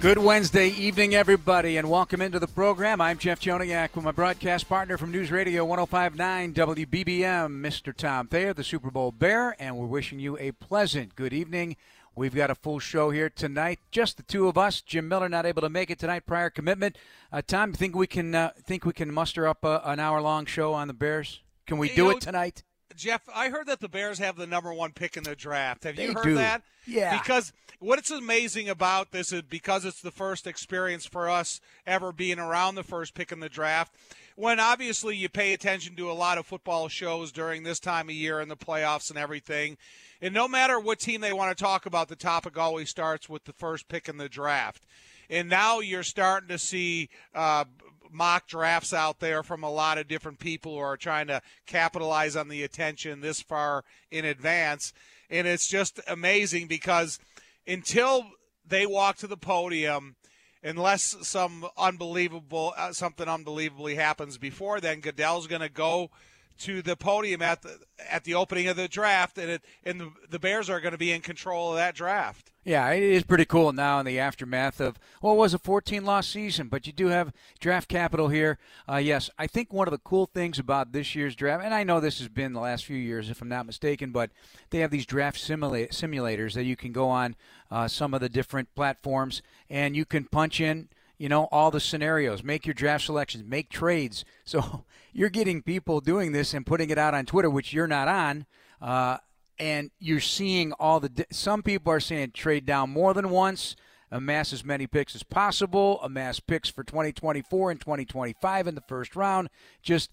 Good 0.00 0.18
Wednesday 0.18 0.68
evening, 0.68 1.14
everybody, 1.14 1.76
and 1.76 1.90
welcome 1.90 2.20
into 2.20 2.38
the 2.38 2.46
program. 2.46 3.00
I'm 3.00 3.18
Jeff 3.18 3.40
Joniak 3.40 3.94
with 3.94 4.04
my 4.04 4.12
broadcast 4.12 4.68
partner 4.68 4.96
from 4.96 5.10
News 5.10 5.32
Radio 5.32 5.64
1059 5.64 6.54
WBBM, 6.54 7.60
Mr. 7.60 7.92
Tom 7.94 8.28
Thayer, 8.28 8.54
the 8.54 8.62
Super 8.62 8.92
Bowl 8.92 9.10
Bear, 9.10 9.56
and 9.58 9.76
we're 9.76 9.86
wishing 9.86 10.20
you 10.20 10.38
a 10.38 10.52
pleasant 10.52 11.16
good 11.16 11.32
evening. 11.32 11.76
We've 12.14 12.34
got 12.34 12.50
a 12.50 12.54
full 12.54 12.78
show 12.78 13.10
here 13.10 13.28
tonight, 13.28 13.80
just 13.90 14.18
the 14.18 14.22
two 14.22 14.46
of 14.46 14.56
us. 14.56 14.82
Jim 14.82 15.08
Miller 15.08 15.28
not 15.28 15.46
able 15.46 15.62
to 15.62 15.68
make 15.68 15.90
it 15.90 15.98
tonight, 15.98 16.26
prior 16.26 16.50
commitment. 16.50 16.96
Uh, 17.32 17.42
Tom, 17.44 17.72
think 17.72 17.96
we 17.96 18.06
can 18.06 18.34
uh, 18.34 18.50
think 18.62 18.84
we 18.84 18.92
can 18.92 19.12
muster 19.12 19.48
up 19.48 19.64
a, 19.64 19.82
an 19.84 19.98
hour 19.98 20.20
long 20.20 20.46
show 20.46 20.74
on 20.74 20.86
the 20.88 20.94
Bears? 20.94 21.40
Can 21.66 21.78
we 21.78 21.88
do 21.88 22.10
it 22.10 22.20
tonight? 22.20 22.62
Jeff, 22.96 23.22
I 23.34 23.48
heard 23.48 23.66
that 23.66 23.80
the 23.80 23.88
Bears 23.88 24.18
have 24.18 24.36
the 24.36 24.46
number 24.46 24.72
one 24.72 24.92
pick 24.92 25.16
in 25.16 25.24
the 25.24 25.36
draft. 25.36 25.84
Have 25.84 25.98
you 25.98 26.12
heard 26.12 26.24
do. 26.24 26.34
that? 26.34 26.62
Yeah. 26.86 27.18
Because 27.18 27.52
what's 27.78 28.10
amazing 28.10 28.68
about 28.68 29.12
this 29.12 29.32
is 29.32 29.42
because 29.42 29.84
it's 29.84 30.00
the 30.00 30.10
first 30.10 30.46
experience 30.46 31.06
for 31.06 31.28
us 31.28 31.60
ever 31.86 32.12
being 32.12 32.38
around 32.38 32.74
the 32.74 32.82
first 32.82 33.14
pick 33.14 33.32
in 33.32 33.40
the 33.40 33.48
draft. 33.48 33.94
When 34.34 34.58
obviously 34.58 35.16
you 35.16 35.28
pay 35.28 35.52
attention 35.52 35.94
to 35.96 36.10
a 36.10 36.12
lot 36.12 36.38
of 36.38 36.46
football 36.46 36.88
shows 36.88 37.32
during 37.32 37.62
this 37.62 37.80
time 37.80 38.08
of 38.08 38.14
year 38.14 38.40
and 38.40 38.50
the 38.50 38.56
playoffs 38.56 39.10
and 39.10 39.18
everything. 39.18 39.76
And 40.20 40.32
no 40.32 40.48
matter 40.48 40.78
what 40.80 41.00
team 41.00 41.20
they 41.20 41.32
want 41.32 41.56
to 41.56 41.62
talk 41.62 41.84
about, 41.84 42.08
the 42.08 42.16
topic 42.16 42.56
always 42.56 42.88
starts 42.88 43.28
with 43.28 43.44
the 43.44 43.52
first 43.52 43.88
pick 43.88 44.08
in 44.08 44.16
the 44.16 44.28
draft. 44.28 44.84
And 45.28 45.48
now 45.48 45.80
you're 45.80 46.02
starting 46.02 46.48
to 46.48 46.58
see 46.58 47.08
uh, 47.34 47.64
mock 48.12 48.46
drafts 48.46 48.92
out 48.92 49.20
there 49.20 49.42
from 49.42 49.62
a 49.62 49.70
lot 49.70 49.98
of 49.98 50.08
different 50.08 50.38
people 50.38 50.74
who 50.74 50.78
are 50.78 50.96
trying 50.96 51.26
to 51.28 51.42
capitalize 51.66 52.36
on 52.36 52.48
the 52.48 52.62
attention 52.62 53.20
this 53.20 53.40
far 53.40 53.84
in 54.10 54.24
advance. 54.24 54.92
And 55.30 55.46
it's 55.46 55.66
just 55.66 56.00
amazing 56.06 56.66
because 56.66 57.18
until 57.66 58.24
they 58.66 58.86
walk 58.86 59.16
to 59.18 59.26
the 59.26 59.36
podium, 59.36 60.16
unless 60.62 61.16
some 61.22 61.66
unbelievable 61.76 62.74
uh, 62.76 62.92
something 62.92 63.28
unbelievably 63.28 63.94
happens 63.96 64.38
before 64.38 64.80
then, 64.80 65.00
Goodell's 65.00 65.46
going 65.46 65.62
to 65.62 65.68
go 65.68 66.10
to 66.58 66.82
the 66.82 66.96
podium 66.96 67.42
at 67.42 67.62
the 67.62 67.78
at 68.10 68.24
the 68.24 68.34
opening 68.34 68.68
of 68.68 68.76
the 68.76 68.88
draft, 68.88 69.38
and 69.38 69.50
it 69.50 69.62
and 69.84 70.00
the, 70.00 70.12
the 70.30 70.38
Bears 70.38 70.68
are 70.70 70.80
going 70.80 70.92
to 70.92 70.98
be 70.98 71.12
in 71.12 71.20
control 71.20 71.70
of 71.70 71.76
that 71.76 71.94
draft. 71.94 72.52
Yeah, 72.64 72.88
it 72.90 73.02
is 73.02 73.24
pretty 73.24 73.44
cool 73.44 73.72
now 73.72 73.98
in 73.98 74.06
the 74.06 74.20
aftermath 74.20 74.80
of 74.80 74.96
what 75.20 75.36
was 75.36 75.52
a 75.52 75.58
14 75.58 76.04
loss 76.04 76.28
season, 76.28 76.68
but 76.68 76.86
you 76.86 76.92
do 76.92 77.08
have 77.08 77.32
draft 77.58 77.88
capital 77.88 78.28
here. 78.28 78.56
Uh, 78.88 78.96
yes, 78.96 79.30
I 79.36 79.48
think 79.48 79.72
one 79.72 79.88
of 79.88 79.92
the 79.92 79.98
cool 79.98 80.26
things 80.26 80.60
about 80.60 80.92
this 80.92 81.16
year's 81.16 81.34
draft, 81.34 81.64
and 81.64 81.74
I 81.74 81.82
know 81.82 81.98
this 81.98 82.20
has 82.20 82.28
been 82.28 82.52
the 82.52 82.60
last 82.60 82.84
few 82.84 82.96
years, 82.96 83.30
if 83.30 83.42
I'm 83.42 83.48
not 83.48 83.66
mistaken, 83.66 84.12
but 84.12 84.30
they 84.70 84.78
have 84.78 84.92
these 84.92 85.06
draft 85.06 85.38
simula- 85.38 85.88
simulators 85.88 86.54
that 86.54 86.62
you 86.62 86.76
can 86.76 86.92
go 86.92 87.08
on 87.08 87.34
uh, 87.68 87.88
some 87.88 88.14
of 88.14 88.20
the 88.20 88.28
different 88.28 88.72
platforms 88.76 89.42
and 89.68 89.96
you 89.96 90.04
can 90.04 90.24
punch 90.24 90.60
in 90.60 90.88
you 91.22 91.28
know 91.28 91.44
all 91.52 91.70
the 91.70 91.78
scenarios. 91.78 92.42
Make 92.42 92.66
your 92.66 92.74
draft 92.74 93.04
selections. 93.04 93.44
Make 93.46 93.70
trades. 93.70 94.24
So 94.44 94.84
you're 95.12 95.30
getting 95.30 95.62
people 95.62 96.00
doing 96.00 96.32
this 96.32 96.52
and 96.52 96.66
putting 96.66 96.90
it 96.90 96.98
out 96.98 97.14
on 97.14 97.26
twitter 97.26 97.48
which 97.48 97.72
you're 97.72 97.86
not 97.86 98.08
on 98.08 98.44
uh, 98.80 99.18
and 99.58 99.90
you're 99.98 100.20
seeing 100.20 100.72
all 100.72 101.00
the 101.00 101.26
some 101.30 101.62
people 101.62 101.92
are 101.92 102.00
saying 102.00 102.32
trade 102.32 102.66
down 102.66 102.90
more 102.90 103.14
than 103.14 103.30
once 103.30 103.76
amass 104.10 104.52
as 104.52 104.64
many 104.64 104.86
picks 104.86 105.14
as 105.14 105.22
possible 105.22 106.00
amass 106.02 106.40
picks 106.40 106.68
for 106.68 106.82
2024 106.82 107.70
and 107.70 107.80
2025 107.80 108.66
in 108.66 108.74
the 108.74 108.82
first 108.82 109.14
round. 109.14 109.48
Just 109.80 110.10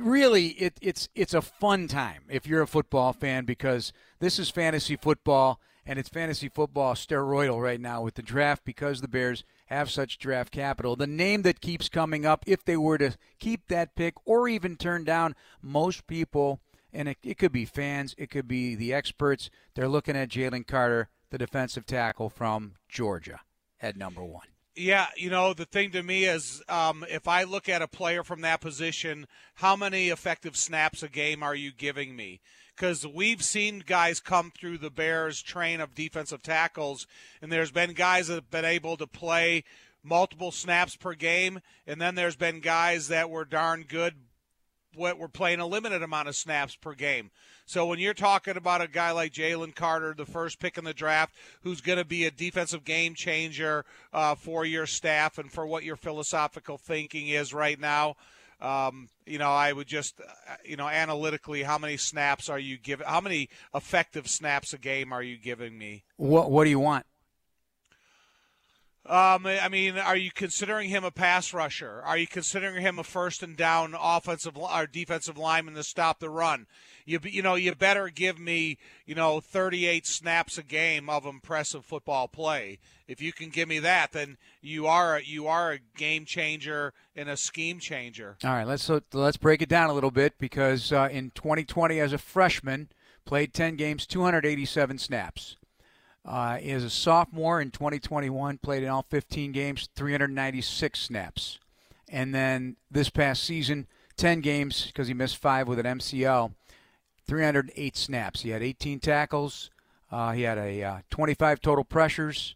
really 0.00 0.48
it, 0.48 0.78
it's 0.80 1.08
it's 1.14 1.34
a 1.34 1.42
fun 1.42 1.86
time 1.86 2.22
if 2.28 2.46
you're 2.46 2.62
a 2.62 2.66
football 2.66 3.12
fan 3.12 3.44
because 3.44 3.92
this 4.20 4.38
is 4.38 4.48
fantasy 4.48 4.96
football 4.96 5.60
and 5.86 5.98
it's 5.98 6.08
fantasy 6.08 6.48
football 6.48 6.94
steroidal 6.94 7.62
right 7.62 7.80
now 7.80 8.02
with 8.02 8.14
the 8.14 8.22
draft 8.22 8.64
because 8.64 9.00
the 9.00 9.08
Bears 9.08 9.44
have 9.66 9.90
such 9.90 10.18
draft 10.18 10.52
capital. 10.52 10.96
The 10.96 11.06
name 11.06 11.42
that 11.42 11.60
keeps 11.60 11.88
coming 11.88 12.24
up 12.24 12.44
if 12.46 12.64
they 12.64 12.76
were 12.76 12.98
to 12.98 13.16
keep 13.38 13.68
that 13.68 13.94
pick 13.94 14.14
or 14.24 14.48
even 14.48 14.76
turn 14.76 15.04
down 15.04 15.34
most 15.62 16.06
people 16.06 16.60
and 16.92 17.08
it, 17.08 17.18
it 17.22 17.38
could 17.38 17.52
be 17.52 17.64
fans, 17.64 18.14
it 18.16 18.30
could 18.30 18.46
be 18.46 18.74
the 18.74 18.94
experts. 18.94 19.50
They're 19.74 19.88
looking 19.88 20.16
at 20.16 20.28
Jalen 20.28 20.66
Carter, 20.66 21.08
the 21.30 21.38
defensive 21.38 21.86
tackle 21.86 22.30
from 22.30 22.74
Georgia, 22.88 23.40
at 23.80 23.96
number 23.96 24.22
one. 24.22 24.46
Yeah, 24.76 25.06
you 25.16 25.30
know, 25.30 25.54
the 25.54 25.66
thing 25.66 25.92
to 25.92 26.02
me 26.02 26.24
is 26.24 26.62
um, 26.68 27.04
if 27.08 27.28
I 27.28 27.44
look 27.44 27.68
at 27.68 27.82
a 27.82 27.88
player 27.88 28.24
from 28.24 28.40
that 28.40 28.60
position, 28.60 29.26
how 29.54 29.76
many 29.76 30.08
effective 30.08 30.56
snaps 30.56 31.02
a 31.02 31.08
game 31.08 31.42
are 31.42 31.54
you 31.54 31.72
giving 31.72 32.16
me? 32.16 32.40
Because 32.74 33.06
we've 33.06 33.42
seen 33.42 33.84
guys 33.86 34.18
come 34.20 34.50
through 34.50 34.78
the 34.78 34.90
Bears' 34.90 35.40
train 35.40 35.80
of 35.80 35.94
defensive 35.94 36.42
tackles, 36.42 37.06
and 37.40 37.52
there's 37.52 37.70
been 37.70 37.92
guys 37.92 38.28
that 38.28 38.34
have 38.34 38.50
been 38.50 38.64
able 38.64 38.96
to 38.96 39.06
play 39.06 39.64
multiple 40.02 40.50
snaps 40.50 40.96
per 40.96 41.14
game, 41.14 41.60
and 41.86 42.00
then 42.00 42.14
there's 42.14 42.36
been 42.36 42.60
guys 42.60 43.08
that 43.08 43.30
were 43.30 43.44
darn 43.44 43.84
good 43.88 44.14
what 44.96 45.18
we're 45.18 45.28
playing 45.28 45.60
a 45.60 45.66
limited 45.66 46.02
amount 46.02 46.28
of 46.28 46.36
snaps 46.36 46.76
per 46.76 46.94
game. 46.94 47.30
So 47.66 47.86
when 47.86 47.98
you're 47.98 48.14
talking 48.14 48.56
about 48.56 48.82
a 48.82 48.88
guy 48.88 49.10
like 49.10 49.32
Jalen 49.32 49.74
Carter, 49.74 50.14
the 50.16 50.26
first 50.26 50.58
pick 50.58 50.76
in 50.78 50.84
the 50.84 50.94
draft, 50.94 51.34
who's 51.62 51.80
going 51.80 51.98
to 51.98 52.04
be 52.04 52.26
a 52.26 52.30
defensive 52.30 52.84
game 52.84 53.14
changer 53.14 53.84
uh, 54.12 54.34
for 54.34 54.64
your 54.64 54.86
staff 54.86 55.38
and 55.38 55.50
for 55.50 55.66
what 55.66 55.84
your 55.84 55.96
philosophical 55.96 56.78
thinking 56.78 57.28
is 57.28 57.54
right 57.54 57.80
now, 57.80 58.16
um, 58.64 59.08
you 59.26 59.38
know, 59.38 59.50
I 59.50 59.72
would 59.72 59.86
just, 59.86 60.20
uh, 60.20 60.54
you 60.64 60.76
know, 60.76 60.88
analytically, 60.88 61.62
how 61.62 61.78
many 61.78 61.96
snaps 61.96 62.48
are 62.48 62.58
you 62.58 62.78
giving? 62.78 63.06
How 63.06 63.20
many 63.20 63.50
effective 63.74 64.28
snaps 64.28 64.72
a 64.72 64.78
game 64.78 65.12
are 65.12 65.22
you 65.22 65.36
giving 65.36 65.76
me? 65.76 66.04
What 66.16 66.50
What 66.50 66.64
do 66.64 66.70
you 66.70 66.80
want? 66.80 67.04
Um, 69.06 69.44
I 69.46 69.68
mean, 69.68 69.98
are 69.98 70.16
you 70.16 70.30
considering 70.30 70.88
him 70.88 71.04
a 71.04 71.10
pass 71.10 71.52
rusher? 71.52 72.00
Are 72.04 72.16
you 72.16 72.26
considering 72.26 72.80
him 72.80 72.98
a 72.98 73.04
first 73.04 73.42
and 73.42 73.54
down 73.54 73.94
offensive 74.00 74.56
or 74.56 74.86
defensive 74.86 75.36
lineman 75.36 75.74
to 75.74 75.82
stop 75.82 76.20
the 76.20 76.30
run? 76.30 76.66
You 77.04 77.20
you 77.22 77.42
know 77.42 77.54
you 77.54 77.74
better 77.74 78.08
give 78.08 78.38
me 78.38 78.78
you 79.04 79.14
know 79.14 79.40
38 79.40 80.06
snaps 80.06 80.56
a 80.56 80.62
game 80.62 81.10
of 81.10 81.26
impressive 81.26 81.84
football 81.84 82.28
play. 82.28 82.78
If 83.06 83.20
you 83.20 83.34
can 83.34 83.50
give 83.50 83.68
me 83.68 83.78
that, 83.80 84.12
then 84.12 84.38
you 84.62 84.86
are 84.86 85.20
you 85.20 85.48
are 85.48 85.72
a 85.72 85.80
game 85.98 86.24
changer 86.24 86.94
and 87.14 87.28
a 87.28 87.36
scheme 87.36 87.80
changer. 87.80 88.38
All 88.42 88.52
right, 88.52 88.66
let's 88.66 88.90
let's 89.12 89.36
break 89.36 89.60
it 89.60 89.68
down 89.68 89.90
a 89.90 89.94
little 89.94 90.10
bit 90.10 90.38
because 90.38 90.92
uh, 90.92 91.10
in 91.12 91.30
2020, 91.32 92.00
as 92.00 92.14
a 92.14 92.18
freshman, 92.18 92.88
played 93.26 93.52
10 93.52 93.76
games, 93.76 94.06
287 94.06 94.96
snaps. 94.96 95.56
Uh, 96.26 96.58
as 96.62 96.82
a 96.82 96.90
sophomore 96.90 97.60
in 97.60 97.70
2021, 97.70 98.58
played 98.58 98.82
in 98.82 98.88
all 98.88 99.04
15 99.10 99.52
games, 99.52 99.88
396 99.94 100.98
snaps. 100.98 101.58
And 102.08 102.34
then 102.34 102.76
this 102.90 103.10
past 103.10 103.44
season, 103.44 103.86
10 104.16 104.40
games 104.40 104.86
because 104.86 105.08
he 105.08 105.14
missed 105.14 105.36
five 105.36 105.68
with 105.68 105.78
an 105.78 105.86
MCL, 105.98 106.52
308 107.26 107.96
snaps. 107.96 108.42
He 108.42 108.50
had 108.50 108.62
18 108.62 109.00
tackles. 109.00 109.70
Uh, 110.10 110.32
he 110.32 110.42
had 110.42 110.58
a 110.58 110.82
uh, 110.82 110.98
25 111.10 111.60
total 111.60 111.84
pressures, 111.84 112.54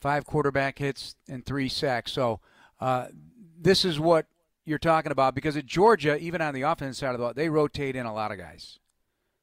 five 0.00 0.26
quarterback 0.26 0.78
hits, 0.78 1.16
and 1.28 1.44
three 1.44 1.68
sacks. 1.68 2.12
So 2.12 2.40
uh, 2.80 3.06
this 3.58 3.84
is 3.84 3.98
what 3.98 4.26
you're 4.64 4.78
talking 4.78 5.10
about 5.10 5.34
because 5.34 5.56
at 5.56 5.66
Georgia, 5.66 6.18
even 6.18 6.40
on 6.40 6.54
the 6.54 6.62
offensive 6.62 6.96
side 6.96 7.14
of 7.14 7.18
the 7.18 7.24
ball, 7.24 7.34
they 7.34 7.48
rotate 7.48 7.96
in 7.96 8.06
a 8.06 8.14
lot 8.14 8.30
of 8.30 8.38
guys. 8.38 8.78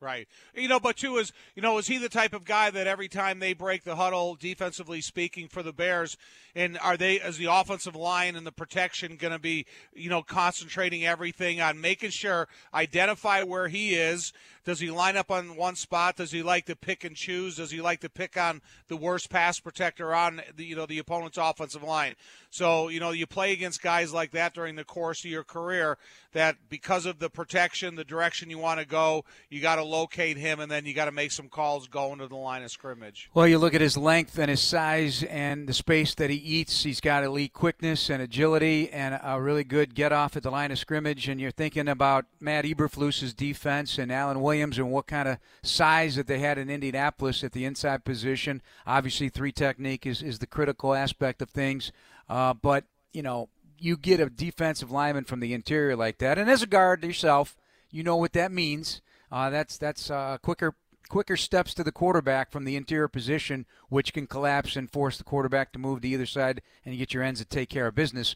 Right. 0.05 0.27
You 0.53 0.67
know, 0.67 0.79
but 0.79 0.97
too 0.97 1.17
is 1.17 1.33
you 1.55 1.63
know, 1.63 1.79
is 1.79 1.87
he 1.87 1.97
the 1.97 2.09
type 2.09 2.35
of 2.35 2.45
guy 2.45 2.69
that 2.69 2.85
every 2.85 3.07
time 3.07 3.39
they 3.39 3.53
break 3.53 3.83
the 3.83 3.95
huddle, 3.95 4.35
defensively 4.35 5.01
speaking, 5.01 5.47
for 5.47 5.63
the 5.63 5.73
Bears, 5.73 6.15
and 6.53 6.77
are 6.77 6.95
they 6.95 7.19
as 7.19 7.37
the 7.37 7.47
offensive 7.51 7.95
line 7.95 8.35
and 8.35 8.45
the 8.45 8.51
protection 8.51 9.15
going 9.15 9.33
to 9.33 9.39
be, 9.39 9.65
you 9.95 10.11
know, 10.11 10.21
concentrating 10.21 11.03
everything 11.03 11.59
on 11.59 11.81
making 11.81 12.11
sure 12.11 12.47
identify 12.71 13.41
where 13.41 13.67
he 13.67 13.95
is? 13.95 14.31
Does 14.65 14.79
he 14.79 14.89
line 14.89 15.15
up 15.15 15.29
on 15.29 15.55
one 15.55 15.75
spot? 15.75 16.15
Does 16.15 16.31
he 16.31 16.41
like 16.41 16.65
to 16.65 16.75
pick 16.75 17.03
and 17.03 17.15
choose? 17.15 17.57
Does 17.57 17.69
he 17.69 17.81
like 17.81 18.01
to 18.01 18.09
pick 18.09 18.35
on 18.35 18.61
the 18.87 18.97
worst 18.97 19.29
pass 19.29 19.59
protector 19.59 20.13
on 20.13 20.41
the 20.55 20.65
you 20.65 20.75
know 20.75 20.87
the 20.87 20.97
opponent's 20.97 21.37
offensive 21.37 21.83
line? 21.83 22.15
So 22.49 22.89
you 22.89 22.99
know 22.99 23.11
you 23.11 23.27
play 23.27 23.53
against 23.53 23.83
guys 23.83 24.11
like 24.11 24.31
that 24.31 24.55
during 24.55 24.75
the 24.75 24.83
course 24.83 25.23
of 25.23 25.29
your 25.29 25.43
career. 25.43 25.99
That 26.33 26.57
because 26.67 27.05
of 27.05 27.19
the 27.19 27.29
protection, 27.29 27.95
the 27.95 28.03
direction 28.03 28.49
you 28.49 28.57
want 28.57 28.79
to 28.79 28.85
go, 28.85 29.23
you 29.49 29.61
got 29.61 29.75
to 29.75 29.83
locate 29.83 30.35
him, 30.35 30.59
and 30.59 30.69
then 30.69 30.85
you 30.85 30.93
got 30.93 31.05
to 31.05 31.11
make 31.11 31.31
some 31.31 31.47
calls 31.47 31.87
going 31.87 32.19
to 32.19 32.27
the 32.27 32.35
line 32.35 32.63
of 32.63 32.71
scrimmage. 32.71 33.29
Well, 33.33 33.47
you 33.47 33.57
look 33.59 33.73
at 33.73 33.81
his 33.81 33.95
length 33.95 34.37
and 34.37 34.49
his 34.49 34.61
size 34.61 35.23
and 35.23 35.67
the 35.69 35.73
space 35.73 36.15
that 36.15 36.29
he 36.29 36.35
eats. 36.35 36.83
He's 36.83 36.99
got 36.99 37.23
elite 37.23 37.53
quickness 37.53 38.09
and 38.09 38.21
agility 38.21 38.89
and 38.91 39.19
a 39.23 39.39
really 39.39 39.63
good 39.63 39.95
get 39.95 40.11
off 40.11 40.35
at 40.35 40.43
the 40.43 40.51
line 40.51 40.71
of 40.71 40.79
scrimmage. 40.79 41.29
And 41.29 41.39
you're 41.39 41.51
thinking 41.51 41.87
about 41.87 42.25
Matt 42.39 42.65
Eberflus's 42.65 43.33
defense 43.33 43.97
and 43.97 44.11
Alan 44.11 44.41
Williams 44.41 44.54
and 44.61 44.91
what 44.91 45.07
kind 45.07 45.27
of 45.27 45.37
size 45.63 46.15
that 46.15 46.27
they 46.27 46.39
had 46.39 46.57
in 46.57 46.69
Indianapolis 46.69 47.43
at 47.43 47.51
the 47.51 47.65
inside 47.65 48.03
position. 48.03 48.61
Obviously, 48.85 49.29
three 49.29 49.51
technique 49.51 50.05
is, 50.05 50.21
is 50.21 50.39
the 50.39 50.47
critical 50.47 50.93
aspect 50.93 51.41
of 51.41 51.49
things. 51.49 51.91
Uh, 52.29 52.53
but, 52.53 52.85
you 53.13 53.21
know, 53.21 53.49
you 53.77 53.97
get 53.97 54.19
a 54.19 54.29
defensive 54.29 54.91
lineman 54.91 55.25
from 55.25 55.39
the 55.39 55.53
interior 55.53 55.95
like 55.95 56.17
that. 56.19 56.37
And 56.37 56.49
as 56.49 56.63
a 56.63 56.67
guard 56.67 57.03
yourself, 57.03 57.57
you 57.91 58.03
know 58.03 58.17
what 58.17 58.33
that 58.33 58.51
means. 58.51 59.01
Uh, 59.31 59.49
that's 59.49 59.77
that's 59.77 60.09
a 60.09 60.39
quicker 60.41 60.75
quicker 61.15 61.37
steps 61.37 61.73
to 61.73 61.81
the 61.81 61.93
quarterback 61.93 62.51
from 62.51 62.65
the 62.65 62.75
interior 62.75 63.07
position, 63.07 63.65
which 63.87 64.11
can 64.11 64.27
collapse 64.27 64.75
and 64.75 64.91
force 64.91 65.17
the 65.17 65.23
quarterback 65.23 65.71
to 65.71 65.79
move 65.79 66.01
to 66.01 66.09
either 66.09 66.25
side, 66.25 66.61
and 66.83 66.93
you 66.93 66.99
get 66.99 67.13
your 67.13 67.23
ends 67.23 67.39
to 67.39 67.45
take 67.45 67.69
care 67.69 67.87
of 67.87 67.95
business. 67.95 68.35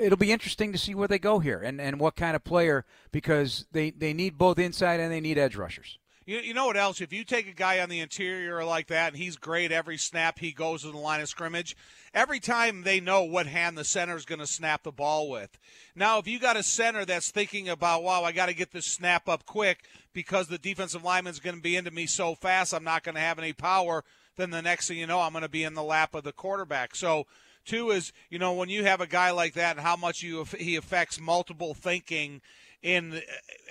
It'll 0.00 0.16
be 0.16 0.32
interesting 0.32 0.72
to 0.72 0.78
see 0.78 0.94
where 0.94 1.06
they 1.06 1.18
go 1.18 1.40
here 1.40 1.60
and, 1.60 1.78
and 1.82 2.00
what 2.00 2.16
kind 2.16 2.34
of 2.34 2.42
player 2.42 2.86
because 3.12 3.66
they, 3.72 3.90
they 3.90 4.14
need 4.14 4.38
both 4.38 4.58
inside 4.58 5.00
and 5.00 5.12
they 5.12 5.20
need 5.20 5.36
edge 5.36 5.54
rushers. 5.54 5.98
You, 6.26 6.38
you 6.38 6.54
know 6.54 6.66
what 6.66 6.76
else? 6.76 7.00
If 7.00 7.12
you 7.12 7.22
take 7.22 7.46
a 7.46 7.52
guy 7.52 7.80
on 7.80 7.90
the 7.90 8.00
interior 8.00 8.64
like 8.64 8.86
that 8.86 9.12
and 9.12 9.16
he's 9.16 9.36
great 9.36 9.70
every 9.70 9.98
snap 9.98 10.38
he 10.38 10.52
goes 10.52 10.82
to 10.82 10.90
the 10.90 10.96
line 10.96 11.20
of 11.20 11.28
scrimmage, 11.28 11.76
every 12.14 12.40
time 12.40 12.82
they 12.82 12.98
know 12.98 13.24
what 13.24 13.46
hand 13.46 13.76
the 13.76 13.84
center 13.84 14.16
is 14.16 14.24
going 14.24 14.38
to 14.38 14.46
snap 14.46 14.84
the 14.84 14.92
ball 14.92 15.28
with. 15.28 15.58
Now, 15.94 16.18
if 16.18 16.26
you 16.26 16.38
got 16.38 16.56
a 16.56 16.62
center 16.62 17.04
that's 17.04 17.30
thinking 17.30 17.68
about, 17.68 18.02
wow, 18.02 18.24
I 18.24 18.32
got 18.32 18.46
to 18.46 18.54
get 18.54 18.72
this 18.72 18.86
snap 18.86 19.28
up 19.28 19.44
quick 19.44 19.84
because 20.14 20.48
the 20.48 20.58
defensive 20.58 21.04
lineman's 21.04 21.40
going 21.40 21.56
to 21.56 21.62
be 21.62 21.76
into 21.76 21.90
me 21.90 22.06
so 22.06 22.34
fast, 22.34 22.72
I'm 22.72 22.84
not 22.84 23.04
going 23.04 23.16
to 23.16 23.20
have 23.20 23.38
any 23.38 23.52
power, 23.52 24.02
then 24.36 24.50
the 24.50 24.62
next 24.62 24.88
thing 24.88 24.98
you 24.98 25.06
know, 25.06 25.20
I'm 25.20 25.32
going 25.32 25.42
to 25.42 25.48
be 25.48 25.64
in 25.64 25.74
the 25.74 25.82
lap 25.82 26.14
of 26.14 26.24
the 26.24 26.32
quarterback. 26.32 26.96
So, 26.96 27.26
two 27.66 27.90
is, 27.90 28.12
you 28.30 28.38
know, 28.38 28.54
when 28.54 28.70
you 28.70 28.84
have 28.84 29.02
a 29.02 29.06
guy 29.06 29.30
like 29.30 29.52
that 29.54 29.76
and 29.76 29.84
how 29.84 29.96
much 29.96 30.22
you 30.22 30.44
he 30.58 30.76
affects 30.76 31.20
multiple 31.20 31.74
thinking– 31.74 32.40
in 32.84 33.14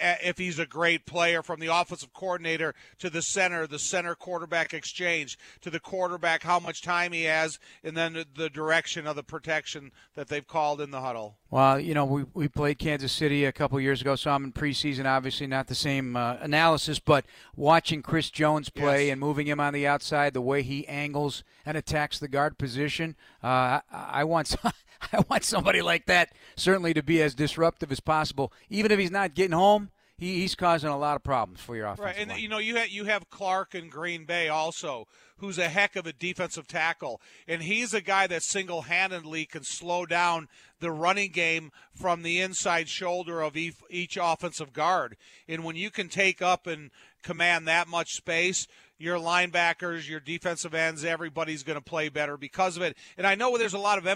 uh, 0.02 0.16
if 0.24 0.40
he's 0.40 0.60
a 0.60 0.66
great 0.66 1.06
player 1.06 1.44
from 1.44 1.60
the 1.60 1.68
offensive 1.68 2.12
coordinator 2.14 2.74
to 2.98 3.10
the 3.10 3.22
center, 3.22 3.68
the 3.68 3.80
center 3.80 4.16
quarterback 4.16 4.74
exchange 4.74 5.38
to 5.62 5.70
the 5.70 5.80
quarterback, 5.80 6.42
how 6.42 6.60
much 6.60 6.82
time 6.82 7.14
he 7.14 7.24
has, 7.24 7.60
and 7.84 7.96
then 7.96 8.26
the 8.36 8.50
direction 8.50 9.06
of 9.06 9.16
the 9.16 9.24
protection 9.24 9.92
that 10.16 10.28
they've 10.28 10.48
called 10.48 10.82
in 10.82 10.92
the 10.92 11.02
huddle. 11.02 11.38
Well, 11.54 11.80
you 11.80 11.94
know, 11.94 12.06
we, 12.06 12.26
we 12.34 12.48
played 12.48 12.80
Kansas 12.80 13.12
City 13.12 13.46
a 13.46 13.52
couple 13.52 13.80
years 13.80 14.02
ago, 14.02 14.16
so 14.16 14.32
I'm 14.32 14.44
in 14.44 14.54
preseason. 14.54 15.06
Obviously, 15.06 15.46
not 15.46 15.68
the 15.68 15.76
same 15.76 16.16
uh, 16.16 16.38
analysis, 16.42 16.98
but 16.98 17.28
watching 17.56 18.02
Chris 18.02 18.32
Jones 18.32 18.72
play 18.72 19.06
yes. 19.06 19.12
and 19.12 19.22
moving 19.22 19.46
him 19.46 19.60
on 19.60 19.72
the 19.72 19.86
outside, 19.86 20.34
the 20.34 20.42
way 20.42 20.64
he 20.64 20.88
angles 20.88 21.44
and 21.64 21.78
attacks 21.78 22.18
the 22.18 22.28
guard 22.28 22.58
position, 22.58 23.16
uh, 23.44 23.48
I, 23.48 23.82
I 23.92 24.24
want 24.24 24.56
I 25.14 25.24
want 25.30 25.44
somebody 25.44 25.84
like 25.84 26.08
that 26.08 26.32
certainly 26.56 26.92
to 26.96 27.04
be 27.04 27.22
as 27.22 27.36
disruptive 27.36 27.92
as 27.92 28.00
possible. 28.00 28.52
Even 28.72 28.92
if 28.92 28.98
he's 28.98 29.12
not 29.12 29.36
getting 29.36 29.56
home, 29.56 29.92
he, 30.24 30.40
he's 30.40 30.56
causing 30.56 30.90
a 30.90 30.98
lot 30.98 31.18
of 31.18 31.24
problems 31.24 31.60
for 31.60 31.76
your 31.76 31.86
offense. 31.86 32.00
Right, 32.00 32.16
and 32.18 32.30
line. 32.30 32.40
you 32.40 32.48
know 32.48 32.58
you 32.58 32.78
have 32.78 32.90
you 32.90 33.06
have 33.06 33.30
Clark 33.30 33.76
in 33.76 33.90
Green 33.90 34.24
Bay 34.24 34.48
also, 34.48 35.06
who's 35.38 35.58
a 35.58 35.68
heck 35.68 35.98
of 35.98 36.08
a 36.08 36.14
defensive 36.14 36.66
tackle, 36.66 37.20
and 37.48 37.62
he's 37.62 37.94
a 37.94 38.02
guy 38.02 38.28
that 38.28 38.42
single-handedly 38.42 39.46
can 39.46 39.64
slow 39.64 40.06
down 40.06 40.48
the 40.80 40.92
running 40.92 41.32
game 41.32 41.72
from 41.94 42.22
the 42.22 42.40
inside 42.40 42.88
shoulder 42.88 43.42
of 43.42 43.58
each, 43.58 43.76
each 43.90 44.18
offensive 44.20 44.72
guard. 44.72 45.18
And 45.48 45.64
when 45.66 45.76
you 45.76 45.92
can 45.92 46.08
take 46.08 46.42
up 46.42 46.68
and 46.68 46.92
command 47.22 47.68
that 47.68 47.90
much 47.90 48.14
space, 48.14 48.68
your 48.98 49.18
linebackers, 49.18 50.08
your 50.08 50.22
defensive 50.22 50.74
ends, 50.74 51.04
everybody's 51.04 51.64
going 51.64 51.78
to 51.78 51.84
play 51.84 52.08
better 52.08 52.38
because 52.38 52.78
of 52.78 52.84
it. 52.84 52.96
And 53.18 53.28
I 53.28 53.36
know 53.36 53.58
there's 53.58 53.74
a 53.74 53.80
lot 53.80 53.98
of 53.98 54.08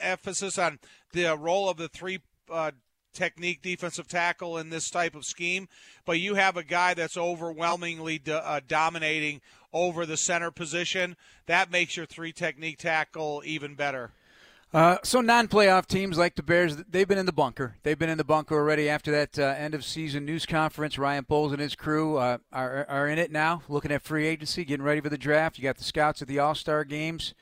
emphasis 0.00 0.58
on 0.58 0.80
the 1.12 1.36
role 1.36 1.68
of 1.68 1.76
the 1.76 1.88
three 1.88 2.20
uh, 2.50 2.72
technique 3.12 3.62
defensive 3.62 4.08
tackle 4.08 4.58
in 4.58 4.70
this 4.70 4.90
type 4.90 5.14
of 5.14 5.24
scheme, 5.24 5.68
but 6.04 6.18
you 6.18 6.34
have 6.34 6.56
a 6.56 6.64
guy 6.64 6.94
that's 6.94 7.16
overwhelmingly 7.16 8.18
do, 8.18 8.34
uh, 8.34 8.60
dominating 8.66 9.40
over 9.72 10.04
the 10.04 10.16
center 10.16 10.50
position. 10.50 11.16
That 11.46 11.70
makes 11.70 11.96
your 11.96 12.06
three 12.06 12.32
technique 12.32 12.78
tackle 12.78 13.42
even 13.44 13.74
better. 13.74 14.10
Uh, 14.74 14.96
so 15.02 15.20
non-playoff 15.20 15.84
teams 15.84 16.16
like 16.16 16.34
the 16.34 16.42
Bears, 16.42 16.76
they've 16.88 17.06
been 17.06 17.18
in 17.18 17.26
the 17.26 17.32
bunker. 17.32 17.76
They've 17.82 17.98
been 17.98 18.08
in 18.08 18.16
the 18.16 18.24
bunker 18.24 18.54
already 18.54 18.88
after 18.88 19.10
that 19.10 19.38
uh, 19.38 19.54
end-of-season 19.58 20.24
news 20.24 20.46
conference. 20.46 20.98
Ryan 20.98 21.24
Poles 21.24 21.52
and 21.52 21.60
his 21.60 21.74
crew 21.74 22.16
uh, 22.16 22.38
are, 22.54 22.86
are 22.88 23.06
in 23.06 23.18
it 23.18 23.30
now, 23.30 23.62
looking 23.68 23.92
at 23.92 24.00
free 24.00 24.26
agency, 24.26 24.64
getting 24.64 24.84
ready 24.84 25.02
for 25.02 25.10
the 25.10 25.18
draft. 25.18 25.58
You 25.58 25.64
got 25.64 25.76
the 25.76 25.84
scouts 25.84 26.22
at 26.22 26.28
the 26.28 26.38
All-Star 26.38 26.84
games, 26.84 27.34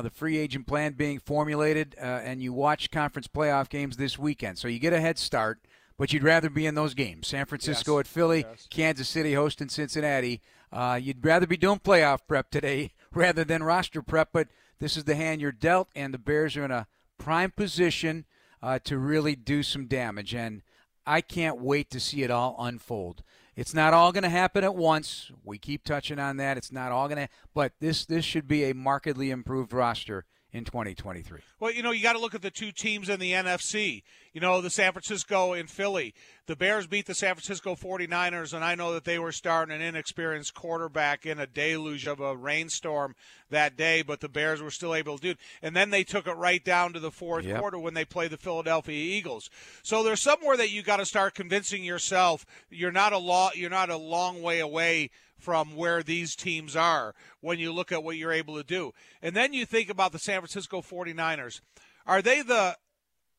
the 0.00 0.10
free 0.10 0.38
agent 0.38 0.66
plan 0.66 0.92
being 0.92 1.18
formulated, 1.18 1.94
uh, 2.00 2.04
and 2.04 2.40
you 2.42 2.52
watch 2.52 2.90
conference 2.90 3.26
playoff 3.26 3.68
games 3.68 3.96
this 3.96 4.18
weekend. 4.18 4.56
So 4.58 4.68
you 4.68 4.78
get 4.78 4.92
a 4.92 5.00
head 5.00 5.18
start, 5.18 5.60
but 5.98 6.12
you'd 6.12 6.22
rather 6.22 6.48
be 6.48 6.64
in 6.64 6.74
those 6.74 6.94
games. 6.94 7.26
San 7.26 7.44
Francisco 7.46 7.96
yes. 7.96 8.00
at 8.00 8.06
Philly, 8.06 8.46
yes. 8.48 8.68
Kansas 8.70 9.08
City 9.08 9.34
hosting 9.34 9.68
Cincinnati. 9.68 10.40
Uh, 10.72 10.98
you'd 11.02 11.24
rather 11.24 11.46
be 11.46 11.56
doing 11.56 11.78
playoff 11.78 12.20
prep 12.26 12.50
today 12.50 12.92
rather 13.12 13.44
than 13.44 13.62
roster 13.62 14.00
prep, 14.00 14.30
but 14.32 14.48
this 14.78 14.96
is 14.96 15.04
the 15.04 15.14
hand 15.14 15.40
you're 15.40 15.52
dealt, 15.52 15.88
and 15.94 16.14
the 16.14 16.18
Bears 16.18 16.56
are 16.56 16.64
in 16.64 16.70
a 16.70 16.86
prime 17.18 17.50
position 17.50 18.24
uh, 18.62 18.78
to 18.84 18.96
really 18.96 19.36
do 19.36 19.62
some 19.62 19.86
damage. 19.86 20.34
And 20.34 20.62
I 21.06 21.20
can't 21.20 21.60
wait 21.60 21.90
to 21.90 22.00
see 22.00 22.22
it 22.22 22.30
all 22.30 22.56
unfold. 22.58 23.22
It's 23.54 23.74
not 23.74 23.92
all 23.92 24.12
going 24.12 24.22
to 24.22 24.30
happen 24.30 24.64
at 24.64 24.74
once. 24.74 25.30
We 25.44 25.58
keep 25.58 25.84
touching 25.84 26.18
on 26.18 26.38
that. 26.38 26.56
It's 26.56 26.72
not 26.72 26.90
all 26.90 27.06
going 27.08 27.26
to, 27.26 27.32
but 27.54 27.72
this 27.80 28.06
this 28.06 28.24
should 28.24 28.48
be 28.48 28.64
a 28.64 28.74
markedly 28.74 29.30
improved 29.30 29.72
roster 29.72 30.24
in 30.52 30.64
2023? 30.64 31.40
Well, 31.60 31.72
you 31.72 31.82
know, 31.82 31.92
you 31.92 32.02
got 32.02 32.12
to 32.12 32.18
look 32.18 32.34
at 32.34 32.42
the 32.42 32.50
two 32.50 32.72
teams 32.72 33.08
in 33.08 33.18
the 33.18 33.32
NFC. 33.32 34.02
You 34.32 34.40
know, 34.40 34.60
the 34.60 34.70
San 34.70 34.92
Francisco 34.92 35.52
and 35.52 35.68
Philly. 35.68 36.14
The 36.46 36.56
Bears 36.56 36.86
beat 36.86 37.06
the 37.06 37.14
San 37.14 37.34
Francisco 37.34 37.74
49ers, 37.74 38.52
and 38.52 38.64
I 38.64 38.74
know 38.74 38.92
that 38.94 39.04
they 39.04 39.18
were 39.18 39.32
starting 39.32 39.74
an 39.74 39.80
inexperienced 39.80 40.54
quarterback 40.54 41.24
in 41.24 41.38
a 41.38 41.46
deluge 41.46 42.06
of 42.06 42.20
a 42.20 42.36
rainstorm 42.36 43.14
that 43.50 43.76
day, 43.76 44.02
but 44.02 44.20
the 44.20 44.28
Bears 44.28 44.60
were 44.60 44.70
still 44.70 44.94
able 44.94 45.16
to 45.16 45.22
do 45.22 45.30
it. 45.30 45.38
And 45.62 45.76
then 45.76 45.90
they 45.90 46.04
took 46.04 46.26
it 46.26 46.32
right 46.32 46.62
down 46.62 46.92
to 46.94 47.00
the 47.00 47.10
fourth 47.10 47.44
yep. 47.44 47.60
quarter 47.60 47.78
when 47.78 47.94
they 47.94 48.04
played 48.04 48.30
the 48.30 48.36
Philadelphia 48.36 48.94
Eagles. 48.94 49.50
So 49.82 50.02
there's 50.02 50.22
somewhere 50.22 50.56
that 50.56 50.70
you 50.70 50.82
got 50.82 50.96
to 50.98 51.06
start 51.06 51.34
convincing 51.34 51.84
yourself 51.84 52.44
you're 52.70 52.92
not 52.92 53.12
a 53.12 53.18
law, 53.18 53.50
you're 53.54 53.70
not 53.70 53.90
a 53.90 53.96
long 53.96 54.42
way 54.42 54.60
away 54.60 55.10
from 55.42 55.74
where 55.74 56.02
these 56.02 56.36
teams 56.36 56.76
are 56.76 57.14
when 57.40 57.58
you 57.58 57.72
look 57.72 57.90
at 57.90 58.04
what 58.04 58.16
you're 58.16 58.32
able 58.32 58.56
to 58.56 58.62
do. 58.62 58.92
And 59.20 59.34
then 59.34 59.52
you 59.52 59.66
think 59.66 59.90
about 59.90 60.12
the 60.12 60.18
San 60.18 60.40
Francisco 60.40 60.80
49ers. 60.80 61.60
Are 62.06 62.22
they 62.22 62.42
the 62.42 62.76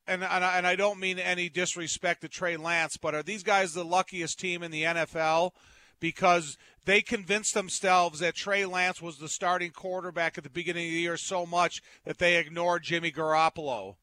and 0.05 0.23
and 0.23 0.43
I, 0.43 0.57
and 0.57 0.67
I 0.67 0.75
don't 0.75 0.99
mean 0.99 1.17
any 1.17 1.49
disrespect 1.49 2.21
to 2.21 2.27
Trey 2.27 2.57
Lance, 2.57 2.97
but 2.97 3.15
are 3.15 3.23
these 3.23 3.43
guys 3.43 3.73
the 3.73 3.85
luckiest 3.85 4.37
team 4.39 4.63
in 4.63 4.71
the 4.71 4.83
NFL 4.83 5.51
because 5.99 6.57
they 6.83 7.01
convinced 7.01 7.53
themselves 7.53 8.19
that 8.19 8.35
Trey 8.35 8.65
Lance 8.65 9.01
was 9.01 9.17
the 9.17 9.29
starting 9.29 9.71
quarterback 9.71 10.37
at 10.37 10.43
the 10.43 10.49
beginning 10.49 10.87
of 10.87 10.91
the 10.91 10.99
year 10.99 11.15
so 11.15 11.45
much 11.45 11.81
that 12.03 12.17
they 12.17 12.35
ignored 12.35 12.83
Jimmy 12.83 13.11
Garoppolo. 13.11 13.95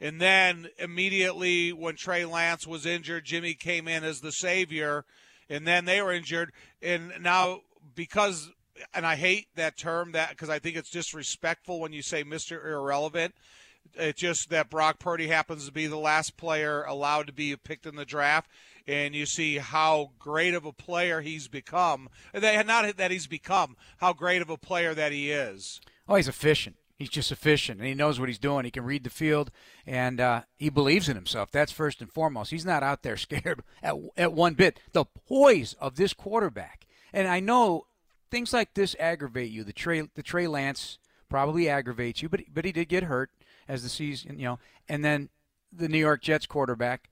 And 0.00 0.20
then 0.20 0.68
immediately 0.78 1.72
when 1.72 1.94
Trey 1.96 2.24
Lance 2.24 2.66
was 2.66 2.84
injured, 2.84 3.24
Jimmy 3.24 3.54
came 3.54 3.86
in 3.86 4.02
as 4.02 4.20
the 4.20 4.32
savior 4.32 5.04
and 5.48 5.66
then 5.66 5.84
they 5.84 6.00
were 6.00 6.12
injured, 6.12 6.52
and 6.82 7.12
now 7.20 7.60
because 7.94 8.50
and 8.94 9.06
I 9.06 9.16
hate 9.16 9.48
that 9.56 9.76
term 9.76 10.12
that 10.12 10.30
because 10.30 10.50
I 10.50 10.58
think 10.58 10.76
it's 10.76 10.90
disrespectful 10.90 11.80
when 11.80 11.92
you 11.92 12.02
say 12.02 12.24
Mr. 12.24 12.64
Irrelevant. 12.64 13.34
It's 13.94 14.20
just 14.20 14.50
that 14.50 14.68
Brock 14.68 14.98
Purdy 14.98 15.28
happens 15.28 15.66
to 15.66 15.72
be 15.72 15.86
the 15.86 15.96
last 15.96 16.36
player 16.36 16.82
allowed 16.82 17.28
to 17.28 17.32
be 17.32 17.54
picked 17.56 17.86
in 17.86 17.94
the 17.94 18.04
draft, 18.04 18.50
and 18.86 19.14
you 19.14 19.26
see 19.26 19.58
how 19.58 20.10
great 20.18 20.54
of 20.54 20.64
a 20.64 20.72
player 20.72 21.20
he's 21.20 21.46
become. 21.46 22.08
That 22.32 22.66
not 22.66 22.96
that 22.96 23.10
he's 23.10 23.28
become, 23.28 23.76
how 23.98 24.12
great 24.12 24.42
of 24.42 24.50
a 24.50 24.58
player 24.58 24.92
that 24.94 25.12
he 25.12 25.30
is. 25.30 25.80
Oh, 26.08 26.16
he's 26.16 26.28
efficient. 26.28 26.76
He's 26.98 27.10
just 27.10 27.30
efficient, 27.30 27.78
and 27.78 27.86
he 27.86 27.94
knows 27.94 28.18
what 28.18 28.30
he's 28.30 28.38
doing. 28.38 28.64
He 28.64 28.70
can 28.70 28.84
read 28.84 29.04
the 29.04 29.10
field, 29.10 29.50
and 29.86 30.18
uh, 30.18 30.42
he 30.56 30.70
believes 30.70 31.10
in 31.10 31.14
himself. 31.14 31.50
That's 31.50 31.70
first 31.70 32.00
and 32.00 32.10
foremost. 32.10 32.50
He's 32.50 32.64
not 32.64 32.82
out 32.82 33.02
there 33.02 33.16
scared 33.18 33.62
at, 33.82 33.94
at 34.16 34.32
one 34.32 34.54
bit. 34.54 34.80
The 34.92 35.04
poise 35.04 35.74
of 35.74 35.96
this 35.96 36.14
quarterback, 36.14 36.86
and 37.12 37.28
I 37.28 37.40
know 37.40 37.86
things 38.30 38.52
like 38.54 38.72
this 38.74 38.96
aggravate 38.98 39.50
you. 39.50 39.62
The 39.62 39.74
Trey, 39.74 40.08
the 40.14 40.22
Trey 40.22 40.46
Lance 40.46 40.98
probably 41.28 41.68
aggravates 41.68 42.22
you, 42.22 42.30
but 42.30 42.40
but 42.52 42.64
he 42.64 42.72
did 42.72 42.88
get 42.88 43.04
hurt 43.04 43.30
as 43.68 43.82
the 43.82 43.88
season, 43.90 44.38
you 44.38 44.46
know, 44.46 44.58
and 44.88 45.04
then 45.04 45.28
the 45.72 45.88
New 45.88 45.98
York 45.98 46.22
Jets 46.22 46.46
quarterback. 46.46 47.10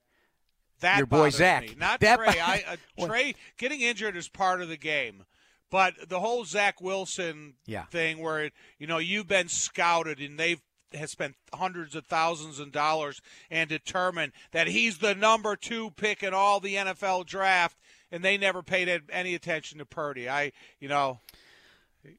That 0.81 0.97
your 0.97 1.07
boy 1.07 1.29
Zach, 1.29 1.63
me. 1.63 1.75
not 1.77 2.01
that 2.01 2.17
Trey. 2.17 2.39
I, 2.39 2.63
uh, 2.67 3.05
Trey 3.07 3.35
getting 3.57 3.81
injured 3.81 4.17
is 4.17 4.27
part 4.27 4.61
of 4.61 4.67
the 4.67 4.77
game. 4.77 5.25
But 5.71 6.09
the 6.09 6.19
whole 6.19 6.45
Zach 6.45 6.79
Wilson 6.79 7.55
yeah. 7.65 7.85
thing, 7.85 8.19
where 8.19 8.51
you 8.77 8.87
know 8.87 8.97
you've 8.97 9.27
been 9.27 9.49
scouted 9.49 10.19
and 10.19 10.39
they've 10.39 10.61
has 10.93 11.11
spent 11.11 11.35
hundreds 11.53 11.95
of 11.95 12.05
thousands 12.05 12.59
of 12.59 12.71
dollars 12.71 13.21
and 13.49 13.69
determined 13.69 14.31
that 14.51 14.67
he's 14.67 14.99
the 14.99 15.15
number 15.15 15.55
two 15.55 15.91
pick 15.91 16.23
in 16.23 16.33
all 16.33 16.59
the 16.59 16.75
NFL 16.75 17.25
draft, 17.25 17.77
and 18.11 18.23
they 18.23 18.37
never 18.37 18.63
paid 18.63 19.01
any 19.11 19.35
attention 19.35 19.79
to 19.79 19.85
Purdy. 19.85 20.29
I, 20.29 20.51
you 20.79 20.87
know. 20.87 21.19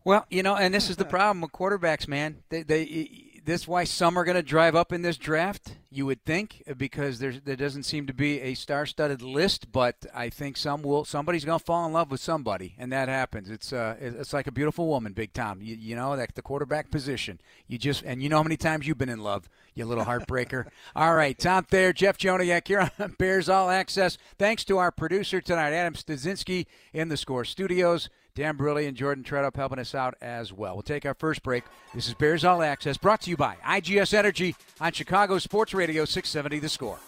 Well, 0.05 0.27
you 0.31 0.43
know, 0.43 0.57
and 0.57 0.75
this 0.75 0.91
is 0.91 0.97
the 0.97 1.05
problem 1.05 1.41
with 1.41 1.53
quarterbacks, 1.53 2.09
man. 2.09 2.43
They, 2.49 2.63
they 2.63 3.26
this 3.47 3.67
why 3.69 3.85
some 3.85 4.19
are 4.19 4.25
going 4.25 4.37
to 4.37 4.43
drive 4.43 4.75
up 4.75 4.93
in 4.93 5.03
this 5.03 5.17
draft. 5.17 5.77
You 5.89 6.05
would 6.07 6.25
think 6.25 6.65
because 6.77 7.21
there 7.21 7.33
there 7.33 7.57
doesn't 7.57 7.85
seem 7.85 8.07
to 8.09 8.13
be 8.13 8.41
a 8.41 8.55
star-studded 8.55 9.23
list, 9.23 9.73
but 9.73 10.05
I 10.13 10.29
think 10.29 10.57
some 10.57 10.83
will. 10.83 11.05
Somebody's 11.05 11.45
going 11.45 11.59
to 11.59 11.65
fall 11.65 11.87
in 11.87 11.93
love 11.93 12.11
with 12.11 12.21
somebody, 12.21 12.75
and 12.77 12.93
that 12.93 13.09
happens. 13.09 13.49
It's 13.49 13.73
uh, 13.73 13.97
it's 13.99 14.33
like 14.33 14.49
a 14.49 14.53
beautiful 14.53 14.89
woman, 14.89 15.13
Big 15.13 15.33
Tom. 15.33 15.63
You, 15.63 15.77
you 15.77 15.97
know 15.97 16.17
that 16.17 16.35
the 16.35 16.43
quarterback 16.43 16.91
position. 16.91 17.41
You 17.67 17.79
just 17.79 18.03
and 18.03 18.23
you 18.23 18.29
know 18.29 18.39
how 18.39 18.43
many 18.43 18.57
times 18.57 18.87
you've 18.87 18.99
been 18.99 19.09
in 19.09 19.23
love, 19.23 19.49
you 19.75 19.87
little 19.87 20.05
heartbreaker. 20.05 20.67
All 20.97 21.15
right, 21.15 21.39
Tom 21.39 21.65
Thayer, 21.65 21.93
Jeff 21.93 22.19
Joniak 22.19 22.67
here 22.67 22.91
on 22.99 23.15
Bears 23.19 23.49
All 23.49 23.71
Access. 23.71 24.19
Thanks 24.39 24.65
to 24.65 24.79
our 24.79 24.91
producer 24.91 25.41
tonight, 25.41 25.73
Adam 25.73 25.95
Stasinski 25.95 26.67
in 26.93 27.09
the 27.09 27.17
Score 27.17 27.45
Studios. 27.45 28.11
Dan 28.37 28.59
Brilli 28.59 28.87
and 28.87 28.95
Jordan 28.95 29.25
Treadup 29.25 29.57
helping 29.57 29.79
us 29.79 29.95
out 29.95 30.15
as 30.21 30.53
well. 30.53 30.75
We'll 30.75 30.83
take 30.83 31.07
our 31.07 31.15
first 31.15 31.43
break. 31.43 31.65
This 31.95 32.07
is 32.07 32.13
Bears 32.13 32.45
All 32.45 32.63
Access, 32.63 32.99
brought 32.99 33.23
to 33.23 33.31
you 33.31 33.37
by 33.37 33.57
IGS 33.67 34.13
Energy 34.13 34.55
on 34.79 34.93
Chicago 34.93 35.39
Sports 35.39 35.73
Radio 35.73 36.05
670 36.05 36.59
The 36.59 36.69
Score. 36.69 36.99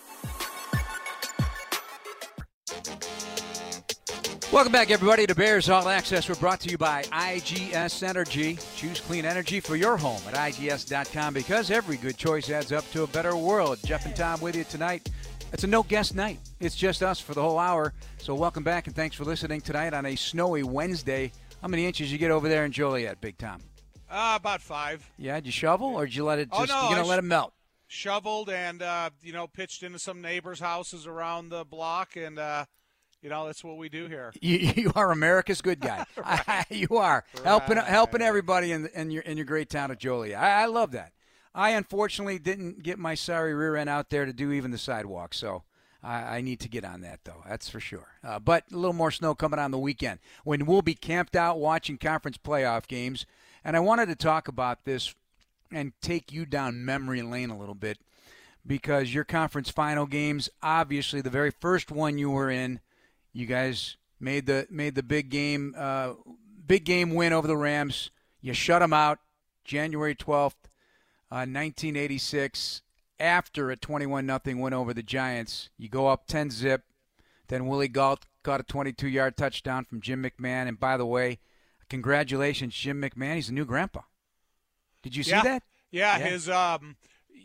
Welcome 4.51 4.73
back, 4.73 4.91
everybody, 4.91 5.27
to 5.27 5.35
Bears 5.35 5.69
All 5.69 5.91
Access. 5.91 6.31
We're 6.31 6.35
brought 6.37 6.61
to 6.61 6.71
you 6.71 6.79
by 6.79 7.03
IGS 7.03 8.03
Energy. 8.03 8.59
Choose 8.75 8.99
clean 8.99 9.27
energy 9.27 9.61
for 9.61 9.77
your 9.77 9.99
home 9.99 10.23
at 10.27 10.33
IGS.com 10.33 11.35
because 11.35 11.71
every 11.71 11.99
good 11.99 12.17
choice 12.17 12.49
adds 12.49 12.73
up 12.73 12.91
to 12.93 13.03
a 13.03 13.07
better 13.07 13.37
world. 13.37 13.79
Jeff 13.85 14.07
and 14.07 14.17
Tom 14.17 14.41
with 14.41 14.57
you 14.57 14.65
tonight. 14.65 15.11
It's 15.53 15.65
a 15.65 15.67
no 15.67 15.83
guest 15.83 16.15
night. 16.15 16.39
It's 16.61 16.77
just 16.77 17.03
us 17.03 17.21
for 17.21 17.33
the 17.33 17.41
whole 17.43 17.59
hour. 17.59 17.95
So 18.19 18.35
welcome 18.35 18.63
back 18.63 18.87
and 18.87 18.95
thanks 18.95 19.17
for 19.17 19.25
listening 19.25 19.61
tonight 19.61 19.95
on 19.95 20.05
a 20.05 20.15
snowy 20.15 20.63
Wednesday. 20.63 21.33
How 21.63 21.69
many 21.69 21.87
inches 21.87 22.13
you 22.13 22.19
get 22.19 22.31
over 22.31 22.49
there 22.49 22.65
in 22.65 22.73
Joliet, 22.73 23.21
Big 23.21 23.39
Tom? 23.39 23.63
Uh, 24.11 24.35
about 24.39 24.61
five. 24.61 25.09
Yeah, 25.17 25.37
did 25.37 25.47
you 25.47 25.53
shovel 25.53 25.89
or 25.97 26.05
did 26.05 26.15
you 26.15 26.25
let 26.25 26.39
it 26.39 26.49
oh, 26.53 26.61
just? 26.61 26.73
Oh, 26.73 26.83
no, 26.83 26.89
you 26.89 26.95
gonna 26.97 27.07
sh- 27.07 27.09
let 27.09 27.19
it 27.19 27.25
melt? 27.25 27.53
Shoveled 27.87 28.51
and 28.51 28.83
uh, 28.83 29.11
you 29.23 29.33
know 29.33 29.47
pitched 29.47 29.83
into 29.83 29.99
some 29.99 30.21
neighbors' 30.21 30.61
houses 30.61 31.07
around 31.07 31.49
the 31.49 31.65
block, 31.65 32.17
and 32.17 32.39
uh, 32.39 32.67
you 33.23 33.31
know 33.31 33.47
that's 33.47 33.65
what 33.65 33.79
we 33.79 33.89
do 33.89 34.07
here. 34.07 34.33
You, 34.41 34.59
you 34.59 34.93
are 34.95 35.11
America's 35.11 35.63
good 35.63 35.81
guy. 35.81 36.05
you 36.71 36.89
are 36.93 37.25
right. 37.35 37.45
helping 37.45 37.77
helping 37.79 38.23
everybody 38.23 38.73
in, 38.73 38.87
in 38.95 39.11
your 39.11 39.23
in 39.23 39.37
your 39.37 39.47
great 39.47 39.71
town 39.71 39.91
of 39.91 39.99
Joliet. 39.99 40.39
I, 40.39 40.63
I 40.63 40.67
love 40.67 40.93
that. 40.93 41.13
I 41.55 41.71
unfortunately 41.71 42.39
didn't 42.39 42.83
get 42.83 42.99
my 42.99 43.15
sorry 43.15 43.55
rear 43.55 43.77
end 43.77 43.91
out 43.91 44.11
there 44.11 44.27
to 44.27 44.33
do 44.33 44.53
even 44.53 44.71
the 44.71 44.79
sidewalk, 44.79 45.35
so 45.35 45.65
I, 46.03 46.39
I 46.39 46.41
need 46.41 46.61
to 46.61 46.69
get 46.69 46.85
on 46.85 47.01
that 47.01 47.21
though. 47.25 47.43
That's 47.49 47.69
for 47.69 47.81
sure. 47.81 48.09
Uh, 48.23 48.39
but 48.39 48.65
a 48.73 48.77
little 48.77 48.93
more 48.93 49.11
snow 49.11 49.35
coming 49.35 49.59
on 49.59 49.71
the 49.71 49.79
weekend 49.79 50.21
when 50.45 50.67
we'll 50.67 50.83
be 50.83 50.95
camped 50.95 51.35
out 51.35 51.59
watching 51.59 51.99
conference 51.99 52.39
playoff 52.39 52.87
games. 52.87 53.27
And 53.65 53.77
I 53.77 53.81
wanted 53.81 54.07
to 54.07 54.15
talk 54.15 54.49
about 54.49 54.85
this 54.85 55.15
and 55.73 55.93
take 56.01 56.33
you 56.33 56.47
down 56.47 56.85
memory 56.85 57.23
lane 57.23 57.51
a 57.51 57.59
little 57.59 57.75
bit 57.75 57.99
because 58.67 59.13
your 59.13 59.25
conference 59.25 59.71
final 59.71 60.07
games, 60.07 60.49
obviously 60.63 61.21
the 61.21 61.31
very 61.31 61.51
first 61.51 61.91
one 61.91 62.19
you 62.19 62.31
were 62.31 62.51
in, 62.51 62.81
you 63.33 63.47
guys 63.47 63.97
made 64.21 64.47
the 64.47 64.67
made 64.71 64.95
the 64.95 65.03
big 65.03 65.29
game 65.31 65.75
uh, 65.77 66.15
big 66.67 66.85
game 66.85 67.15
win 67.15 67.33
over 67.33 67.47
the 67.47 67.57
Rams. 67.57 68.11
You 68.41 68.53
shut 68.53 68.81
them 68.81 68.93
out 68.93 69.19
January 69.65 70.15
twelfth, 70.15 70.69
uh, 71.31 71.47
1986. 71.47 72.83
After 73.21 73.71
a 73.71 73.77
21 73.77 74.27
nothing 74.27 74.61
win 74.61 74.73
over 74.73 74.95
the 74.95 75.03
Giants, 75.03 75.71
you 75.77 75.89
go 75.89 76.07
up 76.07 76.29
10 76.29 76.51
zip. 76.51 76.83
Then 77.49 77.67
Willie 77.67 77.89
Gault 77.89 78.27
caught 78.45 78.61
a 78.61 78.65
22 78.65 79.09
yard 79.09 79.37
touchdown 79.37 79.85
from 79.85 80.01
Jim 80.01 80.23
McMahon. 80.23 80.69
And 80.69 80.79
by 80.79 80.97
the 80.97 81.07
way, 81.07 81.39
congratulations, 81.89 82.75
Jim 82.75 83.03
McMahon. 83.03 83.35
He's 83.35 83.49
a 83.49 83.55
new 83.55 83.65
grandpa. 83.65 84.03
Did 85.03 85.17
you 85.17 85.23
see 85.23 85.31
yeah. 85.31 85.43
that? 85.43 85.63
Yeah, 85.91 86.19
yeah, 86.19 86.29
his 86.29 86.49
um, 86.49 86.97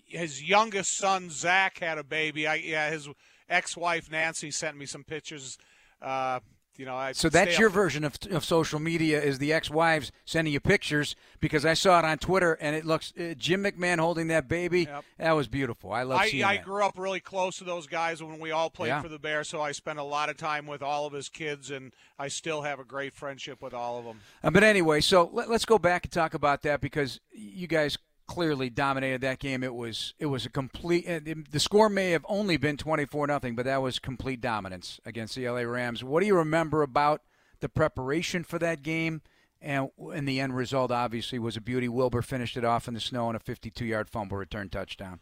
his 0.05 0.43
youngest 0.43 0.97
son 0.97 1.29
Zach 1.29 1.79
had 1.79 1.97
a 1.97 2.03
baby. 2.03 2.45
I 2.45 2.55
yeah, 2.55 2.89
his 2.89 3.07
ex-wife 3.49 4.11
Nancy 4.11 4.51
sent 4.51 4.77
me 4.77 4.85
some 4.85 5.03
pictures. 5.03 5.57
Uh, 6.01 6.39
you 6.77 6.85
know, 6.85 6.95
I 6.95 7.11
so 7.11 7.29
that's 7.29 7.59
your 7.59 7.69
version 7.69 8.03
of, 8.03 8.17
of 8.31 8.43
social 8.43 8.79
media 8.79 9.21
is 9.21 9.37
the 9.39 9.53
ex-wives 9.53 10.11
sending 10.25 10.53
you 10.53 10.59
pictures 10.59 11.15
because 11.39 11.65
I 11.65 11.73
saw 11.75 11.99
it 11.99 12.05
on 12.05 12.17
Twitter 12.17 12.53
and 12.53 12.75
it 12.75 12.85
looks 12.85 13.13
uh, 13.19 13.35
Jim 13.37 13.63
McMahon 13.63 13.99
holding 13.99 14.27
that 14.27 14.47
baby. 14.47 14.83
Yep. 14.83 15.03
That 15.19 15.31
was 15.33 15.47
beautiful. 15.47 15.91
I 15.91 16.03
love 16.03 16.19
I, 16.21 16.29
seeing 16.29 16.43
I 16.43 16.55
that. 16.57 16.65
grew 16.65 16.83
up 16.83 16.97
really 16.97 17.19
close 17.19 17.57
to 17.57 17.63
those 17.63 17.85
guys 17.85 18.23
when 18.23 18.39
we 18.39 18.51
all 18.51 18.69
played 18.69 18.89
Yeah. 18.89 19.01
for 19.01 19.09
the 19.09 19.19
Bears, 19.19 19.49
so 19.49 19.61
I 19.61 19.71
spent 19.71 19.99
a 19.99 20.03
lot 20.03 20.29
of 20.29 20.37
time 20.37 20.65
with 20.65 20.81
all 20.81 21.05
of 21.05 21.13
his 21.13 21.29
kids, 21.29 21.69
and 21.69 21.93
I 22.17 22.27
still 22.27 22.63
have 22.63 22.79
a 22.79 22.83
great 22.83 23.13
friendship 23.13 23.61
with 23.61 23.73
all 23.73 23.99
of 23.99 24.05
them. 24.05 24.19
Uh, 24.43 24.49
but 24.49 24.63
anyway, 24.63 25.01
so 25.01 25.29
let, 25.31 25.49
us 25.49 25.65
go 25.65 25.77
back 25.77 26.05
and 26.05 26.11
talk 26.11 26.33
about 26.33 26.63
that 26.63 26.81
because 26.81 27.19
you 27.31 27.67
guys 27.67 27.97
clearly 28.27 28.69
dominated 28.69 29.21
that 29.21 29.39
game. 29.39 29.63
It 29.63 29.73
was 29.75 30.13
it 30.19 30.27
was 30.27 30.45
a 30.45 30.49
complete. 30.49 31.07
uh, 31.07 31.19
The 31.49 31.59
score 31.59 31.89
may 31.89 32.11
have 32.11 32.25
only 32.27 32.57
been 32.57 32.77
twenty 32.77 33.05
four 33.05 33.27
nothing, 33.27 33.55
but 33.55 33.65
that 33.65 33.81
was 33.81 33.99
complete 33.99 34.41
dominance 34.41 34.99
against 35.05 35.35
the 35.35 35.47
LA 35.49 35.61
Rams. 35.61 36.03
What 36.03 36.21
do 36.21 36.27
you 36.27 36.35
remember 36.35 36.81
about 36.81 37.21
the 37.59 37.69
preparation 37.69 38.43
for 38.43 38.59
that 38.59 38.83
game? 38.83 39.21
And, 39.61 39.89
and 40.13 40.27
the 40.27 40.41
end 40.41 40.55
result 40.57 40.91
obviously 40.91 41.39
was 41.39 41.55
a 41.55 41.61
beauty. 41.61 41.87
Wilber 41.87 42.21
finished 42.21 42.57
it 42.57 42.65
off 42.65 42.89
in 42.89 42.93
the 42.93 42.99
snow 42.99 43.27
on 43.27 43.35
a 43.35 43.39
52-yard 43.39 44.09
fumble 44.09 44.35
return 44.35 44.67
touchdown. 44.67 45.21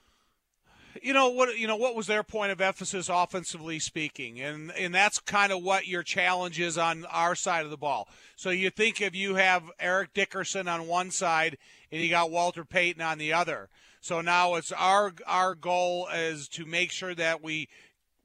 You 1.02 1.14
know 1.14 1.30
what? 1.30 1.58
You 1.58 1.68
know 1.68 1.76
what 1.76 1.96
was 1.96 2.08
their 2.08 2.24
point 2.24 2.52
of 2.52 2.62
emphasis, 2.62 3.10
offensively 3.10 3.80
speaking, 3.80 4.42
and 4.42 4.72
and 4.72 4.94
that's 4.94 5.20
kind 5.20 5.52
of 5.52 5.64
what 5.64 5.88
your 5.88 6.04
challenge 6.04 6.60
is 6.60 6.78
on 6.78 7.06
our 7.06 7.36
side 7.36 7.66
of 7.66 7.72
the 7.72 7.78
ball. 7.78 8.08
So 8.36 8.50
you 8.50 8.70
think 8.70 9.02
if 9.02 9.16
you 9.16 9.36
have 9.36 9.64
Eric 9.80 10.14
Dickerson 10.14 10.68
on 10.68 10.88
one 10.88 11.12
side 11.12 11.58
and 11.92 12.02
you 12.02 12.10
got 12.10 12.32
Walter 12.32 12.66
Payton 12.66 13.02
on 13.02 13.18
the 13.18 13.34
other. 13.34 13.70
So 14.02 14.22
now 14.22 14.56
it's 14.56 14.72
our 14.72 15.14
our 15.28 15.56
goal 15.56 16.08
is 16.14 16.48
to 16.50 16.66
make 16.66 16.92
sure 16.92 17.14
that 17.16 17.44
we 17.44 17.70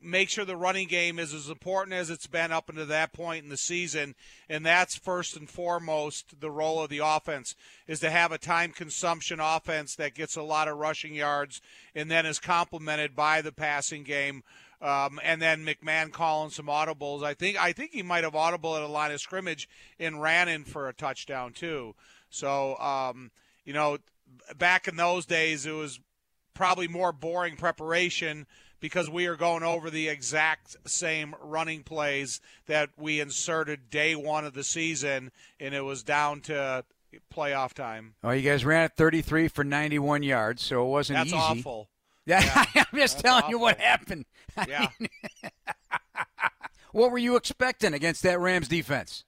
make 0.00 0.28
sure 0.28 0.44
the 0.44 0.56
running 0.56 0.88
game 0.88 1.18
is 1.18 1.32
as 1.32 1.48
important 1.48 1.94
as 1.94 2.10
it's 2.10 2.26
been 2.26 2.52
up 2.52 2.68
until 2.68 2.86
that 2.86 3.12
point 3.12 3.42
in 3.42 3.50
the 3.50 3.56
season 3.56 4.14
and 4.48 4.64
that's 4.64 4.94
first 4.94 5.36
and 5.36 5.48
foremost 5.48 6.40
the 6.40 6.50
role 6.50 6.82
of 6.82 6.90
the 6.90 7.00
offense 7.02 7.54
is 7.86 8.00
to 8.00 8.10
have 8.10 8.30
a 8.30 8.38
time 8.38 8.72
consumption 8.72 9.40
offense 9.40 9.94
that 9.96 10.14
gets 10.14 10.36
a 10.36 10.42
lot 10.42 10.68
of 10.68 10.76
rushing 10.76 11.14
yards 11.14 11.60
and 11.94 12.10
then 12.10 12.26
is 12.26 12.38
complemented 12.38 13.16
by 13.16 13.40
the 13.40 13.52
passing 13.52 14.02
game 14.02 14.42
um, 14.82 15.18
and 15.24 15.40
then 15.40 15.64
McMahon 15.64 16.12
calling 16.12 16.50
some 16.50 16.66
audibles. 16.66 17.22
I 17.22 17.32
think 17.32 17.58
I 17.58 17.72
think 17.72 17.92
he 17.92 18.02
might 18.02 18.24
have 18.24 18.34
audible 18.34 18.76
at 18.76 18.82
a 18.82 18.86
line 18.86 19.10
of 19.10 19.20
scrimmage 19.20 19.68
and 19.98 20.20
ran 20.20 20.48
in 20.48 20.64
for 20.64 20.86
a 20.88 20.92
touchdown 20.92 21.52
too. 21.52 21.94
So 22.28 22.76
um, 22.76 23.30
you 23.64 23.72
know, 23.72 23.98
back 24.58 24.86
in 24.86 24.96
those 24.96 25.24
days 25.24 25.64
it 25.64 25.72
was 25.72 25.98
probably 26.52 26.88
more 26.88 27.12
boring 27.12 27.56
preparation 27.56 28.46
because 28.80 29.08
we 29.10 29.26
are 29.26 29.36
going 29.36 29.62
over 29.62 29.90
the 29.90 30.08
exact 30.08 30.76
same 30.86 31.34
running 31.40 31.82
plays 31.82 32.40
that 32.66 32.90
we 32.96 33.20
inserted 33.20 33.90
day 33.90 34.14
one 34.14 34.44
of 34.44 34.54
the 34.54 34.64
season, 34.64 35.30
and 35.60 35.74
it 35.74 35.82
was 35.82 36.02
down 36.02 36.40
to 36.42 36.84
playoff 37.32 37.72
time. 37.72 38.14
Oh, 38.22 38.30
you 38.30 38.42
guys 38.48 38.64
ran 38.64 38.84
at 38.84 38.96
33 38.96 39.48
for 39.48 39.64
91 39.64 40.22
yards, 40.22 40.62
so 40.62 40.84
it 40.84 40.88
wasn't 40.88 41.18
That's 41.18 41.28
easy. 41.28 41.36
awful. 41.36 41.88
Yeah, 42.28 42.40
Yeah. 42.74 42.84
I'm 42.92 42.98
just 42.98 43.14
That's 43.18 43.22
telling 43.22 43.42
awful. 43.44 43.50
you 43.50 43.58
what 43.60 43.78
happened. 43.78 44.24
I 44.56 44.66
Yeah. 44.68 44.88
mean, 44.98 45.08
what 46.92 47.10
were 47.12 47.18
you 47.18 47.36
expecting 47.36 47.94
against 47.94 48.22
that 48.24 48.40
Rams 48.40 48.66
defense? 48.68 49.24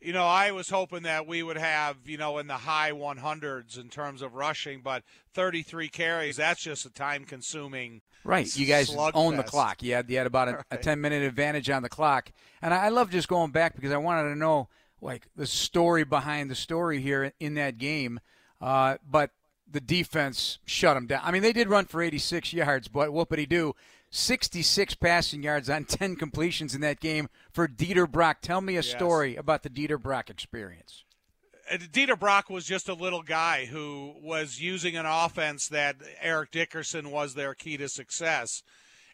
You 0.00 0.14
know, 0.14 0.24
I 0.24 0.52
was 0.52 0.70
hoping 0.70 1.02
that 1.02 1.26
we 1.26 1.42
would 1.42 1.58
have, 1.58 1.96
you 2.06 2.16
know, 2.16 2.38
in 2.38 2.46
the 2.46 2.54
high 2.54 2.92
100s 2.92 3.78
in 3.78 3.90
terms 3.90 4.22
of 4.22 4.34
rushing, 4.34 4.80
but 4.80 5.02
33 5.34 5.88
carries, 5.88 6.36
that's 6.36 6.62
just 6.62 6.86
a 6.86 6.90
time 6.90 7.24
consuming. 7.24 8.00
Right, 8.24 8.54
you 8.56 8.66
guys 8.66 8.94
own 9.14 9.36
the 9.36 9.42
clock. 9.42 9.82
You 9.82 9.94
had 9.94 10.10
you 10.10 10.18
had 10.18 10.26
about 10.26 10.48
a, 10.48 10.64
a 10.70 10.76
10 10.76 11.00
minute 11.00 11.22
advantage 11.22 11.70
on 11.70 11.82
the 11.82 11.88
clock, 11.88 12.32
and 12.60 12.74
I, 12.74 12.86
I 12.86 12.88
love 12.88 13.10
just 13.10 13.28
going 13.28 13.50
back 13.50 13.74
because 13.74 13.92
I 13.92 13.96
wanted 13.96 14.28
to 14.30 14.36
know 14.36 14.68
like 15.00 15.26
the 15.36 15.46
story 15.46 16.04
behind 16.04 16.50
the 16.50 16.54
story 16.54 17.00
here 17.00 17.32
in 17.40 17.54
that 17.54 17.78
game. 17.78 18.20
Uh, 18.60 18.98
but 19.08 19.30
the 19.70 19.80
defense 19.80 20.58
shut 20.64 20.96
them 20.96 21.06
down. 21.06 21.20
I 21.24 21.30
mean, 21.30 21.42
they 21.42 21.52
did 21.52 21.68
run 21.68 21.86
for 21.86 22.02
86 22.02 22.52
yards, 22.52 22.88
but 22.88 23.12
he 23.38 23.46
do? 23.46 23.74
66 24.10 24.94
passing 24.96 25.42
yards 25.42 25.70
on 25.70 25.84
10 25.86 26.16
completions 26.16 26.74
in 26.74 26.80
that 26.80 27.00
game 27.00 27.28
for 27.52 27.66
Dieter 27.68 28.10
Brock. 28.10 28.38
Tell 28.42 28.60
me 28.60 28.74
a 28.74 28.76
Yes. 28.76 28.88
story 28.90 29.36
about 29.36 29.62
the 29.62 29.70
Dieter 29.70 30.00
Brock 30.00 30.28
experience. 30.30 31.04
Uh, 31.70 31.76
Dieter 31.76 32.18
Brock 32.18 32.50
was 32.50 32.64
just 32.64 32.88
a 32.88 32.94
little 32.94 33.22
guy 33.22 33.66
who 33.66 34.14
was 34.20 34.60
using 34.60 34.96
an 34.96 35.06
offense 35.06 35.68
that 35.68 35.96
Eric 36.20 36.50
Dickerson 36.50 37.10
was 37.10 37.34
their 37.34 37.54
key 37.54 37.76
to 37.76 37.88
success. 37.88 38.62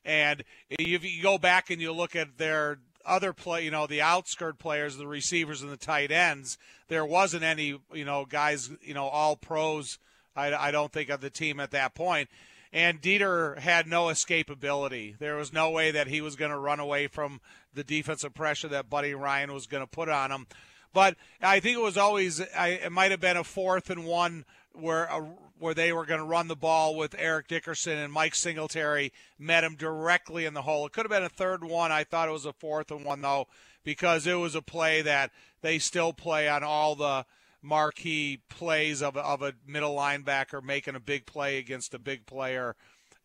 And 0.04 0.44
if 0.70 1.04
you 1.04 1.22
go 1.22 1.36
back 1.36 1.68
and 1.70 1.80
you 1.82 1.92
look 1.92 2.16
at 2.16 2.38
their 2.38 2.78
other 3.04 3.32
play, 3.32 3.64
you 3.64 3.70
know, 3.70 3.86
the 3.86 4.00
outskirt 4.00 4.58
players, 4.58 4.96
the 4.96 5.06
receivers 5.06 5.62
and 5.62 5.70
the 5.70 5.76
tight 5.76 6.10
ends, 6.10 6.56
there 6.88 7.04
wasn't 7.04 7.42
any, 7.42 7.78
you 7.92 8.04
know, 8.04 8.24
guys, 8.24 8.70
you 8.80 8.94
know, 8.94 9.06
all 9.06 9.36
pros. 9.36 9.98
I, 10.34 10.54
I 10.54 10.70
don't 10.70 10.92
think 10.92 11.10
of 11.10 11.20
the 11.20 11.30
team 11.30 11.60
at 11.60 11.72
that 11.72 11.94
point. 11.94 12.28
And 12.76 13.00
Dieter 13.00 13.58
had 13.58 13.86
no 13.86 14.04
escapability. 14.08 15.16
There 15.18 15.36
was 15.36 15.50
no 15.50 15.70
way 15.70 15.90
that 15.92 16.08
he 16.08 16.20
was 16.20 16.36
going 16.36 16.50
to 16.50 16.58
run 16.58 16.78
away 16.78 17.06
from 17.06 17.40
the 17.72 17.82
defensive 17.82 18.34
pressure 18.34 18.68
that 18.68 18.90
Buddy 18.90 19.14
Ryan 19.14 19.54
was 19.54 19.66
going 19.66 19.82
to 19.82 19.86
put 19.86 20.10
on 20.10 20.30
him. 20.30 20.46
But 20.92 21.16
I 21.40 21.58
think 21.58 21.78
it 21.78 21.82
was 21.82 21.96
always 21.96 22.42
I, 22.54 22.80
it 22.84 22.92
might 22.92 23.12
have 23.12 23.20
been 23.20 23.38
a 23.38 23.44
fourth 23.44 23.88
and 23.88 24.04
one 24.04 24.44
where 24.74 25.10
uh, 25.10 25.22
where 25.58 25.72
they 25.72 25.90
were 25.90 26.04
going 26.04 26.20
to 26.20 26.26
run 26.26 26.48
the 26.48 26.54
ball 26.54 26.94
with 26.96 27.14
Eric 27.18 27.48
Dickerson 27.48 27.96
and 27.96 28.12
Mike 28.12 28.34
Singletary 28.34 29.10
met 29.38 29.64
him 29.64 29.74
directly 29.74 30.44
in 30.44 30.52
the 30.52 30.60
hole. 30.60 30.84
It 30.84 30.92
could 30.92 31.06
have 31.06 31.10
been 31.10 31.24
a 31.24 31.30
third 31.30 31.64
one. 31.64 31.90
I 31.90 32.04
thought 32.04 32.28
it 32.28 32.32
was 32.32 32.44
a 32.44 32.52
fourth 32.52 32.90
and 32.90 33.06
one 33.06 33.22
though 33.22 33.46
because 33.84 34.26
it 34.26 34.34
was 34.34 34.54
a 34.54 34.60
play 34.60 35.00
that 35.00 35.30
they 35.62 35.78
still 35.78 36.12
play 36.12 36.46
on 36.46 36.62
all 36.62 36.94
the 36.94 37.24
marquee 37.62 38.42
plays 38.48 39.02
of, 39.02 39.16
of 39.16 39.42
a 39.42 39.54
middle 39.66 39.94
linebacker 39.96 40.62
making 40.62 40.94
a 40.94 41.00
big 41.00 41.26
play 41.26 41.58
against 41.58 41.94
a 41.94 41.98
big 41.98 42.26
player. 42.26 42.76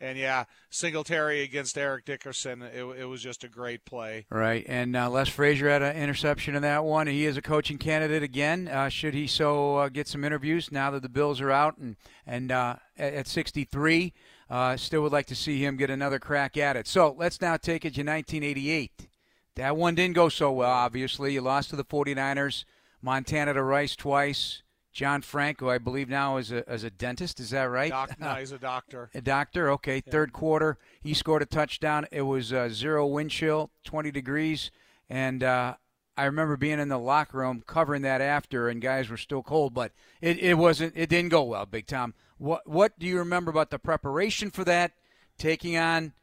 And 0.02 0.18
yeah, 0.18 0.46
Singletary 0.72 1.44
against 1.44 1.78
Eric 1.78 2.06
Dickerson, 2.06 2.64
it, 2.64 2.84
it 2.84 3.06
was 3.06 3.22
just 3.22 3.44
a 3.44 3.48
great 3.48 3.86
play. 3.86 4.26
Right, 4.32 4.66
and 4.68 4.96
uh, 4.96 5.12
Les 5.12 5.30
Frazier 5.30 5.70
had 5.70 5.84
an 5.84 5.96
interception 5.96 6.56
in 6.56 6.64
that 6.64 6.84
one. 6.84 7.06
He 7.06 7.26
is 7.26 7.38
a 7.38 7.42
coaching 7.42 7.78
candidate 7.78 8.24
again. 8.24 8.68
Uh, 8.68 8.90
should 8.90 9.14
he 9.14 9.28
so 9.28 9.76
uh, 9.76 9.90
get 9.90 10.08
some 10.08 10.24
interviews 10.24 10.72
now 10.72 10.90
that 10.90 11.04
the 11.04 11.10
Bills 11.10 11.40
are 11.40 11.52
out 11.52 11.78
and 11.78 11.98
and 12.26 12.52
uh, 12.52 12.78
at, 12.98 13.14
at 13.14 13.28
63, 13.28 14.12
uh, 14.50 14.76
still 14.76 15.04
would 15.04 15.12
like 15.12 15.28
to 15.28 15.36
see 15.36 15.64
him 15.64 15.78
get 15.78 15.92
another 15.92 16.18
crack 16.18 16.58
at 16.58 16.76
it. 16.76 16.88
So 16.88 17.16
let's 17.18 17.40
now 17.40 17.58
take 17.58 17.86
it 17.86 17.94
to 17.94 18.02
1988. 18.02 19.08
That 19.56 19.78
one 19.78 19.94
didn't 19.94 20.16
go 20.16 20.30
so 20.30 20.52
well. 20.52 20.72
Obviously, 20.72 21.34
you 21.34 21.42
lost 21.42 21.70
to 21.70 21.76
the 21.76 21.86
49ers. 21.86 22.66
Montana 23.02 23.54
to 23.54 23.64
Rice 23.64 23.96
twice. 23.96 24.64
John 24.94 25.22
Frank, 25.22 25.62
who 25.62 25.70
I 25.70 25.78
believe 25.78 26.10
now 26.10 26.36
is 26.36 26.52
a, 26.52 26.68
as 26.70 26.84
a 26.84 26.90
dentist, 26.90 27.40
is 27.40 27.52
that 27.52 27.64
right? 27.64 27.92
Doc, 27.92 28.20
no, 28.20 28.36
he's 28.40 28.52
a 28.52 28.58
doctor. 28.58 29.10
a 29.14 29.22
doctor, 29.22 29.72
okay. 29.72 30.04
Yeah. 30.06 30.12
Third 30.12 30.34
quarter, 30.34 30.78
he 31.02 31.14
scored 31.14 31.42
a 31.42 31.46
touchdown. 31.46 32.08
It 32.12 32.24
was 32.24 32.52
uh, 32.52 32.68
zero 32.70 33.08
wind 33.08 33.32
chill, 33.32 33.72
20 33.86 34.12
degrees, 34.12 34.70
and 35.10 35.44
uh, 35.44 35.76
I 36.18 36.26
remember 36.26 36.58
being 36.58 36.80
in 36.80 36.90
the 36.90 37.00
locker 37.00 37.38
room 37.38 37.64
covering 37.66 38.02
that 38.02 38.20
after, 38.20 38.68
and 38.68 38.82
guys 38.82 39.10
were 39.10 39.18
still 39.18 39.42
cold, 39.44 39.74
but 39.74 39.94
it, 40.20 40.40
it 40.40 40.58
wasn't. 40.58 40.94
It 40.96 41.10
didn't 41.10 41.30
go 41.30 41.44
well, 41.44 41.66
Big 41.66 41.88
Tom. 41.88 42.14
What 42.38 42.68
what 42.68 43.00
do 43.00 43.08
you 43.08 43.18
remember 43.18 43.50
about 43.50 43.70
the 43.70 43.80
preparation 43.80 44.52
for 44.52 44.66
that, 44.66 44.92
taking 45.38 45.78
on 45.78 46.14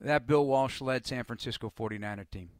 that 0.00 0.26
Bill 0.26 0.46
Walsh 0.46 0.80
led 0.80 1.06
San 1.06 1.24
Francisco 1.24 1.72
49er 1.76 2.30
team? 2.30 2.50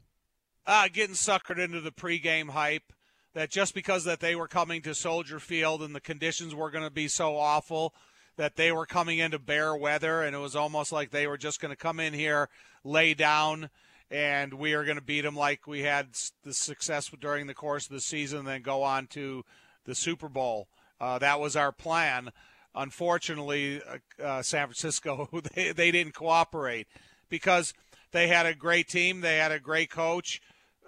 Uh, 0.66 0.88
getting 0.92 1.14
suckered 1.14 1.59
into 1.59 1.80
the 1.80 1.92
pregame 1.92 2.50
hype 2.50 2.92
that 3.35 3.50
just 3.50 3.75
because 3.75 4.05
that 4.05 4.21
they 4.21 4.35
were 4.35 4.49
coming 4.49 4.81
to 4.83 4.95
Soldier 4.95 5.38
Field 5.38 5.83
and 5.83 5.95
the 5.95 6.00
conditions 6.00 6.55
were 6.55 6.71
going 6.71 6.85
to 6.85 6.91
be 6.91 7.09
so 7.09 7.37
awful 7.37 7.95
that 8.37 8.57
they 8.57 8.73
were 8.73 8.87
coming 8.87 9.19
into 9.19 9.38
Bear 9.38 9.76
weather 9.76 10.23
and 10.23 10.35
it 10.35 10.38
was 10.38 10.57
almost 10.57 10.93
like 10.93 11.11
they 11.11 11.26
were 11.26 11.37
just 11.37 11.61
going 11.61 11.71
to 11.71 11.76
come 11.76 12.00
in 12.00 12.12
here, 12.12 12.49
lay 12.85 13.14
down, 13.14 13.71
and 14.11 14.55
we 14.55 14.75
are 14.75 14.85
going 14.85 14.97
to 14.97 15.03
beat 15.03 15.23
them 15.23 15.37
like 15.37 15.67
we 15.67 15.83
had 15.83 16.09
the 16.45 16.55
success 16.55 17.11
during 17.21 17.47
the 17.47 17.55
course 17.55 17.87
of 17.87 17.93
the 17.93 18.00
season, 18.00 18.41
and 18.41 18.49
then 18.49 18.62
go 18.62 18.83
on 18.83 19.07
to 19.09 19.45
the 19.85 19.95
Super 19.95 20.29
Bowl. 20.29 20.69
Uh, 21.00 21.19
that 21.19 21.41
was 21.41 21.57
our 21.57 21.73
plan. 21.73 22.31
Unfortunately, 22.75 23.81
uh, 23.83 24.23
uh, 24.23 24.43
San 24.43 24.67
Francisco 24.67 25.29
they, 25.55 25.73
they 25.73 25.91
didn't 25.91 26.14
cooperate 26.14 26.87
because 27.29 27.75
they 28.12 28.29
had 28.29 28.47
a 28.47 28.55
great 28.55 28.88
team, 28.88 29.21
they 29.21 29.38
had 29.38 29.53
a 29.53 29.61
great 29.61 29.91
coach. 29.91 30.41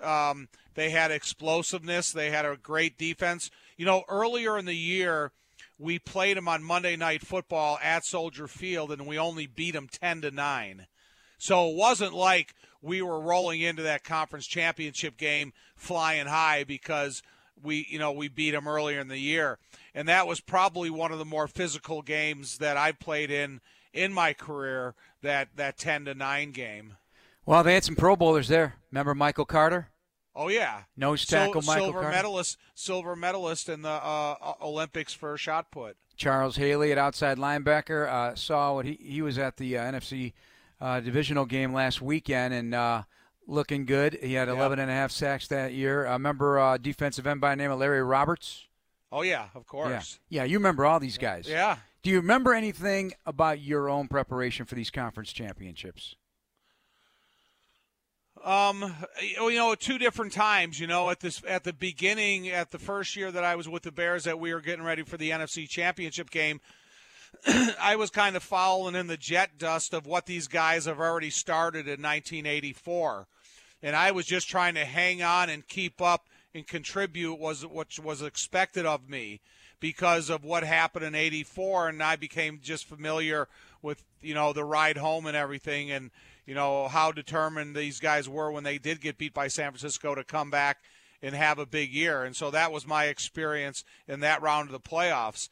Um, 0.02 0.48
they 0.76 0.90
had 0.90 1.10
explosiveness. 1.10 2.12
They 2.12 2.30
had 2.30 2.44
a 2.44 2.56
great 2.56 2.96
defense. 2.96 3.50
You 3.76 3.86
know, 3.86 4.04
earlier 4.08 4.56
in 4.56 4.66
the 4.66 4.76
year, 4.76 5.32
we 5.78 5.98
played 5.98 6.36
them 6.36 6.48
on 6.48 6.62
Monday 6.62 6.96
Night 6.96 7.22
Football 7.22 7.78
at 7.82 8.04
Soldier 8.04 8.46
Field, 8.46 8.92
and 8.92 9.06
we 9.06 9.18
only 9.18 9.46
beat 9.46 9.72
them 9.72 9.88
ten 9.90 10.20
to 10.20 10.30
nine. 10.30 10.86
So 11.38 11.70
it 11.70 11.76
wasn't 11.76 12.14
like 12.14 12.54
we 12.80 13.02
were 13.02 13.20
rolling 13.20 13.60
into 13.60 13.82
that 13.82 14.04
conference 14.04 14.46
championship 14.46 15.16
game 15.16 15.52
flying 15.74 16.26
high 16.26 16.64
because 16.64 17.22
we, 17.62 17.86
you 17.90 17.98
know, 17.98 18.12
we 18.12 18.28
beat 18.28 18.52
them 18.52 18.68
earlier 18.68 19.00
in 19.00 19.08
the 19.08 19.18
year, 19.18 19.58
and 19.94 20.06
that 20.08 20.26
was 20.26 20.40
probably 20.40 20.90
one 20.90 21.12
of 21.12 21.18
the 21.18 21.24
more 21.24 21.48
physical 21.48 22.02
games 22.02 22.58
that 22.58 22.76
I 22.76 22.92
played 22.92 23.30
in 23.30 23.60
in 23.92 24.12
my 24.12 24.34
career. 24.34 24.94
That 25.22 25.48
that 25.56 25.78
ten 25.78 26.04
to 26.04 26.14
nine 26.14 26.52
game. 26.52 26.96
Well, 27.46 27.64
they 27.64 27.74
had 27.74 27.84
some 27.84 27.96
Pro 27.96 28.16
Bowlers 28.16 28.48
there. 28.48 28.74
Remember 28.90 29.14
Michael 29.14 29.44
Carter? 29.44 29.88
Oh 30.38 30.48
yeah, 30.48 30.82
nose 30.96 31.24
tackle 31.24 31.62
Sil- 31.64 31.72
Michael 31.72 31.86
silver 31.86 32.00
Carter. 32.02 32.16
medalist, 32.16 32.58
silver 32.74 33.16
medalist 33.16 33.70
in 33.70 33.80
the 33.82 33.88
uh, 33.88 34.54
Olympics 34.60 35.14
for 35.14 35.36
shot 35.38 35.70
put. 35.70 35.96
Charles 36.16 36.56
Haley 36.56 36.92
at 36.92 36.98
outside 36.98 37.38
linebacker 37.38 38.06
uh, 38.08 38.34
saw 38.34 38.74
what 38.74 38.84
he 38.84 38.98
he 39.00 39.22
was 39.22 39.38
at 39.38 39.56
the 39.56 39.78
uh, 39.78 39.92
NFC 39.92 40.34
uh, 40.80 41.00
divisional 41.00 41.46
game 41.46 41.72
last 41.72 42.02
weekend 42.02 42.52
and 42.52 42.74
uh, 42.74 43.02
looking 43.46 43.86
good. 43.86 44.18
He 44.22 44.34
had 44.34 44.48
11 44.48 44.78
and 44.78 44.90
a 44.90 44.94
half 44.94 45.10
sacks 45.10 45.48
that 45.48 45.72
year. 45.72 46.06
I 46.06 46.12
remember 46.12 46.58
uh, 46.58 46.76
defensive 46.76 47.26
end 47.26 47.40
by 47.40 47.50
the 47.50 47.56
name 47.56 47.70
of 47.70 47.78
Larry 47.78 48.02
Roberts. 48.02 48.66
Oh 49.10 49.22
yeah, 49.22 49.46
of 49.54 49.66
course. 49.66 50.18
Yeah. 50.28 50.42
yeah, 50.42 50.48
you 50.48 50.58
remember 50.58 50.84
all 50.84 51.00
these 51.00 51.16
guys. 51.16 51.48
Yeah. 51.48 51.76
Do 52.02 52.10
you 52.10 52.16
remember 52.16 52.52
anything 52.54 53.14
about 53.24 53.60
your 53.60 53.88
own 53.88 54.06
preparation 54.08 54.66
for 54.66 54.74
these 54.74 54.90
conference 54.90 55.32
championships? 55.32 56.16
Um, 58.46 58.94
you 59.20 59.56
know, 59.56 59.74
two 59.74 59.98
different 59.98 60.32
times. 60.32 60.78
You 60.78 60.86
know, 60.86 61.10
at 61.10 61.18
this 61.18 61.42
at 61.48 61.64
the 61.64 61.72
beginning, 61.72 62.48
at 62.48 62.70
the 62.70 62.78
first 62.78 63.16
year 63.16 63.32
that 63.32 63.42
I 63.42 63.56
was 63.56 63.68
with 63.68 63.82
the 63.82 63.90
Bears, 63.90 64.22
that 64.22 64.38
we 64.38 64.54
were 64.54 64.60
getting 64.60 64.84
ready 64.84 65.02
for 65.02 65.16
the 65.16 65.30
NFC 65.30 65.68
Championship 65.68 66.30
game. 66.30 66.60
I 67.80 67.96
was 67.96 68.10
kind 68.10 68.36
of 68.36 68.44
following 68.44 68.94
in 68.94 69.08
the 69.08 69.16
jet 69.16 69.58
dust 69.58 69.92
of 69.92 70.06
what 70.06 70.26
these 70.26 70.46
guys 70.46 70.84
have 70.84 71.00
already 71.00 71.28
started 71.28 71.86
in 71.86 72.00
1984, 72.00 73.26
and 73.82 73.96
I 73.96 74.12
was 74.12 74.26
just 74.26 74.48
trying 74.48 74.74
to 74.74 74.84
hang 74.84 75.24
on 75.24 75.50
and 75.50 75.66
keep 75.66 76.00
up 76.00 76.28
and 76.54 76.64
contribute 76.68 77.40
was 77.40 77.66
what 77.66 77.98
was 77.98 78.22
expected 78.22 78.86
of 78.86 79.10
me 79.10 79.40
because 79.80 80.30
of 80.30 80.44
what 80.44 80.62
happened 80.62 81.04
in 81.04 81.14
84 81.14 81.88
and 81.88 82.02
I 82.02 82.16
became 82.16 82.60
just 82.62 82.86
familiar 82.86 83.46
with 83.82 84.02
you 84.22 84.32
know 84.32 84.54
the 84.54 84.64
ride 84.64 84.96
home 84.96 85.26
and 85.26 85.36
everything 85.36 85.90
and 85.90 86.10
you 86.46 86.54
know, 86.54 86.88
how 86.88 87.12
determined 87.12 87.74
these 87.74 87.98
guys 87.98 88.28
were 88.28 88.50
when 88.50 88.64
they 88.64 88.78
did 88.78 89.00
get 89.00 89.18
beat 89.18 89.34
by 89.34 89.48
San 89.48 89.72
Francisco 89.72 90.14
to 90.14 90.24
come 90.24 90.50
back 90.50 90.78
and 91.20 91.34
have 91.34 91.58
a 91.58 91.66
big 91.66 91.92
year. 91.92 92.22
And 92.24 92.36
so 92.36 92.50
that 92.50 92.72
was 92.72 92.86
my 92.86 93.06
experience 93.06 93.84
in 94.06 94.20
that 94.20 94.42
round 94.42 94.68
of 94.68 94.72
the 94.72 94.80
playoffs. 94.80 95.48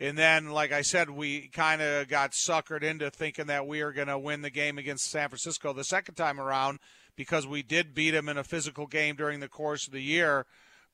And 0.00 0.18
then, 0.18 0.50
like 0.50 0.72
I 0.72 0.82
said, 0.82 1.10
we 1.10 1.48
kind 1.48 1.80
of 1.80 2.08
got 2.08 2.32
suckered 2.32 2.82
into 2.82 3.08
thinking 3.08 3.46
that 3.46 3.68
we 3.68 3.84
were 3.84 3.92
going 3.92 4.08
to 4.08 4.18
win 4.18 4.42
the 4.42 4.50
game 4.50 4.78
against 4.78 5.10
San 5.10 5.28
Francisco 5.28 5.72
the 5.72 5.84
second 5.84 6.16
time 6.16 6.40
around 6.40 6.80
because 7.14 7.46
we 7.46 7.62
did 7.62 7.94
beat 7.94 8.10
them 8.10 8.28
in 8.28 8.36
a 8.36 8.42
physical 8.42 8.86
game 8.86 9.14
during 9.14 9.38
the 9.38 9.48
course 9.48 9.86
of 9.86 9.92
the 9.92 10.02
year. 10.02 10.46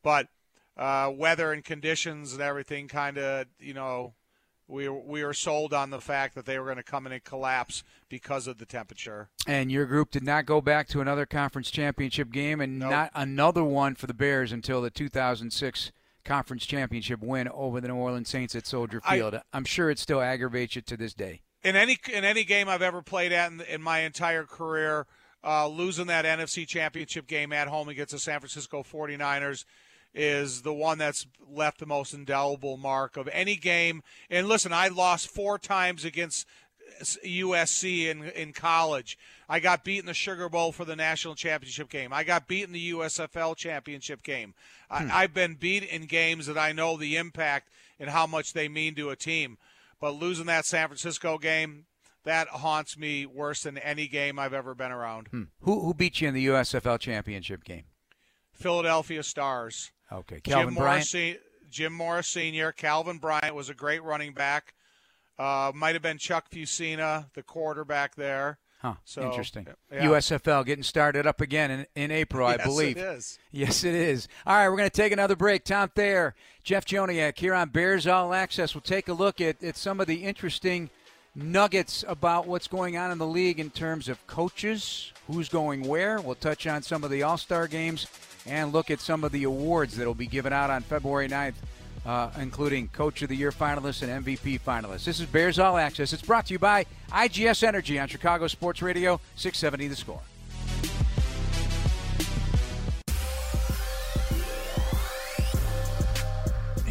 But 0.03 0.27
uh, 0.77 1.11
weather 1.15 1.53
and 1.53 1.65
conditions 1.65 2.35
and 2.35 2.43
everything 2.43 2.87
kind 2.87 3.17
of, 3.17 3.47
you 3.59 3.73
know, 3.73 4.13
we 4.69 4.89
we 4.89 5.25
were 5.25 5.35
sold 5.35 5.73
on 5.73 5.91
the 5.91 6.01
fact 6.01 6.35
that 6.35 6.45
they 6.45 6.59
were 6.59 6.67
going 6.67 6.77
to 6.77 6.83
come 6.83 7.07
in 7.07 7.13
and 7.13 7.25
collapse 7.25 7.83
because 8.09 8.47
of 8.47 8.59
the 8.59 8.67
temperature. 8.67 9.31
And 9.47 9.73
your 9.73 9.87
group 9.87 10.11
did 10.11 10.23
not 10.23 10.47
go 10.47 10.61
back 10.61 10.87
to 10.89 11.01
another 11.01 11.27
conference 11.27 11.71
championship 11.71 12.31
game, 12.31 12.61
and 12.61 12.79
nope. 12.79 12.91
not 12.91 13.11
another 13.15 13.65
one 13.65 13.95
for 13.95 14.07
the 14.07 14.15
Bears 14.15 14.53
until 14.53 14.83
the 14.83 14.91
2006 14.91 15.93
conference 16.25 16.67
championship 16.67 17.21
win 17.21 17.49
over 17.49 17.81
the 17.81 17.89
New 17.89 17.97
Orleans 17.97 18.29
Saints 18.29 18.55
at 18.55 18.67
Soldier 18.67 19.01
Field. 19.01 19.35
I, 19.35 19.57
am 19.57 19.65
sure 19.65 19.91
it 19.91 19.99
still 19.99 20.21
aggravates 20.21 20.77
you 20.77 20.83
to 20.83 20.97
this 20.97 21.15
day. 21.15 21.41
In 21.65 21.75
any 21.75 21.99
in 22.13 22.25
any 22.25 22.45
game 22.45 22.69
I've 22.69 22.83
ever 22.83 23.03
played 23.03 23.33
at 23.33 23.51
in, 23.51 23.63
in 23.63 23.83
my 23.83 24.01
entire 24.01 24.45
career, 24.45 25.07
uh, 25.43 25.67
losing 25.67 26.07
that 26.09 26.25
NFC 26.25 26.67
championship 26.67 27.27
game 27.27 27.53
at 27.53 27.69
home 27.69 27.89
against 27.89 28.13
the 28.13 28.19
San 28.19 28.39
Francisco 28.41 28.83
49ers 28.83 29.65
is 30.19 30.63
the 30.63 30.75
one 30.75 30.99
that's 30.99 31.27
left 31.49 31.79
the 31.79 31.87
most 31.87 32.13
indelible 32.13 32.77
mark 32.77 33.17
of 33.17 33.29
any 33.33 33.55
game. 33.57 34.03
And 34.29 34.49
listen, 34.49 34.73
I 34.73 34.89
lost 34.89 35.29
four 35.29 35.59
times 35.59 36.05
against 36.05 36.47
USC 37.01 38.07
in 38.07 38.25
in 38.25 38.53
college. 38.53 39.17
I 39.49 39.61
got 39.61 39.85
beat 39.85 40.01
in 40.01 40.07
the 40.07 40.15
Sugar 40.15 40.49
Bowl 40.49 40.73
for 40.73 40.85
the 40.85 40.97
national 40.97 41.37
championship 41.37 41.89
game. 41.89 42.13
I 42.13 42.25
got 42.25 42.49
beat 42.49 42.65
in 42.65 42.73
the 42.73 42.93
USFL 42.93 43.57
championship 43.57 44.23
game. 44.23 44.55
Hmm. 44.91 45.09
I, 45.11 45.23
I've 45.23 45.35
been 45.35 45.55
beat 45.55 45.85
in 45.85 46.07
games 46.07 46.47
that 46.47 46.59
I 46.59 46.73
know 46.73 46.97
the 46.97 47.17
impact 47.17 47.71
and 48.01 48.11
how 48.11 48.27
much 48.27 48.53
they 48.53 48.69
mean 48.69 48.95
to 48.97 49.11
a 49.11 49.17
team. 49.17 49.57
But 50.01 50.11
losing 50.11 50.47
that 50.47 50.65
San 50.65 50.89
Francisco 50.89 51.39
game, 51.39 51.87
that 52.25 52.49
haunts 52.49 52.99
me 52.99 53.27
worse 53.27 53.63
than 53.63 53.79
any 53.79 54.07
game 54.07 54.39
I've 54.39 54.53
ever 54.53 54.75
been 54.75 54.93
around. 54.93 55.29
Hmm. 55.29 55.45
Who 55.61 55.81
who 55.81 55.95
beat 55.95 56.21
you 56.21 56.29
in 56.29 56.35
the 56.35 56.47
USFL 56.47 56.99
championship 56.99 57.63
game? 57.63 57.85
Philadelphia 58.53 59.23
Stars. 59.23 59.93
Okay, 60.13 60.41
Kelvin 60.41 60.75
Jim 60.75 60.83
Bryant. 60.83 61.15
Mora, 61.15 61.35
Jim 61.71 61.93
Mora 61.93 62.23
Senior. 62.23 62.73
Kelvin 62.73 63.19
Bryant 63.19 63.55
was 63.55 63.69
a 63.69 63.75
great 63.75 64.03
running 64.03 64.33
back. 64.33 64.75
Uh, 65.39 65.71
might 65.75 65.95
have 65.95 66.03
been 66.03 66.19
Chuck 66.19 66.51
Fusina, 66.51 67.27
the 67.35 67.43
quarterback 67.43 68.15
there. 68.17 68.59
Huh. 68.81 68.95
So, 69.05 69.23
Interesting. 69.23 69.67
Yeah. 69.93 70.05
USFL 70.07 70.65
getting 70.65 70.85
started 70.85 71.27
up 71.27 71.41
again 71.41 71.71
in, 71.71 71.87
in 71.97 72.11
April, 72.13 72.49
yes, 72.49 72.61
I 72.61 72.65
believe. 72.65 72.97
Yes, 72.97 73.07
it 73.07 73.17
is. 73.17 73.39
Yes, 73.51 73.85
it 73.85 73.95
is. 73.95 74.29
All 74.47 74.57
right, 74.57 74.69
we're 74.69 74.77
going 74.77 74.91
to 74.91 74.97
take 74.97 75.13
another 75.13 75.35
break. 75.35 75.65
Tom 75.65 75.91
Thayer, 75.95 76.35
Jeff 76.63 76.85
Joniak 76.85 77.39
here 77.39 77.55
on 77.55 77.71
Bears 77.71 78.07
All 78.07 78.33
Access. 78.33 78.75
We'll 78.75 78.83
take 78.83 79.09
a 79.09 79.13
look 79.13 79.41
at, 79.41 79.63
at 79.65 79.77
some 79.77 80.01
of 80.01 80.07
the 80.07 80.23
interesting 80.25 80.91
nuggets 81.35 82.05
about 82.07 82.47
what's 82.47 82.69
going 82.69 82.97
on 82.97 83.11
in 83.11 83.19
the 83.19 83.27
league 83.27 83.59
in 83.59 83.71
terms 83.71 84.09
of 84.09 84.25
coaches, 84.29 85.13
who's 85.27 85.49
going 85.49 85.83
where. 85.83 86.21
We'll 86.21 86.37
touch 86.37 86.67
on 86.67 86.83
some 86.83 87.03
of 87.03 87.11
the 87.11 87.25
All 87.25 87.37
Star 87.37 87.67
games 87.67 88.07
and 88.49 88.73
look 88.73 88.91
at 88.91 89.01
some 89.01 89.25
of 89.25 89.33
the 89.33 89.45
awards 89.45 89.97
that 89.97 90.07
will 90.07 90.15
be 90.15 90.27
given 90.27 90.53
out 90.53 90.71
on 90.71 90.83
February 90.83 91.29
9th, 91.29 91.55
uh, 92.07 92.31
including 92.41 92.89
Coach 92.89 93.23
of 93.23 93.29
the 93.29 93.37
Year 93.37 93.53
finalists 93.53 94.03
and 94.03 94.25
MVP 94.25 94.61
finalists. 94.61 95.05
This 95.05 95.21
is 95.21 95.27
Bears 95.27 95.59
All 95.59 95.77
Access. 95.77 96.13
It's 96.13 96.23
brought 96.23 96.47
to 96.47 96.55
you 96.55 96.59
by 96.59 96.87
IGS 97.11 97.63
Energy 97.63 97.99
on 97.99 98.09
Chicago 98.09 98.47
Sports 98.47 98.83
Radio, 98.83 99.21
670 99.37 99.89
The 99.89 99.97
Score. 99.97 100.21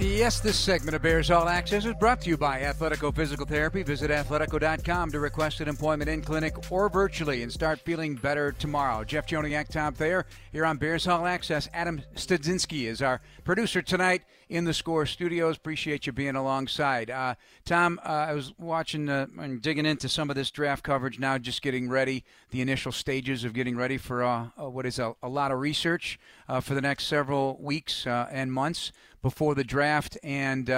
Yes, 0.07 0.39
this 0.39 0.57
segment 0.57 0.95
of 0.95 1.01
Bears 1.01 1.29
All 1.29 1.47
Access 1.47 1.85
is 1.85 1.93
brought 1.93 2.21
to 2.21 2.29
you 2.29 2.37
by 2.37 2.61
Athletico 2.61 3.13
Physical 3.13 3.45
Therapy. 3.45 3.83
Visit 3.83 4.09
athletico.com 4.09 5.11
to 5.11 5.19
request 5.19 5.59
an 5.59 5.67
appointment 5.67 6.09
in 6.09 6.21
clinic 6.21 6.71
or 6.71 6.89
virtually 6.89 7.43
and 7.43 7.51
start 7.51 7.79
feeling 7.79 8.15
better 8.15 8.51
tomorrow. 8.53 9.03
Jeff 9.03 9.27
Joniak, 9.27 9.67
Tom 9.67 9.93
Thayer, 9.93 10.25
here 10.51 10.65
on 10.65 10.77
Bears 10.77 11.07
All 11.07 11.27
Access. 11.27 11.69
Adam 11.73 12.01
Studzinski 12.15 12.85
is 12.85 13.01
our 13.01 13.21
producer 13.43 13.81
tonight 13.81 14.23
in 14.49 14.65
the 14.65 14.73
Score 14.73 15.05
Studios. 15.05 15.57
Appreciate 15.57 16.05
you 16.05 16.13
being 16.13 16.35
alongside. 16.35 17.09
Uh, 17.09 17.35
Tom, 17.65 17.99
uh, 18.05 18.09
I 18.09 18.33
was 18.33 18.53
watching 18.57 19.09
uh, 19.09 19.27
and 19.39 19.61
digging 19.61 19.85
into 19.85 20.09
some 20.09 20.29
of 20.29 20.35
this 20.35 20.51
draft 20.51 20.83
coverage 20.83 21.19
now, 21.19 21.37
just 21.37 21.61
getting 21.61 21.89
ready, 21.89 22.23
the 22.51 22.61
initial 22.61 22.91
stages 22.91 23.43
of 23.43 23.53
getting 23.53 23.77
ready 23.77 23.97
for 23.97 24.23
uh, 24.23 24.47
uh, 24.59 24.69
what 24.69 24.85
is 24.85 24.99
a, 24.99 25.13
a, 25.21 25.29
lot 25.29 25.51
of 25.51 25.59
research 25.59 26.19
uh, 26.47 26.61
for 26.61 26.73
the 26.73 26.81
next 26.81 27.05
several 27.05 27.57
weeks 27.61 28.05
and 28.07 28.53
months 28.53 28.91
before 29.21 29.55
the 29.55 29.63
draft, 29.63 30.17
and 30.23 30.69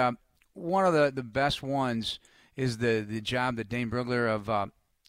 one 0.54 0.84
of 0.84 0.92
the, 0.92 1.12
the 1.14 1.22
best 1.22 1.62
ones 1.62 2.18
is 2.56 2.78
the, 2.78 3.00
the 3.00 3.20
job 3.20 3.56
that 3.56 3.68
Dane 3.68 3.90
Brugler 3.90 4.28
of 4.28 4.48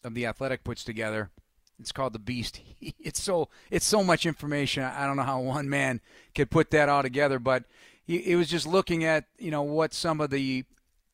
of 0.04 0.14
the 0.14 0.26
Athletic 0.26 0.64
puts 0.64 0.84
together. 0.84 1.30
It's 1.78 1.92
called 1.92 2.12
the 2.12 2.18
Beast. 2.18 2.60
It's 2.80 3.22
so 3.22 3.48
it's 3.70 3.84
so 3.84 4.02
much 4.02 4.26
information. 4.26 4.82
I 4.82 5.06
don't 5.06 5.16
know 5.16 5.22
how 5.22 5.40
one 5.40 5.68
man 5.68 6.00
could 6.34 6.50
put 6.50 6.70
that 6.70 6.88
all 6.88 7.02
together, 7.02 7.38
but 7.38 7.64
he, 8.04 8.18
he 8.18 8.36
was 8.36 8.48
just 8.48 8.66
looking 8.66 9.04
at 9.04 9.24
you 9.38 9.50
know 9.50 9.62
what 9.62 9.94
some 9.94 10.20
of 10.20 10.30
the 10.30 10.64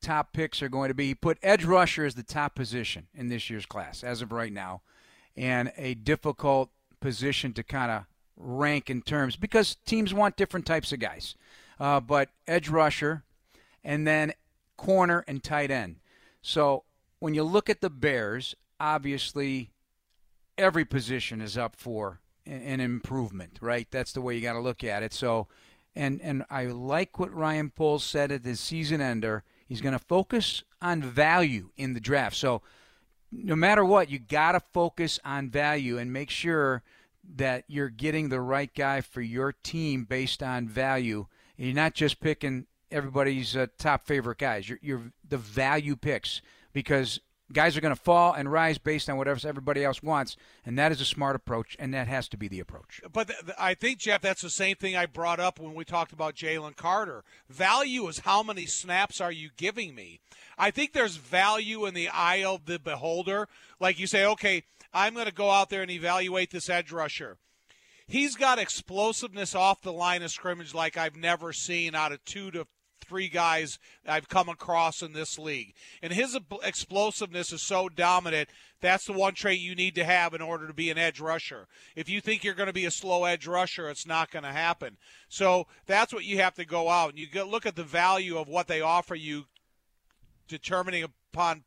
top 0.01 0.33
picks 0.33 0.61
are 0.61 0.69
going 0.69 0.89
to 0.89 0.93
be. 0.93 1.07
He 1.07 1.15
put 1.15 1.37
edge 1.43 1.65
rusher 1.65 2.05
as 2.05 2.15
the 2.15 2.23
top 2.23 2.55
position 2.55 3.07
in 3.13 3.29
this 3.29 3.49
year's 3.49 3.65
class 3.65 4.03
as 4.03 4.21
of 4.21 4.31
right 4.31 4.53
now, 4.53 4.81
and 5.35 5.71
a 5.77 5.93
difficult 5.93 6.69
position 6.99 7.53
to 7.53 7.63
kind 7.63 7.91
of 7.91 8.03
rank 8.37 8.89
in 8.89 9.01
terms 9.01 9.35
because 9.35 9.75
teams 9.85 10.13
want 10.13 10.37
different 10.37 10.65
types 10.65 10.91
of 10.93 10.99
guys 10.99 11.35
uh, 11.79 11.99
but 11.99 12.29
edge 12.47 12.69
rusher, 12.69 13.23
and 13.83 14.05
then 14.05 14.33
corner 14.77 15.23
and 15.27 15.43
tight 15.43 15.71
end. 15.71 15.97
So 16.41 16.83
when 17.19 17.33
you 17.33 17.43
look 17.43 17.69
at 17.69 17.81
the 17.81 17.89
Bears, 17.89 18.55
obviously 18.79 19.71
every 20.57 20.85
position 20.85 21.41
is 21.41 21.57
up 21.57 21.75
for 21.75 22.19
an 22.45 22.79
improvement, 22.79 23.57
right? 23.61 23.87
That's 23.91 24.11
the 24.11 24.21
way 24.21 24.35
you 24.35 24.41
got 24.41 24.53
to 24.53 24.59
look 24.59 24.83
at 24.83 25.03
it. 25.03 25.13
So, 25.13 25.47
and 25.95 26.21
and 26.21 26.45
I 26.49 26.65
like 26.65 27.19
what 27.19 27.33
Ryan 27.33 27.69
Poles 27.69 28.03
said 28.03 28.31
at 28.31 28.43
the 28.43 28.55
season 28.55 29.01
ender. 29.01 29.43
He's 29.67 29.81
going 29.81 29.93
to 29.93 29.99
focus 29.99 30.63
on 30.81 31.03
value 31.03 31.69
in 31.77 31.93
the 31.93 31.99
draft. 31.99 32.35
So, 32.35 32.63
no 33.31 33.55
matter 33.55 33.85
what, 33.85 34.09
you 34.09 34.17
got 34.17 34.53
to 34.53 34.59
focus 34.59 35.19
on 35.23 35.49
value 35.49 35.97
and 35.97 36.11
make 36.11 36.31
sure 36.31 36.81
that 37.35 37.65
you're 37.67 37.89
getting 37.89 38.29
the 38.29 38.41
right 38.41 38.73
guy 38.73 39.01
for 39.01 39.21
your 39.21 39.51
team 39.51 40.05
based 40.05 40.41
on 40.41 40.67
value 40.67 41.27
you're 41.59 41.75
not 41.75 41.93
just 41.93 42.21
picking 42.21 42.67
everybody's 42.89 43.55
uh, 43.55 43.67
top 43.77 44.05
favorite 44.05 44.37
guys. 44.37 44.69
You're, 44.69 44.79
you're 44.81 45.11
the 45.27 45.37
value 45.37 45.97
picks 45.97 46.41
because 46.71 47.19
guys 47.51 47.75
are 47.75 47.81
going 47.81 47.95
to 47.95 48.01
fall 48.01 48.33
and 48.33 48.51
rise 48.51 48.77
based 48.77 49.09
on 49.09 49.17
whatever 49.17 49.47
everybody 49.47 49.83
else 49.83 50.03
wants, 50.03 50.37
and 50.65 50.77
that 50.77 50.91
is 50.91 51.01
a 51.01 51.05
smart 51.05 51.35
approach, 51.35 51.75
and 51.79 51.93
that 51.93 52.07
has 52.07 52.27
to 52.29 52.37
be 52.37 52.47
the 52.47 52.59
approach. 52.59 53.01
But 53.11 53.27
th- 53.27 53.39
I 53.57 53.73
think 53.73 53.99
Jeff, 53.99 54.21
that's 54.21 54.41
the 54.41 54.49
same 54.49 54.75
thing 54.75 54.95
I 54.95 55.05
brought 55.05 55.39
up 55.39 55.59
when 55.59 55.73
we 55.73 55.85
talked 55.85 56.13
about 56.13 56.35
Jalen 56.35 56.75
Carter. 56.75 57.23
Value 57.49 58.07
is 58.07 58.19
how 58.19 58.43
many 58.43 58.65
snaps 58.65 59.19
are 59.19 59.31
you 59.31 59.49
giving 59.57 59.95
me? 59.95 60.19
I 60.57 60.71
think 60.71 60.93
there's 60.93 61.17
value 61.17 61.85
in 61.85 61.93
the 61.93 62.09
eye 62.09 62.43
of 62.43 62.65
the 62.65 62.79
beholder. 62.79 63.47
Like 63.79 63.99
you 63.99 64.07
say, 64.07 64.25
okay, 64.25 64.63
I'm 64.93 65.13
going 65.13 65.25
to 65.25 65.33
go 65.33 65.51
out 65.51 65.69
there 65.69 65.81
and 65.81 65.91
evaluate 65.91 66.51
this 66.51 66.69
edge 66.69 66.91
rusher 66.91 67.37
he's 68.09 68.35
got 68.35 68.59
explosiveness 68.59 69.55
off 69.55 69.81
the 69.81 69.93
line 69.93 70.23
of 70.23 70.31
scrimmage 70.31 70.73
like 70.73 70.97
I've 70.97 71.15
never 71.15 71.53
seen 71.53 71.95
out 71.95 72.11
of 72.11 72.25
two 72.25 72.51
to 72.51 72.65
three 73.09 73.27
guys 73.27 73.79
I've 74.07 74.29
come 74.29 74.47
across 74.47 75.01
in 75.01 75.13
this 75.13 75.37
league. 75.37 75.73
And 76.01 76.13
his 76.13 76.37
explosiveness 76.63 77.51
is 77.51 77.63
so 77.63 77.89
dominant. 77.89 78.49
That's 78.79 79.05
the 79.05 79.13
one 79.13 79.33
trait 79.33 79.59
you 79.59 79.75
need 79.75 79.95
to 79.95 80.05
have 80.05 80.33
in 80.33 80.41
order 80.41 80.67
to 80.67 80.73
be 80.73 80.89
an 80.89 80.97
edge 80.97 81.19
rusher. 81.19 81.67
If 81.95 82.07
you 82.07 82.21
think 82.21 82.43
you're 82.43 82.53
going 82.53 82.67
to 82.67 82.73
be 82.73 82.85
a 82.85 82.91
slow 82.91 83.25
edge 83.25 83.47
rusher, 83.47 83.89
it's 83.89 84.07
not 84.07 84.31
going 84.31 84.43
to 84.43 84.51
happen. 84.51 84.97
So 85.27 85.67
that's 85.85 86.13
what 86.13 86.23
you 86.23 86.37
have 86.37 86.53
to 86.55 86.65
go 86.65 86.87
out 86.87 87.09
and 87.09 87.19
you 87.19 87.27
look 87.43 87.65
at 87.65 87.75
the 87.75 87.83
value 87.83 88.37
of 88.37 88.47
what 88.47 88.67
they 88.67 88.79
offer 88.79 89.15
you, 89.15 89.45
determining 90.47 91.03
upon 91.03 91.63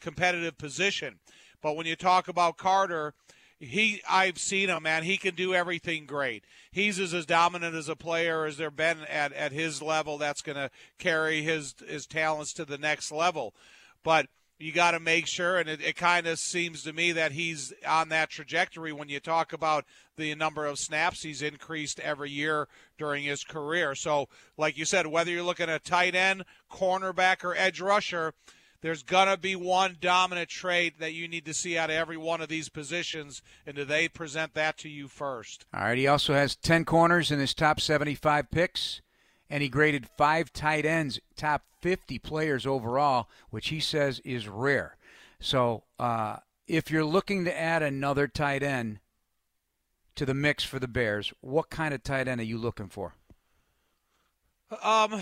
competitive 0.00 0.56
position. 0.56 1.18
But 1.60 1.76
when 1.76 1.86
you 1.86 1.96
talk 1.96 2.28
about 2.28 2.56
Carter, 2.56 3.14
he 3.58 4.02
I've 4.08 4.38
seen 4.38 4.68
him, 4.68 4.82
man. 4.82 5.02
He 5.02 5.16
can 5.16 5.34
do 5.34 5.54
everything 5.54 6.06
great. 6.06 6.44
He's 6.70 6.98
as, 6.98 7.14
as 7.14 7.26
dominant 7.26 7.74
as 7.74 7.88
a 7.88 7.96
player 7.96 8.44
as 8.44 8.56
there 8.56 8.70
been 8.70 8.98
at, 9.08 9.32
at 9.32 9.52
his 9.52 9.80
level. 9.80 10.18
That's 10.18 10.42
going 10.42 10.56
to 10.56 10.70
carry 10.98 11.42
his 11.42 11.74
his 11.86 12.06
talents 12.06 12.52
to 12.54 12.64
the 12.64 12.78
next 12.78 13.10
level. 13.10 13.54
But 14.02 14.26
you 14.58 14.72
got 14.72 14.92
to 14.92 15.00
make 15.00 15.26
sure, 15.26 15.58
and 15.58 15.68
it, 15.68 15.82
it 15.82 15.96
kind 15.96 16.26
of 16.26 16.38
seems 16.38 16.82
to 16.82 16.92
me 16.92 17.12
that 17.12 17.32
he's 17.32 17.74
on 17.86 18.08
that 18.08 18.30
trajectory 18.30 18.92
when 18.92 19.08
you 19.08 19.20
talk 19.20 19.52
about 19.52 19.84
the 20.16 20.34
number 20.34 20.64
of 20.64 20.78
snaps 20.78 21.22
he's 21.22 21.42
increased 21.42 22.00
every 22.00 22.30
year 22.30 22.66
during 22.96 23.24
his 23.24 23.44
career. 23.44 23.94
So, 23.94 24.28
like 24.56 24.78
you 24.78 24.86
said, 24.86 25.06
whether 25.06 25.30
you're 25.30 25.42
looking 25.42 25.68
at 25.68 25.84
tight 25.84 26.14
end, 26.14 26.44
cornerback, 26.70 27.44
or 27.44 27.54
edge 27.54 27.80
rusher, 27.80 28.32
there's 28.86 29.02
going 29.02 29.26
to 29.26 29.36
be 29.36 29.56
one 29.56 29.96
dominant 30.00 30.48
trait 30.48 31.00
that 31.00 31.12
you 31.12 31.26
need 31.26 31.44
to 31.44 31.52
see 31.52 31.76
out 31.76 31.90
of 31.90 31.96
every 31.96 32.16
one 32.16 32.40
of 32.40 32.48
these 32.48 32.68
positions, 32.68 33.42
and 33.66 33.74
do 33.74 33.84
they 33.84 34.06
present 34.06 34.54
that 34.54 34.78
to 34.78 34.88
you 34.88 35.08
first? 35.08 35.66
All 35.74 35.80
right. 35.80 35.98
He 35.98 36.06
also 36.06 36.34
has 36.34 36.54
10 36.54 36.84
corners 36.84 37.32
in 37.32 37.40
his 37.40 37.52
top 37.52 37.80
75 37.80 38.48
picks, 38.48 39.00
and 39.50 39.60
he 39.60 39.68
graded 39.68 40.06
five 40.16 40.52
tight 40.52 40.86
ends, 40.86 41.18
top 41.36 41.64
50 41.82 42.20
players 42.20 42.64
overall, 42.64 43.28
which 43.50 43.70
he 43.70 43.80
says 43.80 44.20
is 44.20 44.46
rare. 44.46 44.96
So 45.40 45.82
uh, 45.98 46.36
if 46.68 46.88
you're 46.88 47.04
looking 47.04 47.44
to 47.44 47.60
add 47.60 47.82
another 47.82 48.28
tight 48.28 48.62
end 48.62 49.00
to 50.14 50.24
the 50.24 50.32
mix 50.32 50.62
for 50.62 50.78
the 50.78 50.86
Bears, 50.86 51.32
what 51.40 51.70
kind 51.70 51.92
of 51.92 52.04
tight 52.04 52.28
end 52.28 52.40
are 52.40 52.44
you 52.44 52.56
looking 52.56 52.88
for? 52.88 53.16
Um, 54.80 55.20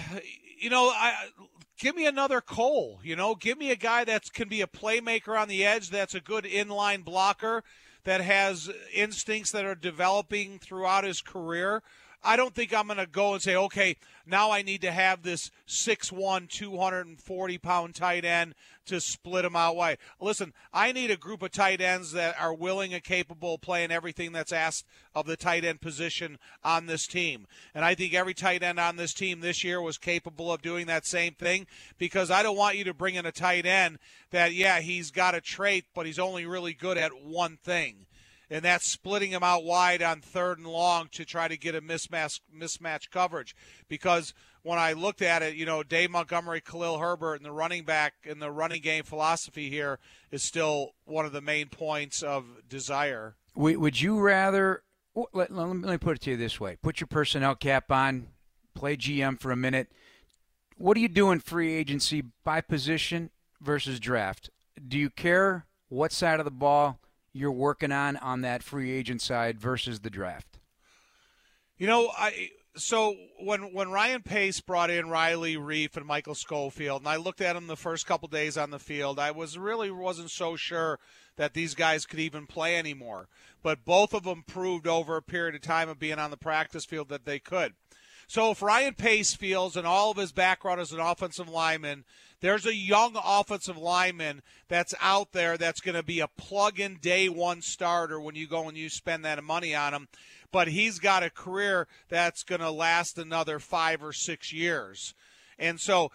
you 0.61 0.71
know, 0.71 0.89
I 0.89 1.29
give 1.79 1.97
me 1.97 2.07
another 2.07 2.41
Cole. 2.41 3.01
You 3.03 3.17
know, 3.17 3.35
give 3.35 3.59
me 3.59 3.71
a 3.71 3.77
guy 3.77 4.05
that 4.05 4.33
can 4.33 4.49
be 4.49 4.61
a 4.61 4.67
playmaker 4.67 5.39
on 5.39 5.49
the 5.49 5.65
edge. 5.65 5.91
That's 5.91 6.15
a 6.15 6.21
good 6.21 6.45
inline 6.45 7.05
blocker. 7.05 7.63
That 8.05 8.21
has 8.21 8.71
instincts 8.93 9.51
that 9.53 9.65
are 9.65 9.75
developing 9.75 10.59
throughout 10.59 11.05
his 11.05 11.23
career. 11.23 11.83
I 12.25 12.37
don't 12.37 12.55
think 12.55 12.73
I'm 12.73 12.87
going 12.87 12.99
to 12.99 13.07
go 13.07 13.35
and 13.35 13.43
say, 13.43 13.55
okay, 13.55 13.97
now 14.27 14.51
I 14.51 14.63
need 14.63 14.81
to 14.81 14.91
have 14.91 15.23
this 15.23 15.51
6'1, 15.69 16.49
240 16.49 17.59
pound 17.59 17.95
tight 17.95 18.25
end 18.25 18.55
to 18.87 19.01
split 19.01 19.43
them 19.43 19.57
out 19.57 19.77
wide. 19.77 19.99
Listen, 20.21 20.53
I 20.73 20.93
need 20.93 21.11
a 21.11 21.17
group 21.17 21.43
of 21.43 21.53
tight 21.53 21.81
ends 21.81 22.13
that 22.13 22.41
are 22.41 22.55
willing 22.55 22.95
and 22.95 23.05
capable 23.05 23.55
of 23.55 23.61
playing 23.61 23.91
everything 23.91 24.33
that's 24.33 24.53
asked 24.53 24.87
of 25.15 25.27
the 25.27 25.37
tight 25.37 25.65
end 25.65 25.81
position 25.81 26.39
on 26.63 26.87
this 26.87 27.07
team. 27.07 27.47
And 27.75 27.85
I 27.85 27.95
think 27.95 28.15
every 28.15 28.35
tight 28.35 28.63
end 28.63 28.81
on 28.81 28.97
this 28.97 29.13
team 29.13 29.41
this 29.41 29.63
year 29.63 29.81
was 29.81 29.99
capable 29.99 30.53
of 30.53 30.63
doing 30.63 30.87
that 30.87 31.07
same 31.07 31.35
thing 31.35 31.67
because 31.99 32.31
I 32.31 32.43
don't 32.43 32.57
want 32.57 32.79
you 32.79 32.85
to 32.85 32.95
bring 32.95 33.15
in 33.15 33.27
a 33.27 33.33
tight 33.33 33.67
end 33.67 33.99
that, 34.31 34.55
yeah, 34.55 34.81
he's 34.81 35.11
got 35.11 35.35
a 35.35 35.41
trait, 35.41 35.85
but 35.95 36.07
he's 36.07 36.19
only 36.19 36.47
really 36.47 36.73
good 36.73 36.97
at 36.97 37.23
one 37.23 37.59
thing 37.63 38.07
and 38.51 38.65
that's 38.65 38.91
splitting 38.91 39.31
him 39.31 39.43
out 39.43 39.65
wide 39.65 40.03
on 40.03 40.21
third 40.21 40.59
and 40.59 40.67
long 40.67 41.09
to 41.13 41.25
try 41.25 41.49
to 41.49 41.57
get 41.57 41.75
a 41.75 41.81
mismatch 41.81 42.41
mismatch 42.55 43.11
coverage. 43.11 43.55
Because 43.89 44.35
when 44.63 44.79
I 44.79 44.93
looked 44.93 45.23
at 45.23 45.43
it, 45.43 45.55
you 45.55 45.67
know, 45.67 45.83
Dave 45.83 46.11
Montgomery, 46.11 46.61
Khalil 46.61 46.99
Herbert, 46.99 47.35
and 47.35 47.45
the 47.45 47.53
running 47.53 47.85
back 47.85 48.15
and 48.29 48.41
the 48.41 48.51
running 48.51 48.81
game 48.81 49.05
philosophy 49.05 49.69
here 49.71 49.99
is 50.31 50.43
still 50.43 50.93
one 51.05 51.27
of 51.27 51.33
the 51.33 51.41
main 51.41 51.69
points 51.69 52.23
of 52.23 52.45
desire. 52.69 53.37
Would 53.55 54.01
you 54.01 54.19
rather? 54.19 54.83
Let, 55.33 55.53
let 55.53 55.75
me 55.75 55.99
put 55.99 56.17
it 56.17 56.23
to 56.23 56.31
you 56.31 56.37
this 56.37 56.59
way: 56.59 56.77
Put 56.83 57.01
your 57.01 57.07
personnel 57.07 57.55
cap 57.55 57.93
on, 57.93 58.29
play 58.75 58.97
GM 58.97 59.39
for 59.39 59.53
a 59.53 59.57
minute. 59.57 59.93
What 60.77 60.95
do 60.95 61.01
you 61.01 61.09
do 61.09 61.31
in 61.31 61.39
free 61.39 61.73
agency 61.73 62.25
by 62.43 62.61
position 62.61 63.31
versus 63.61 64.01
draft? 64.01 64.51
Do 64.87 64.99
you 64.99 65.09
care 65.09 65.67
what 65.89 66.11
side 66.11 66.41
of 66.41 66.45
the 66.45 66.51
ball 66.51 66.99
you're 67.35 67.53
working 67.53 67.93
on 67.93 68.17
on 68.17 68.41
that 68.41 68.63
free 68.63 68.91
agent 68.91 69.21
side 69.21 69.61
versus 69.61 70.01
the 70.01 70.09
draft? 70.09 70.59
You 71.77 71.87
know, 71.87 72.11
I 72.17 72.51
so 72.77 73.15
when 73.39 73.73
when 73.73 73.91
Ryan 73.91 74.23
Pace 74.23 74.61
brought 74.61 74.91
in 74.91 75.11
Riley 75.11 75.57
Reiff 75.57 75.97
and 75.97 76.07
Michael 76.07 76.35
Schofield, 76.35 77.03
and 77.03 77.09
I 77.09 77.17
looked 77.17 77.41
at 77.41 77.55
them 77.55 77.67
the 77.67 77.77
first 77.77 78.07
couple 78.07 78.29
days 78.29 78.57
on 78.57 78.71
the 78.71 78.79
field, 78.79 79.19
I 79.19 79.31
was 79.31 79.59
really 79.59 79.91
wasn't 79.91 80.31
so 80.31 80.57
sure 80.57 80.99
that 81.37 81.55
these 81.55 81.75
guys 81.75 82.07
could 82.07 82.21
even 82.21 82.47
play 82.47 82.77
anymore. 82.77 83.29
But 83.63 83.85
both 83.85 84.15
of 84.15 84.25
them 84.25 84.45
proved 84.47 84.87
over 84.87 85.17
a 85.17 85.23
period 85.23 85.55
of 85.55 85.63
time 85.63 85.89
of 85.89 85.99
being 85.99 86.19
on 86.19 86.31
the 86.31 86.37
practice 86.37 86.85
field 86.85 87.09
that 87.09 87.25
they 87.25 87.39
could. 87.39 87.75
So 88.27 88.51
if 88.51 88.63
Ryan 88.63 88.95
Pace 88.95 89.35
feels, 89.35 89.77
and 89.77 89.87
all 89.87 90.11
of 90.11 90.17
his 90.17 90.33
background 90.33 90.81
as 90.81 90.93
an 90.93 91.01
offensive 91.01 91.49
lineman, 91.49 92.05
there's 92.41 92.67
a 92.67 92.75
young 92.75 93.17
offensive 93.25 93.77
lineman 93.77 94.43
that's 94.69 94.95
out 95.01 95.33
there 95.33 95.57
that's 95.57 95.81
going 95.81 95.95
to 95.95 96.03
be 96.03 96.21
a 96.21 96.29
plug-in 96.29 96.99
day 97.01 97.29
one 97.29 97.63
starter 97.63 98.21
when 98.21 98.35
you 98.35 98.47
go 98.47 98.69
and 98.69 98.77
you 98.77 98.89
spend 98.89 99.25
that 99.25 99.43
money 99.43 99.75
on 99.75 99.95
him 99.95 100.09
but 100.55 100.69
he's 100.69 101.01
got 101.01 101.25
a 101.25 101.31
career 101.31 101.89
that's 102.09 102.45
going 102.45 102.61
to 102.61 102.71
last 102.71 103.19
another 103.19 103.59
five 103.59 104.05
or 104.05 104.13
six 104.13 104.53
years. 104.53 105.13
And 105.59 105.81
so 105.81 106.13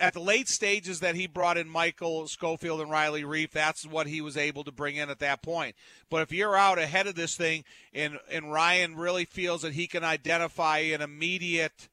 at 0.00 0.14
the 0.14 0.20
late 0.20 0.48
stages 0.48 1.00
that 1.00 1.14
he 1.14 1.26
brought 1.26 1.58
in 1.58 1.68
Michael 1.68 2.28
Schofield 2.28 2.80
and 2.80 2.90
Riley 2.90 3.22
Reiff, 3.22 3.50
that's 3.50 3.86
what 3.86 4.06
he 4.06 4.20
was 4.20 4.36
able 4.36 4.64
to 4.64 4.72
bring 4.72 4.96
in 4.96 5.10
at 5.10 5.18
that 5.18 5.42
point. 5.42 5.74
But 6.08 6.22
if 6.22 6.32
you're 6.32 6.56
out 6.56 6.78
ahead 6.78 7.06
of 7.06 7.14
this 7.14 7.36
thing 7.36 7.64
and, 7.92 8.18
and 8.30 8.52
Ryan 8.52 8.96
really 8.96 9.24
feels 9.24 9.62
that 9.62 9.72
he 9.72 9.86
can 9.86 10.04
identify 10.04 10.78
an 10.78 11.02
immediate 11.02 11.88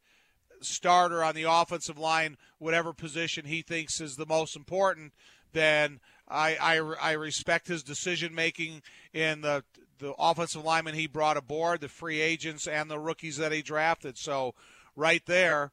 starter 0.61 1.23
on 1.23 1.35
the 1.35 1.43
offensive 1.43 1.97
line, 1.97 2.37
whatever 2.59 2.93
position 2.93 3.45
he 3.45 3.61
thinks 3.61 3.99
is 3.99 4.15
the 4.15 4.25
most 4.25 4.55
important, 4.55 5.13
then 5.53 5.99
I, 6.27 6.57
I, 6.61 6.77
I 7.01 7.11
respect 7.13 7.67
his 7.67 7.83
decision 7.83 8.33
making 8.35 8.81
in 9.13 9.41
the 9.41 9.63
the 9.97 10.13
offensive 10.19 10.65
linemen 10.65 10.93
he 10.93 11.07
brought 11.07 11.37
aboard, 11.37 11.79
the 11.79 11.87
free 11.87 12.19
agents, 12.19 12.67
and 12.67 12.91
the 12.91 12.99
rookies 12.99 13.37
that 13.37 13.53
he 13.53 13.61
drafted. 13.61 14.17
So, 14.17 14.53
right 14.93 15.25
there, 15.25 15.71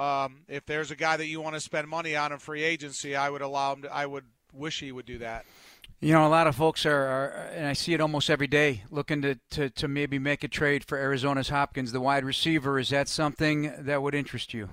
um, 0.00 0.40
if 0.48 0.64
there's 0.64 0.90
a 0.90 0.96
guy 0.96 1.16
that 1.16 1.26
you 1.26 1.40
want 1.40 1.54
to 1.54 1.60
spend 1.60 1.86
money 1.86 2.16
on 2.16 2.32
in 2.32 2.38
free 2.38 2.62
agency, 2.62 3.14
I 3.14 3.28
would 3.28 3.42
allow 3.42 3.74
him. 3.74 3.82
To, 3.82 3.94
I 3.94 4.06
would 4.06 4.24
wish 4.52 4.80
he 4.80 4.92
would 4.92 5.06
do 5.06 5.18
that. 5.18 5.44
You 6.00 6.14
know, 6.14 6.26
a 6.26 6.28
lot 6.28 6.46
of 6.46 6.56
folks 6.56 6.86
are, 6.86 6.96
are, 6.96 7.50
and 7.54 7.66
I 7.66 7.74
see 7.74 7.92
it 7.92 8.00
almost 8.00 8.30
every 8.30 8.46
day, 8.46 8.84
looking 8.90 9.20
to, 9.20 9.38
to, 9.50 9.68
to 9.68 9.86
maybe 9.86 10.18
make 10.18 10.42
a 10.42 10.48
trade 10.48 10.82
for 10.82 10.96
Arizona's 10.96 11.50
Hopkins, 11.50 11.92
the 11.92 12.00
wide 12.00 12.24
receiver. 12.24 12.78
Is 12.78 12.88
that 12.88 13.06
something 13.06 13.74
that 13.78 14.02
would 14.02 14.14
interest 14.14 14.54
you? 14.54 14.70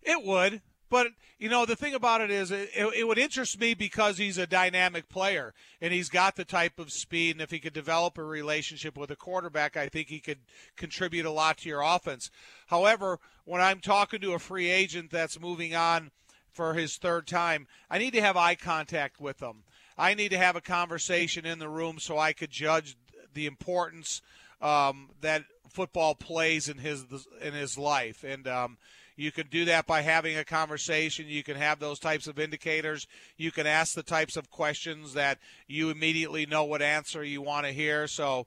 It 0.00 0.24
would. 0.24 0.62
But 0.92 1.06
you 1.38 1.48
know, 1.48 1.64
the 1.64 1.74
thing 1.74 1.94
about 1.94 2.20
it 2.20 2.30
is, 2.30 2.50
it, 2.50 2.68
it, 2.74 3.08
would 3.08 3.16
interest 3.16 3.58
me 3.58 3.72
because 3.72 4.18
he's 4.18 4.36
a 4.36 4.46
dynamic 4.46 5.08
player 5.08 5.54
and 5.80 5.90
he's 5.90 6.10
got 6.10 6.36
the 6.36 6.44
type 6.44 6.78
of 6.78 6.92
speed. 6.92 7.36
And 7.36 7.40
if 7.40 7.50
he 7.50 7.60
could 7.60 7.72
develop 7.72 8.18
a 8.18 8.22
relationship 8.22 8.98
with 8.98 9.10
a 9.10 9.16
quarterback, 9.16 9.74
I 9.74 9.88
think 9.88 10.08
he 10.08 10.20
could 10.20 10.40
contribute 10.76 11.24
a 11.24 11.30
lot 11.30 11.56
to 11.58 11.68
your 11.70 11.80
offense. 11.80 12.30
However, 12.66 13.20
when 13.46 13.62
I'm 13.62 13.80
talking 13.80 14.20
to 14.20 14.34
a 14.34 14.38
free 14.38 14.70
agent 14.70 15.10
that's 15.10 15.40
moving 15.40 15.74
on 15.74 16.10
for 16.50 16.74
his 16.74 16.98
third 16.98 17.26
time, 17.26 17.68
I 17.88 17.96
need 17.96 18.12
to 18.12 18.20
have 18.20 18.36
eye 18.36 18.54
contact 18.54 19.18
with 19.18 19.38
them. 19.38 19.62
I 19.96 20.12
need 20.12 20.28
to 20.32 20.38
have 20.38 20.56
a 20.56 20.60
conversation 20.60 21.46
in 21.46 21.58
the 21.58 21.70
room 21.70 22.00
so 22.00 22.18
I 22.18 22.34
could 22.34 22.50
judge 22.50 22.98
the 23.32 23.46
importance 23.46 24.20
um, 24.60 25.08
that 25.22 25.44
football 25.70 26.14
plays 26.14 26.68
in 26.68 26.76
his 26.76 27.06
in 27.40 27.54
his 27.54 27.78
life. 27.78 28.24
And 28.24 28.46
um, 28.46 28.76
you 29.16 29.32
can 29.32 29.46
do 29.48 29.64
that 29.66 29.86
by 29.86 30.02
having 30.02 30.36
a 30.36 30.44
conversation. 30.44 31.26
You 31.28 31.42
can 31.42 31.56
have 31.56 31.78
those 31.78 31.98
types 31.98 32.26
of 32.26 32.38
indicators. 32.38 33.06
You 33.36 33.50
can 33.50 33.66
ask 33.66 33.94
the 33.94 34.02
types 34.02 34.36
of 34.36 34.50
questions 34.50 35.14
that 35.14 35.38
you 35.66 35.90
immediately 35.90 36.46
know 36.46 36.64
what 36.64 36.82
answer 36.82 37.22
you 37.22 37.42
want 37.42 37.66
to 37.66 37.72
hear. 37.72 38.06
So 38.06 38.46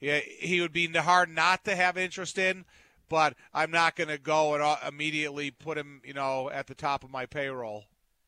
yeah, 0.00 0.20
he 0.40 0.60
would 0.60 0.72
be 0.72 0.86
hard 0.88 1.30
not 1.30 1.64
to 1.64 1.74
have 1.74 1.96
interest 1.96 2.38
in, 2.38 2.64
but 3.08 3.34
I'm 3.52 3.70
not 3.70 3.96
going 3.96 4.08
to 4.08 4.18
go 4.18 4.54
and 4.54 4.78
immediately 4.86 5.50
put 5.50 5.78
him, 5.78 6.02
you 6.04 6.14
know, 6.14 6.50
at 6.50 6.66
the 6.66 6.74
top 6.74 7.04
of 7.04 7.10
my 7.10 7.26
payroll. 7.26 7.84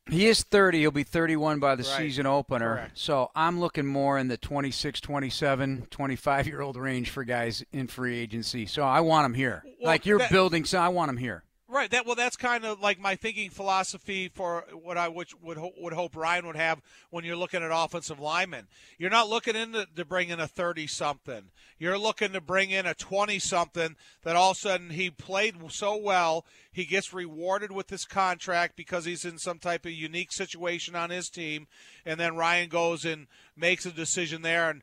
He 0.08 0.26
is 0.26 0.44
30. 0.44 0.80
He'll 0.80 0.90
be 0.92 1.02
31 1.02 1.58
by 1.58 1.74
the 1.74 1.82
right. 1.82 1.98
season 1.98 2.26
opener. 2.26 2.76
Correct. 2.76 2.98
So 2.98 3.30
I'm 3.34 3.58
looking 3.58 3.86
more 3.86 4.18
in 4.18 4.28
the 4.28 4.36
26, 4.36 5.00
27, 5.00 5.88
25 5.90 6.46
year 6.46 6.60
old 6.60 6.76
range 6.76 7.10
for 7.10 7.24
guys 7.24 7.64
in 7.72 7.88
free 7.88 8.16
agency. 8.16 8.66
So 8.66 8.82
I 8.82 9.00
want 9.00 9.26
him 9.26 9.34
here. 9.34 9.64
Well, 9.64 9.74
like 9.82 10.06
you're 10.06 10.18
that, 10.18 10.30
building, 10.30 10.64
so 10.64 10.78
I 10.78 10.88
want 10.88 11.10
him 11.10 11.16
here. 11.16 11.42
Right. 11.68 11.90
That 11.90 12.07
well, 12.07 12.14
that's 12.14 12.37
kind 12.37 12.64
of 12.64 12.81
like 12.81 13.00
my 13.00 13.16
thinking 13.16 13.50
philosophy 13.50 14.29
for 14.33 14.64
what 14.72 14.96
I 14.96 15.09
which 15.09 15.35
would 15.42 15.59
would 15.76 15.92
hope 15.92 16.14
Ryan 16.14 16.46
would 16.46 16.55
have 16.55 16.81
when 17.11 17.24
you're 17.24 17.35
looking 17.35 17.61
at 17.61 17.70
offensive 17.74 18.20
linemen. 18.20 18.68
You're 18.98 19.11
not 19.11 19.29
looking 19.29 19.57
in 19.57 19.72
to, 19.72 19.87
to 19.96 20.05
bring 20.05 20.29
in 20.29 20.38
a 20.38 20.46
thirty 20.46 20.87
something. 20.87 21.50
You're 21.76 21.98
looking 21.98 22.33
to 22.35 22.40
bring 22.40 22.70
in 22.70 22.87
a 22.87 22.94
twenty 22.94 23.40
something 23.40 23.96
that 24.22 24.37
all 24.37 24.52
of 24.52 24.59
a 24.59 24.61
sudden 24.61 24.90
he 24.90 25.11
played 25.11 25.57
so 25.72 25.96
well, 25.96 26.46
he 26.70 26.85
gets 26.85 27.12
rewarded 27.12 27.72
with 27.72 27.88
this 27.88 28.05
contract 28.05 28.76
because 28.76 29.05
he's 29.05 29.24
in 29.24 29.37
some 29.37 29.59
type 29.59 29.85
of 29.85 29.90
unique 29.90 30.31
situation 30.33 30.94
on 30.94 31.11
his 31.11 31.29
team, 31.29 31.66
and 32.05 32.20
then 32.20 32.37
Ryan 32.37 32.68
goes 32.68 33.05
and 33.05 33.26
makes 33.57 33.85
a 33.85 33.90
decision 33.90 34.42
there 34.42 34.70
and 34.70 34.83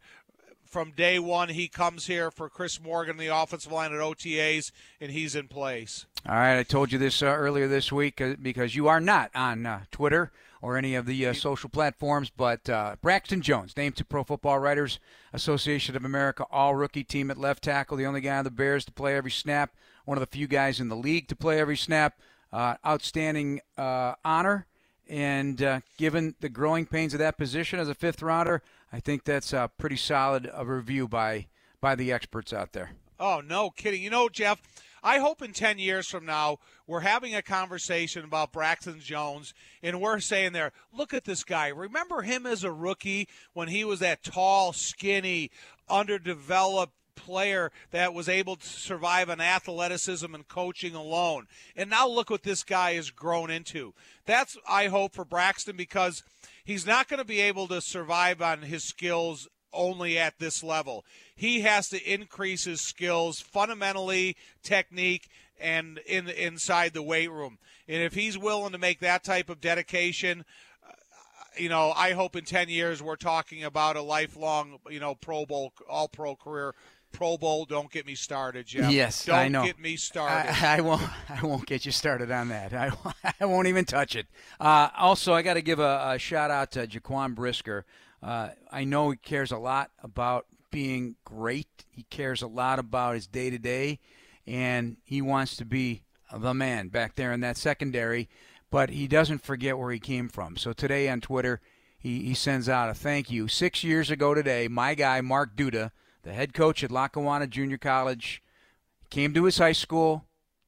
from 0.73 0.91
day 0.91 1.19
one, 1.19 1.49
he 1.49 1.67
comes 1.67 2.07
here 2.07 2.31
for 2.31 2.49
Chris 2.49 2.81
Morgan, 2.81 3.17
the 3.17 3.27
offensive 3.27 3.71
line 3.71 3.93
at 3.93 3.99
OTAs, 3.99 4.71
and 4.99 5.11
he's 5.11 5.35
in 5.35 5.47
place. 5.47 6.07
All 6.27 6.33
right, 6.33 6.57
I 6.57 6.63
told 6.63 6.91
you 6.91 6.97
this 6.97 7.21
uh, 7.21 7.27
earlier 7.27 7.67
this 7.67 7.91
week 7.91 8.19
uh, 8.19 8.33
because 8.41 8.75
you 8.75 8.87
are 8.87 8.99
not 8.99 9.29
on 9.35 9.67
uh, 9.67 9.81
Twitter 9.91 10.31
or 10.63 10.75
any 10.75 10.95
of 10.95 11.05
the 11.05 11.27
uh, 11.27 11.33
social 11.33 11.69
platforms, 11.69 12.31
but 12.35 12.67
uh, 12.71 12.95
Braxton 13.03 13.41
Jones, 13.41 13.77
named 13.77 13.95
to 13.97 14.05
Pro 14.05 14.23
Football 14.23 14.57
Writers 14.57 14.99
Association 15.31 15.95
of 15.95 16.03
America 16.03 16.43
All 16.49 16.73
Rookie 16.73 17.03
Team 17.03 17.29
at 17.29 17.37
left 17.37 17.63
tackle, 17.63 17.95
the 17.95 18.07
only 18.07 18.21
guy 18.21 18.37
on 18.37 18.43
the 18.43 18.49
Bears 18.49 18.83
to 18.85 18.91
play 18.91 19.15
every 19.15 19.29
snap, 19.29 19.75
one 20.05 20.17
of 20.17 20.21
the 20.21 20.35
few 20.35 20.47
guys 20.47 20.79
in 20.79 20.89
the 20.89 20.95
league 20.95 21.27
to 21.27 21.35
play 21.35 21.59
every 21.59 21.77
snap. 21.77 22.19
Uh, 22.51 22.75
outstanding 22.85 23.59
honor, 23.77 24.67
and 25.09 25.81
given 25.97 26.35
the 26.39 26.49
growing 26.49 26.85
pains 26.85 27.13
of 27.13 27.19
that 27.19 27.35
position 27.35 27.79
as 27.79 27.89
a 27.89 27.95
fifth 27.95 28.21
rounder, 28.21 28.61
I 28.93 28.99
think 28.99 29.23
that's 29.23 29.53
a 29.53 29.71
pretty 29.79 29.97
solid 29.97 30.47
a 30.53 30.63
review 30.63 31.07
by 31.07 31.47
by 31.81 31.95
the 31.95 32.11
experts 32.11 32.53
out 32.53 32.73
there. 32.73 32.91
Oh, 33.19 33.41
no 33.43 33.71
kidding. 33.71 34.03
You 34.03 34.11
know, 34.11 34.29
Jeff, 34.29 34.61
I 35.03 35.17
hope 35.17 35.41
in 35.41 35.51
10 35.51 35.79
years 35.79 36.07
from 36.07 36.27
now 36.27 36.59
we're 36.85 36.99
having 36.99 37.33
a 37.33 37.41
conversation 37.41 38.23
about 38.23 38.53
Braxton 38.53 38.99
Jones 38.99 39.55
and 39.81 39.99
we're 39.99 40.19
saying 40.19 40.53
there, 40.53 40.71
look 40.95 41.11
at 41.11 41.25
this 41.25 41.43
guy. 41.43 41.69
Remember 41.69 42.21
him 42.21 42.45
as 42.45 42.63
a 42.63 42.71
rookie 42.71 43.27
when 43.53 43.67
he 43.67 43.83
was 43.83 43.99
that 43.99 44.23
tall, 44.23 44.73
skinny, 44.73 45.49
underdeveloped 45.89 46.93
player 47.15 47.71
that 47.91 48.13
was 48.13 48.29
able 48.29 48.57
to 48.57 48.67
survive 48.67 49.29
on 49.29 49.41
athleticism 49.41 50.35
and 50.35 50.47
coaching 50.47 50.93
alone. 50.93 51.47
And 51.75 51.89
now 51.89 52.07
look 52.07 52.29
what 52.29 52.43
this 52.43 52.63
guy 52.63 52.93
has 52.93 53.09
grown 53.09 53.49
into. 53.49 53.93
That's 54.25 54.55
I 54.67 54.87
hope 54.87 55.13
for 55.13 55.25
Braxton 55.25 55.75
because 55.75 56.23
he's 56.63 56.85
not 56.85 57.07
going 57.07 57.19
to 57.19 57.25
be 57.25 57.41
able 57.41 57.67
to 57.67 57.81
survive 57.81 58.41
on 58.41 58.63
his 58.63 58.83
skills 58.87 59.47
only 59.73 60.17
at 60.17 60.39
this 60.39 60.63
level. 60.63 61.03
He 61.35 61.61
has 61.61 61.89
to 61.89 62.11
increase 62.11 62.65
his 62.65 62.81
skills 62.81 63.39
fundamentally, 63.39 64.35
technique, 64.61 65.29
and 65.59 65.99
in 66.05 66.29
inside 66.29 66.93
the 66.93 67.01
weight 67.01 67.31
room. 67.31 67.57
And 67.87 68.01
if 68.01 68.13
he's 68.13 68.37
willing 68.37 68.71
to 68.71 68.77
make 68.77 68.99
that 68.99 69.23
type 69.23 69.49
of 69.49 69.61
dedication, 69.61 70.45
uh, 70.87 70.93
you 71.57 71.69
know, 71.69 71.91
I 71.95 72.11
hope 72.11 72.35
in 72.35 72.45
10 72.45 72.69
years 72.69 73.01
we're 73.01 73.15
talking 73.15 73.63
about 73.63 73.95
a 73.95 74.01
lifelong, 74.01 74.79
you 74.89 74.99
know, 74.99 75.15
Pro 75.15 75.45
Bowl, 75.45 75.73
all 75.89 76.07
pro 76.07 76.35
career 76.35 76.73
Pro 77.13 77.37
Bowl. 77.37 77.63
Don't 77.63 77.89
get 77.89 78.05
me 78.05 78.15
started, 78.15 78.65
Jeff. 78.65 78.91
Yes, 78.91 79.25
don't 79.25 79.35
I 79.35 79.47
know. 79.47 79.63
get 79.63 79.79
me 79.79 79.95
started. 79.95 80.51
I, 80.51 80.77
I, 80.77 80.81
won't. 80.81 81.01
I 81.29 81.45
won't 81.45 81.65
get 81.65 81.85
you 81.85 81.93
started 81.93 82.31
on 82.31 82.49
that. 82.49 82.73
I, 82.73 82.91
I 83.39 83.45
won't 83.45 83.67
even 83.67 83.85
touch 83.85 84.15
it. 84.15 84.27
Uh, 84.59 84.89
also, 84.97 85.33
I 85.33 85.41
got 85.41 85.53
to 85.53 85.61
give 85.61 85.79
a, 85.79 86.11
a, 86.13 86.19
shout 86.19 86.51
out 86.51 86.71
to 86.71 86.85
Jaquan 86.85 87.35
Brisker. 87.35 87.85
Uh, 88.21 88.49
I 88.71 88.83
know 88.83 89.11
he 89.11 89.17
cares 89.17 89.51
a 89.51 89.57
lot 89.57 89.91
about 90.01 90.47
being 90.71 91.15
great. 91.23 91.85
He 91.89 92.03
cares 92.09 92.41
a 92.41 92.47
lot 92.47 92.79
about 92.79 93.15
his 93.15 93.27
day 93.27 93.49
to 93.49 93.57
day, 93.57 93.99
and 94.45 94.97
he 95.03 95.21
wants 95.21 95.55
to 95.57 95.65
be 95.65 96.03
the 96.35 96.53
man 96.53 96.87
back 96.89 97.15
there 97.15 97.31
in 97.31 97.39
that 97.41 97.57
secondary. 97.57 98.27
But 98.71 98.89
he 98.89 99.07
doesn't 99.07 99.43
forget 99.43 99.77
where 99.77 99.91
he 99.91 99.99
came 99.99 100.29
from. 100.29 100.57
So 100.57 100.73
today 100.73 101.07
on 101.07 101.21
Twitter, 101.21 101.61
he, 101.99 102.23
he 102.23 102.33
sends 102.33 102.67
out 102.67 102.89
a 102.89 102.93
thank 102.95 103.29
you. 103.29 103.47
Six 103.47 103.83
years 103.83 104.09
ago 104.09 104.33
today, 104.33 104.67
my 104.67 104.95
guy 104.95 105.21
Mark 105.21 105.55
Duda 105.55 105.91
the 106.23 106.33
head 106.33 106.53
coach 106.53 106.83
at 106.83 106.91
Lackawanna 106.91 107.47
Junior 107.47 107.77
College, 107.77 108.41
came 109.09 109.33
to 109.33 109.43
his 109.43 109.57
high 109.57 109.73
school, 109.73 110.25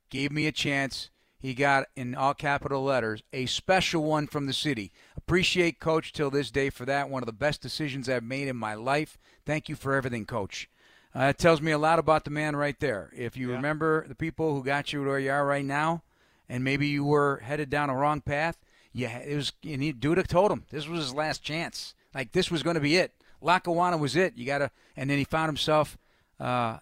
gave 0.10 0.32
me 0.32 0.48
a 0.48 0.52
chance. 0.52 1.10
He 1.40 1.54
got, 1.54 1.88
in 1.96 2.16
all 2.16 2.34
capital 2.34 2.84
letters, 2.84 3.22
a 3.32 3.46
special 3.46 4.04
one 4.04 4.28
from 4.28 4.46
the 4.46 4.54
city. 4.54 4.92
Appreciate 5.16 5.80
Coach 5.80 6.12
till 6.12 6.32
this 6.32 6.50
day 6.50 6.70
for 6.70 6.86
that. 6.86 7.10
One 7.10 7.22
of 7.22 7.28
the 7.28 7.34
best 7.34 7.62
decisions 7.62 8.10
I've 8.10 8.24
made 8.24 8.48
in 8.48 8.56
my 8.56 8.74
life. 8.74 9.18
Thank 9.46 9.70
you 9.70 9.76
for 9.76 9.94
everything, 9.94 10.26
Coach. 10.26 10.70
Uh, 11.16 11.26
it 11.26 11.38
tells 11.38 11.62
me 11.62 11.72
a 11.72 11.78
lot 11.78 12.00
about 12.00 12.26
the 12.26 12.32
man 12.32 12.56
right 12.56 12.80
there. 12.80 13.12
If 13.16 13.38
you 13.38 13.50
yeah. 13.50 13.56
remember 13.56 14.08
the 14.08 14.16
people 14.16 14.54
who 14.54 14.64
got 14.64 14.92
you 14.92 15.04
where 15.04 15.20
you 15.20 15.32
are 15.32 15.46
right 15.46 15.64
now, 15.64 16.04
and 16.50 16.64
maybe 16.64 16.88
you 16.88 17.04
were 17.06 17.42
headed 17.44 17.70
down 17.70 17.90
a 17.90 17.96
wrong 17.96 18.22
path, 18.22 18.58
yeah, 18.92 19.20
it 19.20 19.36
was. 19.36 19.54
And 19.64 19.84
he, 19.84 19.94
Duda 19.94 20.26
told 20.26 20.52
him 20.52 20.64
this 20.70 20.88
was 20.88 21.02
his 21.02 21.14
last 21.14 21.44
chance. 21.44 21.94
Like 22.14 22.32
this 22.32 22.50
was 22.50 22.64
going 22.64 22.76
to 22.76 22.82
be 22.82 22.98
it. 22.98 23.14
Lackawanna 23.46 23.98
was 23.98 24.16
it. 24.16 24.36
You 24.36 24.46
got 24.46 24.58
to, 24.58 24.72
and 24.98 25.10
then 25.10 25.18
he 25.18 25.24
found 25.24 25.48
himself 25.48 25.98
uh, 26.40 26.44
uh, 26.44 26.80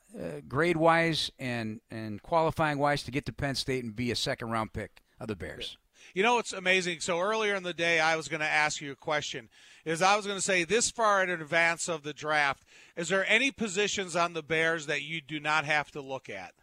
grade 0.47 0.77
wise 0.77 1.31
and 1.37 1.81
and 1.91 2.21
qualifying 2.23 2.79
wise 2.79 3.03
to 3.03 3.11
get 3.11 3.25
to 3.27 3.33
Penn 3.33 3.55
State 3.55 3.83
and 3.83 3.95
be 3.95 4.09
a 4.09 4.15
second 4.15 4.49
round 4.49 4.73
pick 4.73 5.01
of 5.19 5.27
the 5.27 5.35
Bears. 5.35 5.77
You 6.13 6.23
know, 6.23 6.37
it's 6.39 6.53
amazing. 6.53 6.99
So 6.99 7.19
earlier 7.19 7.55
in 7.55 7.63
the 7.63 7.73
day, 7.73 7.99
I 7.99 8.15
was 8.15 8.27
going 8.27 8.41
to 8.41 8.45
ask 8.47 8.81
you 8.81 8.91
a 8.91 8.95
question. 8.95 9.49
Is 9.85 10.01
I 10.01 10.15
was 10.15 10.25
going 10.25 10.37
to 10.37 10.43
say 10.43 10.63
this 10.63 10.89
far 10.91 11.23
in 11.23 11.29
advance 11.29 11.87
of 11.87 12.03
the 12.03 12.13
draft, 12.13 12.63
is 12.95 13.09
there 13.09 13.25
any 13.29 13.51
positions 13.51 14.15
on 14.15 14.33
the 14.33 14.43
Bears 14.43 14.85
that 14.87 15.01
you 15.01 15.21
do 15.21 15.39
not 15.39 15.65
have 15.65 15.91
to 15.91 16.01
look 16.01 16.29
at? 16.29 16.53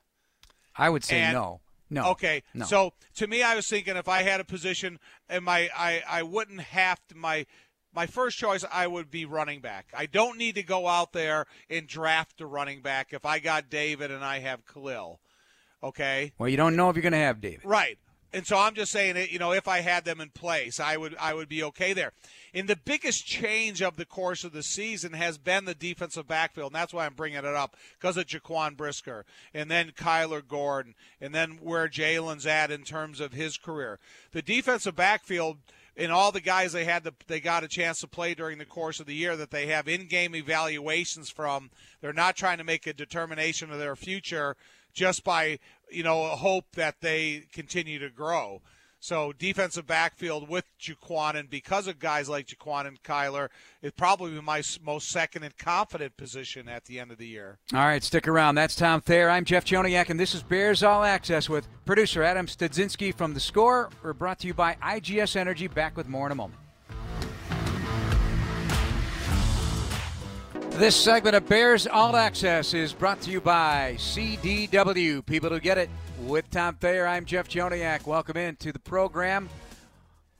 I 0.76 0.88
would 0.90 1.04
say 1.04 1.20
And- 1.20 1.34
no. 1.34 1.60
No. 1.92 2.10
Okay. 2.12 2.44
No. 2.54 2.66
So 2.66 2.92
to 3.16 3.26
me, 3.26 3.42
I 3.42 3.56
was 3.56 3.66
thinking 3.66 3.96
if 3.96 4.08
I 4.08 4.22
had 4.22 4.38
a 4.40 4.44
position 4.44 5.00
and 5.28 5.44
my 5.44 5.68
I, 5.76 6.02
I 6.08 6.22
wouldn't 6.22 6.60
have 6.60 7.04
to 7.08 7.16
my 7.16 7.46
my 7.94 8.07
first 8.07 8.38
choice 8.38 8.64
I 8.72 8.87
would 8.87 9.11
be 9.11 9.24
running 9.24 9.61
back. 9.61 9.87
I 9.96 10.07
don't 10.07 10.38
need 10.38 10.55
to 10.57 10.62
go 10.62 10.87
out 10.87 11.12
there 11.12 11.46
and 11.68 11.87
draft 11.87 12.40
a 12.40 12.46
running 12.46 12.83
back 12.83 13.12
if 13.12 13.24
I 13.24 13.38
got 13.38 13.70
David 13.70 14.11
and 14.11 14.24
I 14.24 14.40
have 14.40 14.66
Khalil. 14.66 15.20
Okay. 15.83 16.33
Well, 16.38 16.48
you 16.48 16.57
don't 16.57 16.76
know 16.76 16.90
if 16.90 16.96
you're 16.96 17.03
going 17.03 17.12
to 17.12 17.18
have 17.18 17.40
David. 17.40 17.64
Right. 17.64 17.98
And 18.33 18.46
so 18.46 18.57
I'm 18.57 18.74
just 18.74 18.92
saying 18.92 19.16
it, 19.16 19.33
you 19.33 19.40
know, 19.40 19.53
if 19.53 19.66
I 19.66 19.81
had 19.81 20.05
them 20.05 20.20
in 20.20 20.29
place, 20.29 20.79
I 20.79 20.96
would 20.96 21.16
I 21.18 21.35
would 21.35 21.48
be 21.48 21.64
okay 21.64 21.92
there. 21.92 22.12
And 22.55 22.68
the 22.68 22.76
biggest 22.76 23.26
change 23.26 23.83
of 23.83 23.96
the 23.96 24.05
course 24.05 24.44
of 24.44 24.53
the 24.53 24.62
season 24.62 25.14
has 25.14 25.37
been 25.37 25.64
the 25.64 25.74
defensive 25.74 26.29
backfield, 26.29 26.68
and 26.68 26.76
that's 26.76 26.94
why 26.94 27.07
I'm 27.07 27.14
bringing 27.14 27.38
it 27.38 27.44
up 27.44 27.76
because 27.98 28.16
of 28.16 28.26
Jaquan 28.26 28.76
Brisker, 28.76 29.24
and 29.53 29.68
then 29.68 29.90
Kyler 29.90 30.46
Gordon, 30.46 30.94
and 31.20 31.35
then 31.35 31.59
where 31.61 31.88
Jalen's 31.88 32.46
at 32.46 32.70
in 32.70 32.85
terms 32.85 33.18
of 33.18 33.33
his 33.33 33.57
career. 33.57 33.98
The 34.31 34.42
defensive 34.42 34.94
backfield 34.94 35.59
and 36.00 36.10
all 36.10 36.32
the 36.32 36.40
guys 36.40 36.72
they 36.72 36.84
had 36.84 37.06
they 37.26 37.40
got 37.40 37.62
a 37.62 37.68
chance 37.68 38.00
to 38.00 38.08
play 38.08 38.34
during 38.34 38.56
the 38.56 38.64
course 38.64 39.00
of 39.00 39.06
the 39.06 39.14
year 39.14 39.36
that 39.36 39.50
they 39.50 39.66
have 39.66 39.86
in-game 39.86 40.34
evaluations 40.34 41.28
from. 41.28 41.70
They're 42.00 42.12
not 42.14 42.36
trying 42.36 42.58
to 42.58 42.64
make 42.64 42.86
a 42.86 42.94
determination 42.94 43.70
of 43.70 43.78
their 43.78 43.94
future 43.94 44.56
just 44.94 45.22
by 45.22 45.58
you 45.90 46.02
know 46.02 46.24
a 46.24 46.36
hope 46.36 46.64
that 46.74 46.96
they 47.02 47.44
continue 47.52 47.98
to 47.98 48.08
grow. 48.08 48.62
So 49.02 49.32
defensive 49.32 49.86
backfield 49.86 50.48
with 50.48 50.66
Jaquan, 50.78 51.34
and 51.34 51.48
because 51.48 51.86
of 51.86 51.98
guys 51.98 52.28
like 52.28 52.46
Jaquan 52.46 52.86
and 52.86 53.02
Kyler, 53.02 53.48
is 53.80 53.92
probably 53.92 54.32
be 54.32 54.42
my 54.42 54.62
most 54.84 55.08
second 55.08 55.42
and 55.42 55.56
confident 55.56 56.18
position 56.18 56.68
at 56.68 56.84
the 56.84 57.00
end 57.00 57.10
of 57.10 57.16
the 57.16 57.26
year. 57.26 57.58
All 57.72 57.80
right, 57.80 58.04
stick 58.04 58.28
around. 58.28 58.56
That's 58.56 58.76
Tom 58.76 59.00
Thayer. 59.00 59.30
I'm 59.30 59.46
Jeff 59.46 59.64
Joniak, 59.64 60.10
and 60.10 60.20
this 60.20 60.34
is 60.34 60.42
Bears 60.42 60.82
All 60.82 61.02
Access 61.02 61.48
with 61.48 61.66
producer 61.86 62.22
Adam 62.22 62.46
Studzinski 62.46 63.14
from 63.14 63.32
The 63.32 63.40
Score. 63.40 63.88
We're 64.02 64.12
brought 64.12 64.38
to 64.40 64.46
you 64.46 64.54
by 64.54 64.74
IGS 64.82 65.34
Energy. 65.34 65.66
Back 65.66 65.96
with 65.96 66.06
more 66.06 66.26
in 66.26 66.32
a 66.32 66.36
moment. 66.36 66.60
This 70.72 70.96
segment 70.96 71.37
of 71.37 71.46
Bears 71.46 71.87
All 71.87 72.16
Access 72.16 72.72
is 72.72 72.92
brought 72.94 73.20
to 73.22 73.30
you 73.30 73.40
by 73.40 73.96
CDW. 73.98 75.24
People 75.26 75.50
who 75.50 75.61
get 75.61 75.76
it. 75.76 75.90
With 76.20 76.50
Tom 76.50 76.76
Thayer, 76.76 77.06
I'm 77.06 77.26
Jeff 77.26 77.48
Joniak. 77.48 78.06
Welcome 78.06 78.37
in 78.38 78.56
to 78.56 78.72
the 78.72 78.78
program. 78.78 79.50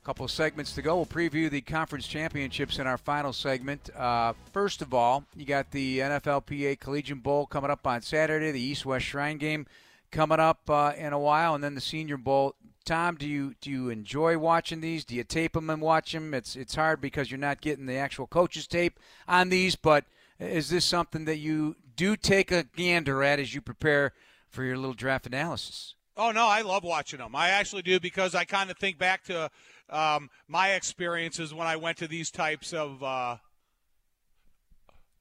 A 0.01 0.05
couple 0.05 0.27
segments 0.27 0.73
to 0.73 0.81
go. 0.81 0.95
We'll 0.95 1.05
preview 1.05 1.49
the 1.49 1.61
conference 1.61 2.07
championships 2.07 2.79
in 2.79 2.87
our 2.87 2.97
final 2.97 3.33
segment. 3.33 3.89
Uh, 3.95 4.33
first 4.51 4.81
of 4.81 4.95
all, 4.95 5.25
you 5.35 5.45
got 5.45 5.69
the 5.69 5.99
NFLPA 5.99 6.79
Collegiate 6.79 7.21
Bowl 7.21 7.45
coming 7.45 7.69
up 7.69 7.85
on 7.85 8.01
Saturday, 8.01 8.51
the 8.51 8.59
East 8.59 8.83
West 8.83 9.05
Shrine 9.05 9.37
game 9.37 9.67
coming 10.11 10.39
up 10.39 10.61
uh, 10.69 10.93
in 10.97 11.13
a 11.13 11.19
while, 11.19 11.53
and 11.53 11.63
then 11.63 11.75
the 11.75 11.81
Senior 11.81 12.17
Bowl. 12.17 12.55
Tom, 12.83 13.15
do 13.15 13.27
you 13.27 13.53
do 13.61 13.69
you 13.69 13.89
enjoy 13.89 14.39
watching 14.39 14.81
these? 14.81 15.05
Do 15.05 15.13
you 15.13 15.23
tape 15.23 15.53
them 15.53 15.69
and 15.69 15.81
watch 15.81 16.13
them? 16.13 16.33
It's 16.33 16.55
it's 16.55 16.73
hard 16.73 16.99
because 16.99 17.29
you're 17.29 17.39
not 17.39 17.61
getting 17.61 17.85
the 17.85 17.97
actual 17.97 18.25
coaches 18.25 18.65
tape 18.65 18.99
on 19.27 19.49
these, 19.49 19.75
but 19.75 20.03
is 20.41 20.69
this 20.69 20.85
something 20.85 21.25
that 21.25 21.37
you 21.37 21.75
do 21.95 22.15
take 22.15 22.51
a 22.51 22.63
gander 22.63 23.23
at 23.23 23.39
as 23.39 23.53
you 23.53 23.61
prepare 23.61 24.13
for 24.49 24.63
your 24.63 24.75
little 24.75 24.93
draft 24.93 25.27
analysis? 25.27 25.95
Oh 26.17 26.31
no, 26.31 26.47
I 26.47 26.61
love 26.61 26.83
watching 26.83 27.19
them. 27.19 27.35
I 27.35 27.49
actually 27.49 27.83
do 27.83 27.99
because 27.99 28.35
I 28.35 28.43
kind 28.43 28.69
of 28.69 28.77
think 28.77 28.97
back 28.97 29.23
to 29.25 29.49
um, 29.89 30.29
my 30.47 30.71
experiences 30.71 31.53
when 31.53 31.67
I 31.67 31.75
went 31.77 31.97
to 31.99 32.07
these 32.07 32.31
types 32.31 32.73
of 32.73 33.01
uh, 33.01 33.37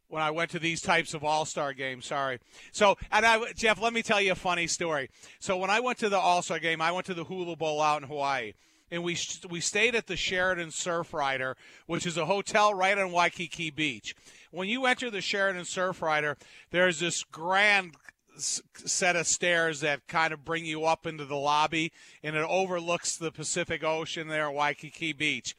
when 0.09 0.23
I 0.23 0.31
went 0.31 0.51
to 0.51 0.59
these 0.59 0.81
types 0.81 1.15
of 1.15 1.23
All 1.23 1.45
Star 1.45 1.73
games. 1.73 2.07
Sorry. 2.07 2.39
So, 2.73 2.97
and 3.13 3.25
I, 3.25 3.53
Jeff, 3.53 3.81
let 3.81 3.93
me 3.93 4.03
tell 4.03 4.21
you 4.21 4.33
a 4.33 4.37
funny 4.37 4.67
story. 4.67 5.11
So 5.39 5.57
when 5.57 5.71
I 5.71 5.81
went 5.81 5.99
to 5.99 6.09
the 6.09 6.19
All 6.19 6.43
Star 6.43 6.59
game, 6.59 6.83
I 6.83 6.93
went 6.93 7.07
to 7.07 7.15
the 7.15 7.25
Hula 7.25 7.57
Bowl 7.57 7.81
out 7.81 8.03
in 8.03 8.09
Hawaii. 8.09 8.55
And 8.91 9.05
we 9.05 9.17
we 9.49 9.61
stayed 9.61 9.95
at 9.95 10.09
the 10.09 10.17
Sheraton 10.17 10.71
Surfrider, 10.71 11.55
which 11.87 12.07
is 12.07 12.17
a 12.17 12.27
hotel 12.27 12.75
right 12.75 12.99
on 12.99 13.13
Waikiki 13.13 13.71
Beach. 13.71 14.17
When 14.51 14.69
you 14.69 14.87
enter 14.87 15.11
the 15.11 15.21
Sheraton 15.21 15.63
Surfrider, 15.63 16.37
there's 16.71 16.99
this 16.99 17.23
grand 17.23 17.95
set 18.37 19.17
of 19.17 19.27
stairs 19.27 19.81
that 19.81 20.07
kind 20.09 20.33
of 20.33 20.45
bring 20.45 20.65
you 20.65 20.85
up 20.85 21.07
into 21.07 21.25
the 21.25 21.37
lobby, 21.37 21.93
and 22.23 22.35
it 22.37 22.47
overlooks 22.49 23.17
the 23.17 23.31
Pacific 23.31 23.85
Ocean 23.85 24.29
there 24.29 24.51
Waikiki 24.51 25.13
Beach. 25.13 25.57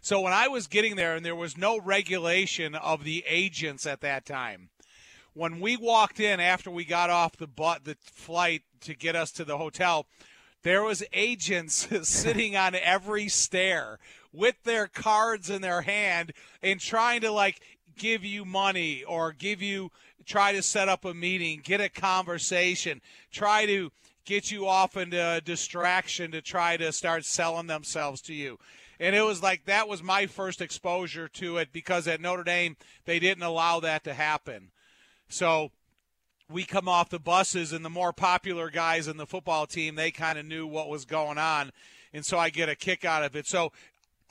So 0.00 0.20
when 0.20 0.32
I 0.32 0.48
was 0.48 0.66
getting 0.66 0.96
there, 0.96 1.14
and 1.14 1.24
there 1.24 1.36
was 1.36 1.58
no 1.58 1.78
regulation 1.78 2.74
of 2.74 3.04
the 3.04 3.24
agents 3.26 3.86
at 3.86 4.00
that 4.00 4.24
time, 4.24 4.70
when 5.34 5.60
we 5.60 5.76
walked 5.76 6.20
in 6.20 6.40
after 6.40 6.70
we 6.70 6.84
got 6.84 7.10
off 7.10 7.36
the 7.36 7.46
bu- 7.46 7.80
the 7.84 7.96
flight 8.02 8.62
to 8.80 8.94
get 8.94 9.14
us 9.14 9.30
to 9.32 9.44
the 9.44 9.58
hotel, 9.58 10.06
there 10.62 10.82
was 10.82 11.04
agents 11.12 11.88
sitting 12.08 12.56
on 12.56 12.74
every 12.74 13.28
stair 13.28 13.98
with 14.32 14.62
their 14.64 14.86
cards 14.86 15.50
in 15.50 15.62
their 15.62 15.82
hand 15.82 16.32
and 16.62 16.80
trying 16.80 17.20
to 17.20 17.30
like 17.30 17.60
give 17.96 18.24
you 18.24 18.44
money 18.44 19.02
or 19.04 19.32
give 19.32 19.62
you 19.62 19.90
try 20.26 20.52
to 20.52 20.62
set 20.62 20.88
up 20.88 21.04
a 21.04 21.14
meeting, 21.14 21.60
get 21.62 21.80
a 21.80 21.88
conversation, 21.88 23.00
try 23.32 23.66
to 23.66 23.90
get 24.24 24.50
you 24.50 24.66
off 24.66 24.96
into 24.96 25.18
a 25.18 25.40
distraction 25.40 26.30
to 26.30 26.42
try 26.42 26.76
to 26.76 26.92
start 26.92 27.24
selling 27.24 27.66
themselves 27.66 28.20
to 28.22 28.34
you. 28.34 28.58
And 28.98 29.16
it 29.16 29.22
was 29.22 29.42
like 29.42 29.64
that 29.64 29.88
was 29.88 30.02
my 30.02 30.26
first 30.26 30.60
exposure 30.60 31.26
to 31.28 31.56
it 31.56 31.72
because 31.72 32.06
at 32.06 32.20
Notre 32.20 32.44
Dame 32.44 32.76
they 33.06 33.18
didn't 33.18 33.42
allow 33.42 33.80
that 33.80 34.04
to 34.04 34.14
happen. 34.14 34.70
So 35.28 35.70
we 36.50 36.64
come 36.64 36.88
off 36.88 37.08
the 37.08 37.18
buses 37.18 37.72
and 37.72 37.84
the 37.84 37.90
more 37.90 38.12
popular 38.12 38.70
guys 38.70 39.08
in 39.08 39.16
the 39.16 39.26
football 39.26 39.66
team 39.66 39.94
they 39.94 40.10
kind 40.10 40.38
of 40.38 40.44
knew 40.44 40.66
what 40.66 40.88
was 40.88 41.04
going 41.04 41.38
on 41.38 41.70
and 42.12 42.26
so 42.26 42.38
i 42.38 42.50
get 42.50 42.68
a 42.68 42.74
kick 42.74 43.04
out 43.04 43.22
of 43.22 43.36
it 43.36 43.46
so 43.46 43.72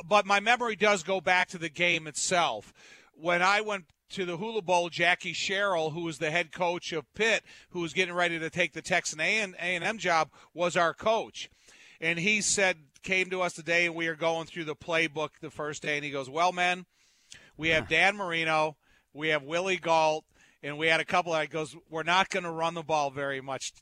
but 0.07 0.25
my 0.25 0.39
memory 0.39 0.75
does 0.75 1.03
go 1.03 1.21
back 1.21 1.47
to 1.47 1.57
the 1.57 1.69
game 1.69 2.07
itself 2.07 2.73
when 3.19 3.41
i 3.41 3.61
went 3.61 3.85
to 4.09 4.25
the 4.25 4.37
hula 4.37 4.61
bowl 4.61 4.89
jackie 4.89 5.33
sherrill 5.33 5.91
who 5.91 6.03
was 6.03 6.17
the 6.17 6.31
head 6.31 6.51
coach 6.51 6.91
of 6.91 7.11
pitt 7.13 7.43
who 7.69 7.79
was 7.79 7.93
getting 7.93 8.13
ready 8.13 8.39
to 8.39 8.49
take 8.49 8.73
the 8.73 8.81
texan 8.81 9.19
a&m 9.19 9.97
job 9.97 10.29
was 10.53 10.75
our 10.75 10.93
coach 10.93 11.49
and 12.01 12.19
he 12.19 12.41
said 12.41 12.77
came 13.01 13.29
to 13.29 13.41
us 13.41 13.53
today 13.53 13.85
and 13.85 13.95
we 13.95 14.07
are 14.07 14.15
going 14.15 14.45
through 14.45 14.65
the 14.65 14.75
playbook 14.75 15.29
the 15.41 15.49
first 15.49 15.81
day 15.81 15.95
and 15.95 16.05
he 16.05 16.11
goes 16.11 16.29
well 16.29 16.51
men 16.51 16.85
we 17.57 17.69
have 17.69 17.87
dan 17.87 18.15
marino 18.15 18.75
we 19.13 19.29
have 19.29 19.43
willie 19.43 19.77
gault 19.77 20.25
and 20.61 20.77
we 20.77 20.87
had 20.87 20.99
a 20.99 21.05
couple 21.05 21.33
that 21.33 21.49
goes, 21.49 21.75
we're 21.89 22.03
not 22.03 22.29
going 22.29 22.43
to 22.43 22.51
run 22.51 22.73
the 22.73 22.83
ball 22.83 23.11
very 23.11 23.41
much 23.41 23.73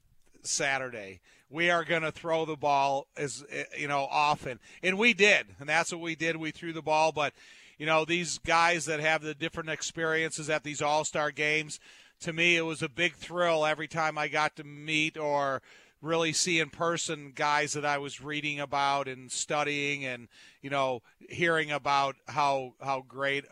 Saturday. 0.43 1.21
We 1.50 1.69
are 1.69 1.84
going 1.84 2.04
to 2.04 2.12
throw 2.12 2.45
the 2.45 2.56
ball 2.56 3.08
as 3.15 3.43
eh, 3.50 3.63
you 3.78 3.88
know 3.88 4.08
often, 4.12 4.60
and 4.84 4.97
we 4.97 5.13
did, 5.13 5.47
and 5.60 5.69
that's 5.69 5.93
what 5.93 6.02
we 6.02 6.15
did. 6.15 6.36
We 6.36 6.52
threw 6.52 6.73
the 6.73 6.82
ball, 6.82 7.13
but 7.13 7.34
you 7.78 7.86
know 7.86 8.06
these 8.06 8.40
guys 8.40 8.86
that 8.86 9.00
have 9.00 9.22
the 9.22 9.34
different 9.34 9.70
experiences 9.70 10.50
at 10.50 10.63
these 10.63 10.82
All 10.82 11.04
Star 11.04 11.32
games. 11.32 11.80
To 12.22 12.34
me, 12.34 12.58
it 12.58 12.63
was 12.63 12.82
a 12.82 12.90
big 12.90 13.13
thrill 13.16 13.66
every 13.66 13.88
time 13.88 14.18
I 14.18 14.28
got 14.28 14.56
to 14.56 14.63
meet 14.63 15.18
or 15.18 15.62
really 16.02 16.34
see 16.34 16.60
in 16.60 16.70
person 16.70 17.32
guys 17.34 17.74
that 17.74 17.86
I 17.86 17.98
was 17.98 18.22
reading 18.22 18.60
about 18.60 19.08
and 19.08 19.32
studying, 19.32 20.06
and 20.06 20.28
you 20.62 20.70
know 20.70 21.02
hearing 21.30 21.72
about 21.72 22.16
how 22.28 22.74
how 22.82 23.04
great 23.08 23.46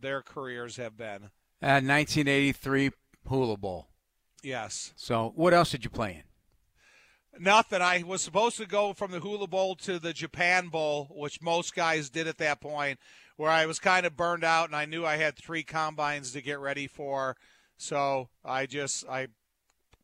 their 0.00 0.22
careers 0.22 0.76
have 0.76 0.96
been. 0.96 1.30
Uh, 1.62 1.80
1983 1.80 2.90
Hula 3.26 3.56
Bowl. 3.56 3.88
Yes. 4.42 4.92
So, 4.96 5.32
what 5.34 5.54
else 5.54 5.70
did 5.70 5.84
you 5.84 5.90
play 5.90 6.22
in? 6.22 7.42
Nothing. 7.42 7.80
I 7.82 8.02
was 8.02 8.22
supposed 8.22 8.58
to 8.58 8.66
go 8.66 8.92
from 8.92 9.10
the 9.10 9.20
Hula 9.20 9.46
Bowl 9.46 9.74
to 9.76 9.98
the 9.98 10.12
Japan 10.12 10.68
Bowl, 10.68 11.08
which 11.10 11.42
most 11.42 11.74
guys 11.74 12.10
did 12.10 12.28
at 12.28 12.38
that 12.38 12.60
point, 12.60 12.98
where 13.36 13.50
I 13.50 13.66
was 13.66 13.78
kind 13.78 14.06
of 14.06 14.16
burned 14.16 14.44
out 14.44 14.68
and 14.68 14.76
I 14.76 14.84
knew 14.84 15.04
I 15.04 15.16
had 15.16 15.36
three 15.36 15.62
combines 15.62 16.32
to 16.32 16.42
get 16.42 16.60
ready 16.60 16.86
for. 16.86 17.36
So 17.76 18.28
I 18.44 18.66
just 18.66 19.06
I 19.08 19.28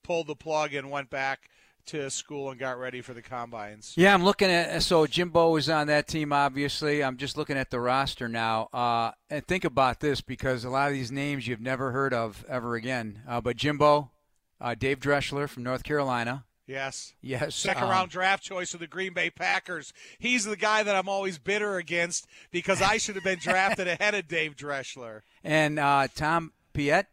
pulled 0.02 0.26
the 0.26 0.36
plug 0.36 0.74
and 0.74 0.90
went 0.90 1.10
back 1.10 1.50
to 1.86 2.10
school 2.10 2.50
and 2.50 2.60
got 2.60 2.78
ready 2.78 3.00
for 3.00 3.14
the 3.14 3.22
combines. 3.22 3.94
Yeah, 3.96 4.14
I'm 4.14 4.24
looking 4.24 4.50
at 4.50 4.82
so 4.82 5.06
Jimbo 5.06 5.50
was 5.50 5.68
on 5.68 5.86
that 5.88 6.08
team. 6.08 6.32
Obviously, 6.32 7.02
I'm 7.02 7.16
just 7.16 7.36
looking 7.36 7.56
at 7.56 7.70
the 7.70 7.80
roster 7.80 8.28
now. 8.28 8.68
Uh, 8.72 9.12
and 9.28 9.46
think 9.46 9.64
about 9.64 10.00
this 10.00 10.20
because 10.20 10.64
a 10.64 10.70
lot 10.70 10.88
of 10.88 10.94
these 10.94 11.12
names 11.12 11.46
you've 11.46 11.60
never 11.60 11.92
heard 11.92 12.14
of 12.14 12.44
ever 12.48 12.74
again. 12.74 13.22
Uh, 13.28 13.40
but 13.40 13.56
Jimbo, 13.56 14.10
uh, 14.60 14.74
Dave 14.74 15.00
Drechsler 15.00 15.48
from 15.48 15.62
North 15.62 15.82
Carolina. 15.82 16.44
Yes. 16.70 17.14
Yes. 17.20 17.56
Second 17.56 17.84
um, 17.84 17.90
round 17.90 18.10
draft 18.10 18.44
choice 18.44 18.74
of 18.74 18.80
the 18.80 18.86
Green 18.86 19.12
Bay 19.12 19.28
Packers. 19.28 19.92
He's 20.20 20.44
the 20.44 20.56
guy 20.56 20.84
that 20.84 20.94
I'm 20.94 21.08
always 21.08 21.36
bitter 21.36 21.78
against 21.78 22.28
because 22.52 22.80
I 22.80 22.96
should 22.98 23.16
have 23.16 23.24
been 23.24 23.40
drafted 23.40 23.88
ahead 24.00 24.14
of 24.14 24.28
Dave 24.28 24.54
Drechsler. 24.54 25.22
And 25.42 25.80
uh, 25.80 26.06
Tom 26.14 26.52
Piet. 26.72 27.06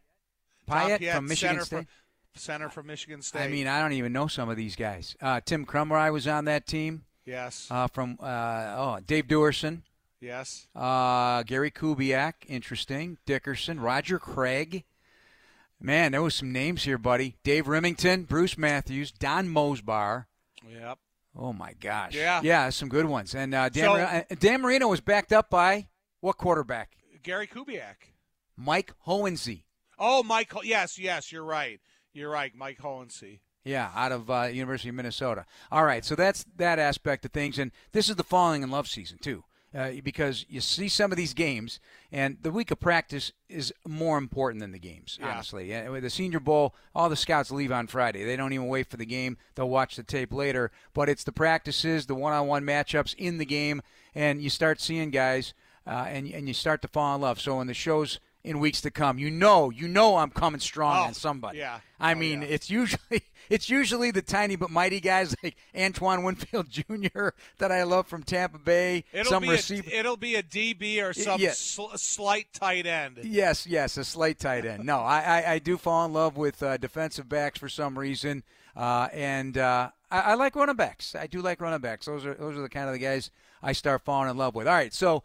Piette, 0.68 1.12
from 1.14 1.26
Michigan 1.26 1.54
center 1.54 1.64
State. 1.64 1.76
From, 1.76 1.86
center 2.34 2.68
from 2.68 2.86
Michigan 2.86 3.20
State. 3.22 3.40
I 3.40 3.48
mean, 3.48 3.66
I 3.66 3.80
don't 3.80 3.94
even 3.94 4.12
know 4.12 4.28
some 4.28 4.48
of 4.48 4.56
these 4.56 4.76
guys. 4.76 5.16
Uh, 5.20 5.40
Tim 5.44 5.66
Krumrie 5.66 6.12
was 6.12 6.28
on 6.28 6.44
that 6.44 6.66
team. 6.66 7.04
yes, 7.24 7.66
Uh, 7.70 7.88
from 7.88 8.18
uh, 8.22 8.74
oh 8.76 8.98
Dave 9.04 9.26
Duerson, 9.26 9.82
yes. 10.20 10.68
uh, 10.76 11.42
Gary 11.44 11.70
Kubiak, 11.70 12.34
interesting. 12.46 13.18
Dickerson, 13.26 13.80
Roger 13.80 14.18
Craig. 14.18 14.84
Man, 15.80 16.12
there 16.12 16.22
was 16.22 16.34
some 16.34 16.52
names 16.52 16.84
here, 16.84 16.98
buddy. 16.98 17.36
Dave 17.44 17.66
Rimington, 17.66 18.26
Bruce 18.26 18.58
Matthews, 18.58 19.12
Don 19.12 19.48
Mosebar. 19.48 20.26
Yep. 20.68 20.98
Oh 21.36 21.52
my 21.52 21.72
gosh. 21.74 22.14
Yeah. 22.14 22.40
Yeah, 22.42 22.68
some 22.70 22.88
good 22.88 23.06
ones. 23.06 23.34
And 23.34 23.54
uh, 23.54 23.68
Dan, 23.68 23.84
So- 23.84 23.92
Mar- 23.96 24.24
uh, 24.30 24.34
Dan 24.40 24.60
Marino 24.60 24.88
was 24.88 25.00
backed 25.00 25.32
up 25.32 25.50
by 25.50 25.88
what 26.20 26.36
quarterback? 26.36 26.92
Gary 27.22 27.46
Kubiak. 27.46 28.12
Mike 28.56 28.92
Hohensee. 29.06 29.62
Oh, 29.98 30.22
Mike. 30.24 30.52
Ho- 30.52 30.62
Yes, 30.64 30.98
yes, 30.98 31.30
you're 31.30 31.44
right. 31.44 31.80
You're 32.12 32.30
right, 32.30 32.52
Mike 32.56 32.78
Hohensee. 32.78 33.38
Yeah, 33.64 33.90
out 33.94 34.12
of 34.12 34.30
uh, 34.30 34.44
University 34.44 34.88
of 34.88 34.94
Minnesota. 34.94 35.44
All 35.70 35.84
right, 35.84 36.04
so 36.04 36.14
that's 36.16 36.44
that 36.56 36.78
aspect 36.78 37.24
of 37.24 37.32
things, 37.32 37.58
and 37.58 37.70
this 37.92 38.08
is 38.08 38.16
the 38.16 38.24
falling 38.24 38.62
in 38.62 38.70
love 38.70 38.88
season 38.88 39.18
too, 39.18 39.44
uh, 39.74 39.90
because 40.02 40.46
you 40.48 40.60
see 40.60 40.88
some 40.88 41.10
of 41.10 41.16
these 41.16 41.34
games, 41.34 41.78
and 42.10 42.38
the 42.42 42.50
week 42.50 42.70
of 42.70 42.80
practice 42.80 43.32
is 43.48 43.72
more 43.86 44.16
important 44.16 44.60
than 44.60 44.72
the 44.72 44.78
games. 44.78 45.18
Yeah. 45.20 45.32
Honestly, 45.32 45.72
and 45.72 45.92
with 45.92 46.02
the 46.02 46.10
Senior 46.10 46.40
Bowl, 46.40 46.74
all 46.94 47.08
the 47.08 47.16
scouts 47.16 47.50
leave 47.50 47.72
on 47.72 47.86
Friday. 47.86 48.24
They 48.24 48.36
don't 48.36 48.52
even 48.52 48.68
wait 48.68 48.88
for 48.90 48.96
the 48.96 49.06
game; 49.06 49.36
they'll 49.54 49.68
watch 49.68 49.96
the 49.96 50.02
tape 50.02 50.32
later. 50.32 50.70
But 50.94 51.08
it's 51.08 51.24
the 51.24 51.32
practices, 51.32 52.06
the 52.06 52.14
one-on-one 52.14 52.64
matchups 52.64 53.14
in 53.16 53.38
the 53.38 53.46
game, 53.46 53.82
and 54.14 54.40
you 54.40 54.50
start 54.50 54.80
seeing 54.80 55.10
guys, 55.10 55.54
uh, 55.86 56.06
and 56.08 56.26
and 56.28 56.48
you 56.48 56.54
start 56.54 56.82
to 56.82 56.88
fall 56.88 57.14
in 57.14 57.20
love. 57.20 57.40
So 57.40 57.60
in 57.60 57.66
the 57.66 57.74
shows 57.74 58.20
in 58.44 58.60
weeks 58.60 58.80
to 58.82 58.90
come, 58.90 59.18
you 59.18 59.30
know, 59.30 59.68
you 59.70 59.88
know, 59.88 60.16
I'm 60.16 60.30
coming 60.30 60.60
strong 60.60 60.96
Oh, 60.96 61.02
on 61.02 61.14
somebody. 61.14 61.58
yeah. 61.58 61.80
I 62.00 62.12
Oh, 62.12 62.14
mean, 62.14 62.42
yeah. 62.42 62.48
it's 62.48 62.70
usually 62.70 63.22
it's 63.50 63.68
usually 63.68 64.10
the 64.10 64.22
tiny 64.22 64.54
but 64.56 64.70
mighty 64.70 65.00
guys 65.00 65.34
like 65.42 65.56
Antoine 65.76 66.22
Winfield 66.22 66.70
Jr. 66.70 67.30
that 67.58 67.72
I 67.72 67.82
love 67.82 68.06
from 68.06 68.22
Tampa 68.22 68.58
Bay. 68.58 69.04
It'll 69.12 69.30
some 69.30 69.42
be 69.42 69.50
receiver. 69.50 69.90
a, 69.92 69.98
it'll 69.98 70.16
be 70.16 70.36
a 70.36 70.42
DB 70.42 71.02
or 71.02 71.12
some 71.12 71.40
yeah. 71.40 71.50
sl- 71.52 71.96
slight 71.96 72.46
tight 72.52 72.86
end. 72.86 73.18
Yes, 73.24 73.66
yes, 73.66 73.96
a 73.96 74.04
slight 74.04 74.38
tight 74.38 74.64
end. 74.64 74.84
No, 74.84 74.98
I, 75.00 75.20
I, 75.42 75.52
I 75.54 75.58
do 75.58 75.76
fall 75.76 76.06
in 76.06 76.12
love 76.12 76.36
with 76.36 76.62
uh, 76.62 76.76
defensive 76.76 77.28
backs 77.28 77.58
for 77.58 77.68
some 77.68 77.98
reason, 77.98 78.44
uh, 78.76 79.08
and 79.12 79.58
uh, 79.58 79.90
I, 80.10 80.20
I 80.20 80.34
like 80.34 80.54
running 80.54 80.76
backs. 80.76 81.14
I 81.16 81.26
do 81.26 81.42
like 81.42 81.60
running 81.60 81.80
backs. 81.80 82.06
Those 82.06 82.24
are 82.24 82.34
those 82.34 82.56
are 82.56 82.62
the 82.62 82.68
kind 82.68 82.86
of 82.86 82.92
the 82.92 82.98
guys 83.00 83.30
I 83.62 83.72
start 83.72 84.02
falling 84.04 84.30
in 84.30 84.36
love 84.36 84.54
with. 84.54 84.68
All 84.68 84.74
right, 84.74 84.94
so 84.94 85.24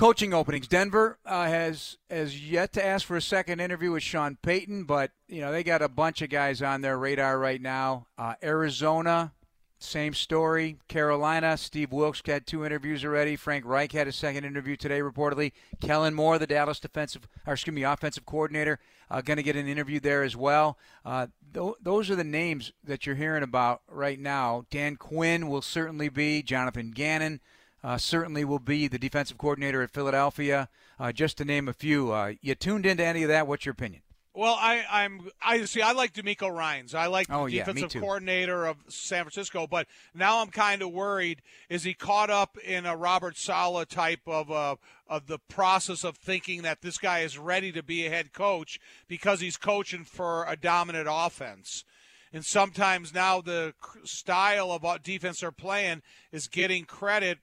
coaching 0.00 0.32
openings. 0.32 0.66
Denver 0.66 1.18
uh, 1.26 1.44
has 1.44 1.98
has 2.08 2.50
yet 2.50 2.72
to 2.72 2.84
ask 2.84 3.06
for 3.06 3.18
a 3.18 3.22
second 3.22 3.60
interview 3.60 3.92
with 3.92 4.02
Sean 4.02 4.38
Payton, 4.40 4.84
but 4.84 5.10
you 5.28 5.42
know 5.42 5.52
they 5.52 5.62
got 5.62 5.82
a 5.82 5.90
bunch 5.90 6.22
of 6.22 6.30
guys 6.30 6.62
on 6.62 6.80
their 6.80 6.96
radar 6.96 7.38
right 7.38 7.60
now. 7.60 8.06
Uh, 8.16 8.32
Arizona, 8.42 9.34
same 9.78 10.14
story. 10.14 10.78
Carolina, 10.88 11.54
Steve 11.58 11.92
Wilks 11.92 12.22
had 12.24 12.46
two 12.46 12.64
interviews 12.64 13.04
already. 13.04 13.36
Frank 13.36 13.66
Reich 13.66 13.92
had 13.92 14.08
a 14.08 14.12
second 14.12 14.46
interview 14.46 14.74
today, 14.74 15.00
reportedly. 15.00 15.52
Kellen 15.82 16.14
Moore, 16.14 16.38
the 16.38 16.46
Dallas 16.46 16.80
defensive, 16.80 17.28
or 17.46 17.52
excuse 17.52 17.74
me, 17.74 17.82
offensive 17.82 18.24
coordinator, 18.24 18.78
uh, 19.10 19.20
going 19.20 19.36
to 19.36 19.42
get 19.42 19.54
an 19.54 19.68
interview 19.68 20.00
there 20.00 20.22
as 20.22 20.34
well. 20.34 20.78
Uh, 21.04 21.26
th- 21.52 21.74
those 21.78 22.08
are 22.08 22.16
the 22.16 22.24
names 22.24 22.72
that 22.82 23.04
you're 23.04 23.16
hearing 23.16 23.42
about 23.42 23.82
right 23.86 24.18
now. 24.18 24.64
Dan 24.70 24.96
Quinn 24.96 25.50
will 25.50 25.60
certainly 25.60 26.08
be. 26.08 26.42
Jonathan 26.42 26.90
Gannon 26.90 27.42
uh, 27.82 27.96
certainly 27.96 28.44
will 28.44 28.58
be 28.58 28.88
the 28.88 28.98
defensive 28.98 29.38
coordinator 29.38 29.82
at 29.82 29.90
Philadelphia, 29.90 30.68
uh, 30.98 31.12
just 31.12 31.38
to 31.38 31.44
name 31.44 31.68
a 31.68 31.72
few. 31.72 32.12
Uh, 32.12 32.34
you 32.40 32.54
tuned 32.54 32.86
into 32.86 33.04
any 33.04 33.22
of 33.22 33.28
that? 33.28 33.46
What's 33.46 33.64
your 33.64 33.72
opinion? 33.72 34.02
Well, 34.32 34.56
I, 34.58 34.84
I'm 34.88 35.28
I 35.42 35.64
see. 35.64 35.82
I 35.82 35.90
like 35.92 36.14
DeMeco 36.14 36.50
Ryans. 36.50 36.94
I 36.94 37.06
like 37.06 37.26
the 37.26 37.34
Oh, 37.34 37.46
yeah, 37.46 37.64
defensive 37.64 38.00
coordinator 38.00 38.64
of 38.64 38.76
San 38.88 39.24
Francisco. 39.24 39.66
But 39.66 39.88
now 40.14 40.40
I'm 40.40 40.50
kind 40.50 40.82
of 40.82 40.92
worried. 40.92 41.42
Is 41.68 41.82
he 41.82 41.94
caught 41.94 42.30
up 42.30 42.56
in 42.58 42.86
a 42.86 42.96
Robert 42.96 43.36
Saleh 43.36 43.88
type 43.88 44.20
of 44.26 44.50
uh, 44.50 44.76
of 45.08 45.26
the 45.26 45.38
process 45.38 46.04
of 46.04 46.16
thinking 46.16 46.62
that 46.62 46.80
this 46.80 46.96
guy 46.96 47.20
is 47.20 47.38
ready 47.38 47.72
to 47.72 47.82
be 47.82 48.06
a 48.06 48.10
head 48.10 48.32
coach 48.32 48.78
because 49.08 49.40
he's 49.40 49.56
coaching 49.56 50.04
for 50.04 50.44
a 50.46 50.56
dominant 50.56 51.08
offense? 51.10 51.84
And 52.32 52.46
sometimes 52.46 53.12
now 53.12 53.40
the 53.40 53.74
style 54.04 54.70
of 54.70 54.84
what 54.84 55.02
defense 55.02 55.40
they're 55.40 55.50
playing 55.50 56.02
is 56.30 56.46
getting 56.46 56.84
credit 56.84 57.38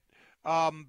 um, 0.46 0.88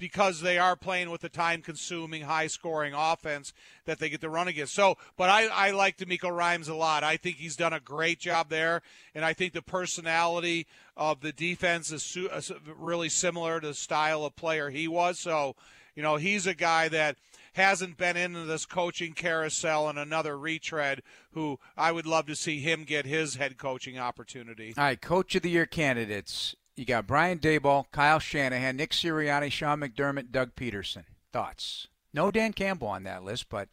because 0.00 0.40
they 0.40 0.58
are 0.58 0.74
playing 0.74 1.10
with 1.10 1.22
a 1.22 1.28
time 1.28 1.60
consuming, 1.62 2.22
high 2.22 2.46
scoring 2.46 2.94
offense 2.96 3.52
that 3.84 3.98
they 3.98 4.08
get 4.08 4.20
to 4.22 4.30
run 4.30 4.48
against. 4.48 4.74
So, 4.74 4.96
but 5.16 5.28
I, 5.28 5.46
I 5.46 5.70
like 5.70 5.98
DeMeco 5.98 6.34
Ryans 6.34 6.68
a 6.68 6.74
lot. 6.74 7.04
I 7.04 7.16
think 7.16 7.36
he's 7.36 7.54
done 7.54 7.74
a 7.74 7.80
great 7.80 8.18
job 8.18 8.48
there. 8.48 8.82
And 9.14 9.24
I 9.24 9.34
think 9.34 9.52
the 9.52 9.62
personality 9.62 10.66
of 10.96 11.20
the 11.20 11.32
defense 11.32 11.92
is 11.92 12.02
su- 12.02 12.30
uh, 12.30 12.40
really 12.76 13.10
similar 13.10 13.60
to 13.60 13.68
the 13.68 13.74
style 13.74 14.24
of 14.24 14.34
player 14.34 14.70
he 14.70 14.88
was. 14.88 15.20
So, 15.20 15.54
you 15.94 16.02
know, 16.02 16.16
he's 16.16 16.46
a 16.46 16.54
guy 16.54 16.88
that 16.88 17.16
hasn't 17.54 17.96
been 17.96 18.16
into 18.16 18.44
this 18.44 18.64
coaching 18.64 19.12
carousel 19.12 19.88
and 19.88 19.98
another 19.98 20.38
retread 20.38 21.02
who 21.32 21.58
I 21.76 21.92
would 21.92 22.06
love 22.06 22.26
to 22.26 22.36
see 22.36 22.60
him 22.60 22.84
get 22.84 23.06
his 23.06 23.34
head 23.34 23.58
coaching 23.58 23.98
opportunity. 23.98 24.72
All 24.78 24.84
right, 24.84 25.00
Coach 25.00 25.34
of 25.34 25.42
the 25.42 25.50
Year 25.50 25.66
candidates. 25.66 26.54
You 26.80 26.86
got 26.86 27.06
Brian 27.06 27.38
Daboll, 27.38 27.84
Kyle 27.92 28.18
Shanahan, 28.18 28.74
Nick 28.74 28.92
Sirianni, 28.92 29.52
Sean 29.52 29.80
McDermott, 29.80 30.32
Doug 30.32 30.54
Pederson. 30.54 31.04
Thoughts? 31.30 31.88
No 32.14 32.30
Dan 32.30 32.54
Campbell 32.54 32.88
on 32.88 33.02
that 33.02 33.22
list, 33.22 33.50
but 33.50 33.68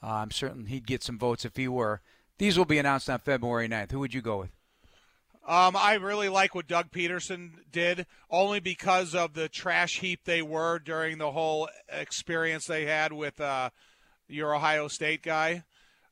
uh, 0.00 0.06
I'm 0.06 0.30
certain 0.30 0.66
he'd 0.66 0.86
get 0.86 1.02
some 1.02 1.18
votes 1.18 1.44
if 1.44 1.56
he 1.56 1.66
were. 1.66 2.02
These 2.38 2.56
will 2.56 2.64
be 2.64 2.78
announced 2.78 3.10
on 3.10 3.18
February 3.18 3.68
9th. 3.68 3.90
Who 3.90 3.98
would 3.98 4.14
you 4.14 4.22
go 4.22 4.38
with? 4.38 4.50
Um, 5.44 5.74
I 5.74 5.94
really 5.94 6.28
like 6.28 6.54
what 6.54 6.68
Doug 6.68 6.92
Pederson 6.92 7.50
did, 7.72 8.06
only 8.30 8.60
because 8.60 9.12
of 9.12 9.34
the 9.34 9.48
trash 9.48 9.98
heap 9.98 10.20
they 10.24 10.40
were 10.40 10.78
during 10.78 11.18
the 11.18 11.32
whole 11.32 11.68
experience 11.88 12.66
they 12.66 12.86
had 12.86 13.12
with 13.12 13.40
uh, 13.40 13.70
your 14.28 14.54
Ohio 14.54 14.86
State 14.86 15.24
guy. 15.24 15.64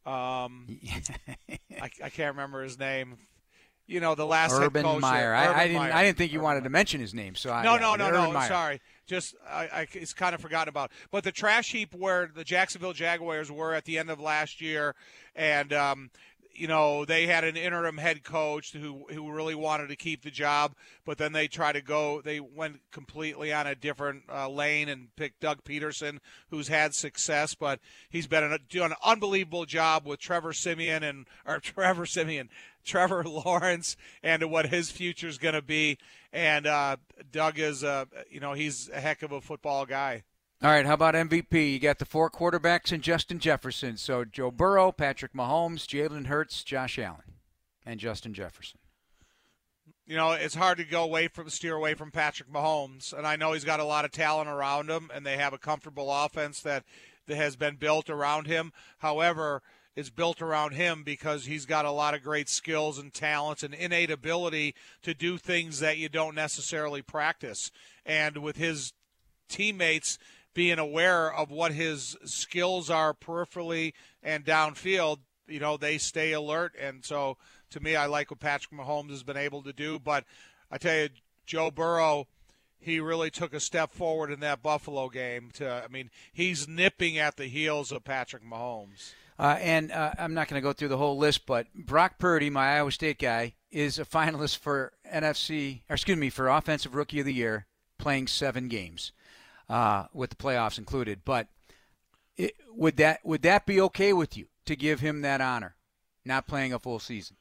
Um, 0.04 0.80
I, 1.80 1.90
I 2.02 2.08
can't 2.08 2.34
remember 2.34 2.64
his 2.64 2.76
name. 2.76 3.18
You 3.90 3.98
know, 3.98 4.14
the 4.14 4.24
last 4.24 4.52
head 4.52 4.62
Urban 4.62 4.84
coach 4.84 5.00
Meyer. 5.00 5.20
there, 5.20 5.34
I, 5.34 5.44
I 5.44 5.48
Urban 5.48 5.62
didn't. 5.66 5.76
Meyer. 5.78 5.92
I 5.92 6.02
didn't 6.04 6.18
think 6.18 6.32
you 6.32 6.38
Urban 6.38 6.44
wanted 6.44 6.64
to 6.64 6.70
mention 6.70 7.00
his 7.00 7.12
name. 7.12 7.34
So 7.34 7.50
I, 7.50 7.64
No, 7.64 7.74
yeah, 7.74 7.80
no, 7.80 7.96
no, 7.96 8.06
Urban 8.06 8.22
no. 8.22 8.32
Meyer. 8.32 8.48
Sorry. 8.48 8.80
Just 9.06 9.34
I, 9.48 9.62
I 9.64 9.86
it's 9.92 10.12
kind 10.12 10.34
of 10.34 10.40
forgotten 10.40 10.68
about. 10.68 10.92
But 11.10 11.24
the 11.24 11.32
trash 11.32 11.72
heap 11.72 11.92
where 11.94 12.30
the 12.32 12.44
Jacksonville 12.44 12.92
Jaguars 12.92 13.50
were 13.50 13.74
at 13.74 13.84
the 13.84 13.98
end 13.98 14.08
of 14.08 14.20
last 14.20 14.60
year, 14.60 14.94
and 15.34 15.72
um, 15.72 16.10
you 16.54 16.68
know 16.68 17.04
they 17.04 17.26
had 17.26 17.42
an 17.42 17.56
interim 17.56 17.96
head 17.98 18.22
coach 18.22 18.72
who 18.72 19.04
who 19.10 19.32
really 19.32 19.54
wanted 19.54 19.88
to 19.88 19.96
keep 19.96 20.22
the 20.22 20.30
job, 20.30 20.74
but 21.04 21.18
then 21.18 21.32
they 21.32 21.48
tried 21.48 21.72
to 21.72 21.80
go. 21.80 22.20
They 22.20 22.38
went 22.38 22.80
completely 22.92 23.52
on 23.52 23.66
a 23.66 23.74
different 23.74 24.24
uh, 24.32 24.48
lane 24.48 24.88
and 24.88 25.08
picked 25.16 25.40
Doug 25.40 25.64
Pederson, 25.64 26.18
who's 26.50 26.68
had 26.68 26.94
success, 26.94 27.54
but 27.54 27.80
he's 28.10 28.26
been 28.26 28.44
an, 28.44 28.58
doing 28.68 28.90
an 28.90 28.96
unbelievable 29.04 29.64
job 29.64 30.06
with 30.06 30.20
Trevor 30.20 30.52
Siemian 30.52 31.02
and 31.02 31.26
or 31.46 31.58
Trevor 31.60 32.06
Siemian. 32.06 32.48
Trevor 32.84 33.24
Lawrence 33.26 33.96
and 34.22 34.50
what 34.50 34.66
his 34.66 34.90
future 34.90 35.28
is 35.28 35.38
going 35.38 35.54
to 35.54 35.62
be. 35.62 35.98
And 36.32 36.66
uh, 36.66 36.96
Doug 37.30 37.58
is, 37.58 37.84
uh, 37.84 38.06
you 38.30 38.40
know, 38.40 38.52
he's 38.52 38.88
a 38.90 39.00
heck 39.00 39.22
of 39.22 39.32
a 39.32 39.40
football 39.40 39.86
guy. 39.86 40.22
All 40.62 40.70
right, 40.70 40.84
how 40.84 40.92
about 40.92 41.14
MVP? 41.14 41.72
You 41.72 41.78
got 41.78 41.98
the 41.98 42.04
four 42.04 42.30
quarterbacks 42.30 42.92
and 42.92 43.02
Justin 43.02 43.38
Jefferson. 43.38 43.96
So 43.96 44.26
Joe 44.26 44.50
Burrow, 44.50 44.92
Patrick 44.92 45.32
Mahomes, 45.32 45.86
Jalen 45.86 46.26
Hurts, 46.26 46.62
Josh 46.62 46.98
Allen, 46.98 47.38
and 47.86 47.98
Justin 47.98 48.34
Jefferson. 48.34 48.78
You 50.06 50.16
know, 50.16 50.32
it's 50.32 50.56
hard 50.56 50.76
to 50.78 50.84
go 50.84 51.04
away 51.04 51.28
from 51.28 51.48
steer 51.48 51.76
away 51.76 51.94
from 51.94 52.10
Patrick 52.10 52.52
Mahomes, 52.52 53.16
and 53.16 53.26
I 53.26 53.36
know 53.36 53.52
he's 53.52 53.64
got 53.64 53.80
a 53.80 53.84
lot 53.84 54.04
of 54.04 54.10
talent 54.10 54.50
around 54.50 54.90
him, 54.90 55.08
and 55.14 55.24
they 55.24 55.36
have 55.36 55.54
a 55.54 55.58
comfortable 55.58 56.12
offense 56.12 56.60
that 56.62 56.84
that 57.26 57.36
has 57.36 57.56
been 57.56 57.76
built 57.76 58.10
around 58.10 58.46
him. 58.46 58.72
However, 58.98 59.62
it's 59.96 60.10
built 60.10 60.40
around 60.40 60.72
him 60.72 61.02
because 61.02 61.46
he's 61.46 61.66
got 61.66 61.84
a 61.84 61.90
lot 61.90 62.14
of 62.14 62.22
great 62.22 62.48
skills 62.48 62.98
and 62.98 63.12
talents 63.12 63.62
and 63.62 63.74
innate 63.74 64.10
ability 64.10 64.74
to 65.02 65.14
do 65.14 65.36
things 65.36 65.80
that 65.80 65.98
you 65.98 66.08
don't 66.08 66.34
necessarily 66.34 67.02
practice. 67.02 67.70
And 68.06 68.38
with 68.38 68.56
his 68.56 68.92
teammates 69.48 70.18
being 70.54 70.78
aware 70.78 71.32
of 71.32 71.50
what 71.50 71.72
his 71.72 72.16
skills 72.24 72.88
are 72.90 73.14
peripherally 73.14 73.92
and 74.22 74.44
downfield, 74.44 75.18
you 75.48 75.60
know, 75.60 75.76
they 75.76 75.98
stay 75.98 76.32
alert. 76.32 76.74
And 76.80 77.04
so 77.04 77.36
to 77.70 77.80
me, 77.80 77.96
I 77.96 78.06
like 78.06 78.30
what 78.30 78.40
Patrick 78.40 78.78
Mahomes 78.78 79.10
has 79.10 79.22
been 79.22 79.36
able 79.36 79.62
to 79.62 79.72
do. 79.72 79.98
But 79.98 80.24
I 80.70 80.78
tell 80.78 80.96
you, 80.96 81.08
Joe 81.46 81.70
Burrow, 81.70 82.28
he 82.80 83.00
really 83.00 83.30
took 83.30 83.54
a 83.54 83.60
step 83.60 83.92
forward 83.92 84.30
in 84.30 84.40
that 84.40 84.62
Buffalo 84.62 85.08
game. 85.08 85.50
To 85.54 85.82
I 85.84 85.88
mean, 85.88 86.10
he's 86.32 86.66
nipping 86.66 87.18
at 87.18 87.36
the 87.36 87.46
heels 87.46 87.92
of 87.92 88.04
Patrick 88.04 88.44
Mahomes. 88.44 89.12
Uh, 89.38 89.56
and 89.60 89.90
uh, 89.90 90.12
I'm 90.18 90.34
not 90.34 90.48
going 90.48 90.60
to 90.60 90.66
go 90.66 90.74
through 90.74 90.88
the 90.88 90.98
whole 90.98 91.16
list, 91.16 91.46
but 91.46 91.72
Brock 91.74 92.18
Purdy, 92.18 92.50
my 92.50 92.76
Iowa 92.76 92.92
State 92.92 93.18
guy, 93.18 93.54
is 93.70 93.98
a 93.98 94.04
finalist 94.04 94.58
for 94.58 94.92
NFC, 95.10 95.80
or 95.88 95.94
excuse 95.94 96.18
me, 96.18 96.28
for 96.28 96.48
Offensive 96.48 96.94
Rookie 96.94 97.20
of 97.20 97.26
the 97.26 97.32
Year, 97.32 97.66
playing 97.96 98.26
seven 98.26 98.68
games, 98.68 99.12
uh, 99.70 100.04
with 100.12 100.28
the 100.28 100.36
playoffs 100.36 100.76
included. 100.76 101.20
But 101.24 101.46
it, 102.36 102.54
would 102.74 102.98
that 102.98 103.20
would 103.24 103.40
that 103.42 103.64
be 103.64 103.80
okay 103.80 104.12
with 104.12 104.36
you? 104.36 104.48
to 104.70 104.76
give 104.76 105.00
him 105.00 105.22
that 105.22 105.40
honor, 105.40 105.74
not 106.24 106.46
playing 106.46 106.72
a 106.72 106.78
full 106.78 107.00
season. 107.00 107.36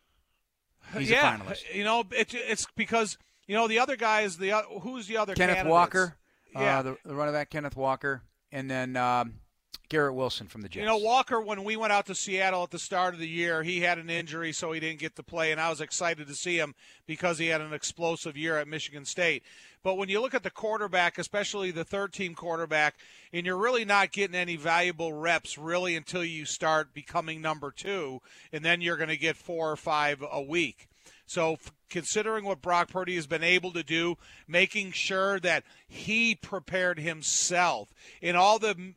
He's 0.97 1.11
yeah, 1.11 1.35
a 1.35 1.37
finalist. 1.37 1.75
You 1.75 1.83
know, 1.83 2.03
it's 2.11 2.33
it's 2.33 2.67
because 2.75 3.19
you 3.49 3.55
know 3.55 3.67
the 3.67 3.79
other 3.79 3.95
guy 3.95 4.21
is 4.21 4.37
the 4.37 4.51
who's 4.81 5.07
the 5.07 5.17
other 5.17 5.33
Kenneth 5.33 5.55
candidates? 5.55 5.71
Walker, 5.71 6.15
Yeah. 6.53 6.79
uh, 6.79 6.81
the, 6.83 6.97
the 7.03 7.15
running 7.15 7.33
back 7.33 7.49
Kenneth 7.49 7.75
Walker, 7.75 8.21
and 8.51 8.69
then 8.69 8.95
um, 8.95 9.39
Garrett 9.89 10.13
Wilson 10.13 10.45
from 10.45 10.61
the 10.61 10.69
Jets. 10.69 10.81
You 10.81 10.85
know, 10.85 10.97
Walker, 10.99 11.41
when 11.41 11.63
we 11.63 11.75
went 11.75 11.91
out 11.91 12.05
to 12.05 12.15
Seattle 12.15 12.61
at 12.61 12.69
the 12.69 12.77
start 12.77 13.15
of 13.15 13.19
the 13.19 13.27
year, 13.27 13.63
he 13.63 13.79
had 13.81 13.97
an 13.97 14.07
injury, 14.07 14.51
so 14.51 14.71
he 14.71 14.79
didn't 14.79 14.99
get 14.99 15.15
to 15.15 15.23
play, 15.23 15.51
and 15.51 15.59
I 15.59 15.71
was 15.71 15.81
excited 15.81 16.27
to 16.27 16.35
see 16.35 16.59
him 16.59 16.75
because 17.07 17.39
he 17.39 17.47
had 17.47 17.59
an 17.59 17.73
explosive 17.73 18.37
year 18.37 18.55
at 18.59 18.67
Michigan 18.67 19.03
State. 19.03 19.41
But 19.81 19.97
when 19.97 20.09
you 20.09 20.21
look 20.21 20.35
at 20.35 20.43
the 20.43 20.51
quarterback, 20.51 21.17
especially 21.17 21.71
the 21.71 21.83
third 21.85 22.13
team 22.13 22.35
quarterback, 22.35 22.97
and 23.33 23.47
you're 23.47 23.57
really 23.57 23.83
not 23.83 24.11
getting 24.11 24.35
any 24.35 24.57
valuable 24.57 25.13
reps 25.13 25.57
really 25.57 25.95
until 25.95 26.23
you 26.23 26.45
start 26.45 26.93
becoming 26.93 27.41
number 27.41 27.71
two, 27.71 28.21
and 28.53 28.63
then 28.63 28.81
you're 28.81 28.97
going 28.97 29.09
to 29.09 29.17
get 29.17 29.37
four 29.37 29.71
or 29.71 29.77
five 29.77 30.23
a 30.31 30.41
week. 30.41 30.88
So, 31.25 31.57
considering 31.89 32.45
what 32.45 32.61
Brock 32.61 32.89
Purdy 32.89 33.15
has 33.15 33.27
been 33.27 33.43
able 33.43 33.71
to 33.73 33.83
do, 33.83 34.17
making 34.47 34.91
sure 34.91 35.39
that 35.39 35.63
he 35.87 36.35
prepared 36.35 36.99
himself 36.99 37.93
in 38.21 38.35
all 38.35 38.59
the 38.59 38.93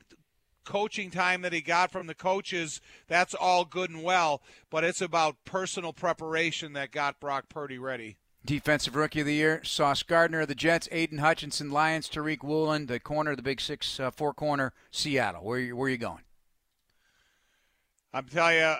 coaching 0.64 1.10
time 1.10 1.42
that 1.42 1.52
he 1.52 1.60
got 1.60 1.90
from 1.90 2.06
the 2.06 2.14
coaches, 2.14 2.80
that's 3.08 3.34
all 3.34 3.64
good 3.64 3.90
and 3.90 4.02
well, 4.02 4.42
but 4.70 4.84
it's 4.84 5.00
about 5.00 5.36
personal 5.44 5.92
preparation 5.92 6.72
that 6.74 6.92
got 6.92 7.20
Brock 7.20 7.48
Purdy 7.48 7.78
ready. 7.78 8.16
Defensive 8.44 8.96
Rookie 8.96 9.20
of 9.20 9.26
the 9.26 9.34
Year, 9.34 9.62
Sauce 9.62 10.02
Gardner 10.02 10.40
of 10.40 10.48
the 10.48 10.56
Jets, 10.56 10.88
Aidan 10.90 11.18
Hutchinson, 11.18 11.70
Lions, 11.70 12.08
Tariq 12.08 12.42
Woolen, 12.42 12.86
the 12.86 12.98
corner, 12.98 13.36
the 13.36 13.42
big 13.42 13.60
six, 13.60 14.00
uh, 14.00 14.10
four 14.10 14.34
corner, 14.34 14.72
Seattle. 14.90 15.44
Where 15.44 15.76
where 15.76 15.88
you 15.88 15.96
going? 15.96 16.22
I'm 18.14 18.26
telling 18.26 18.58
you, 18.58 18.74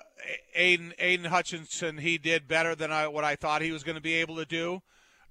Aidan 0.55 0.95
Aidan 0.99 1.26
Hutchinson, 1.26 1.99
he 1.99 2.18
did 2.18 2.47
better 2.47 2.74
than 2.74 2.93
I, 2.93 3.09
what 3.09 3.24
I 3.24 3.35
thought 3.35 3.62
he 3.62 3.72
was 3.72 3.83
going 3.83 3.97
to 3.97 4.03
be 4.03 4.14
able 4.14 4.37
to 4.37 4.45
do. 4.45 4.83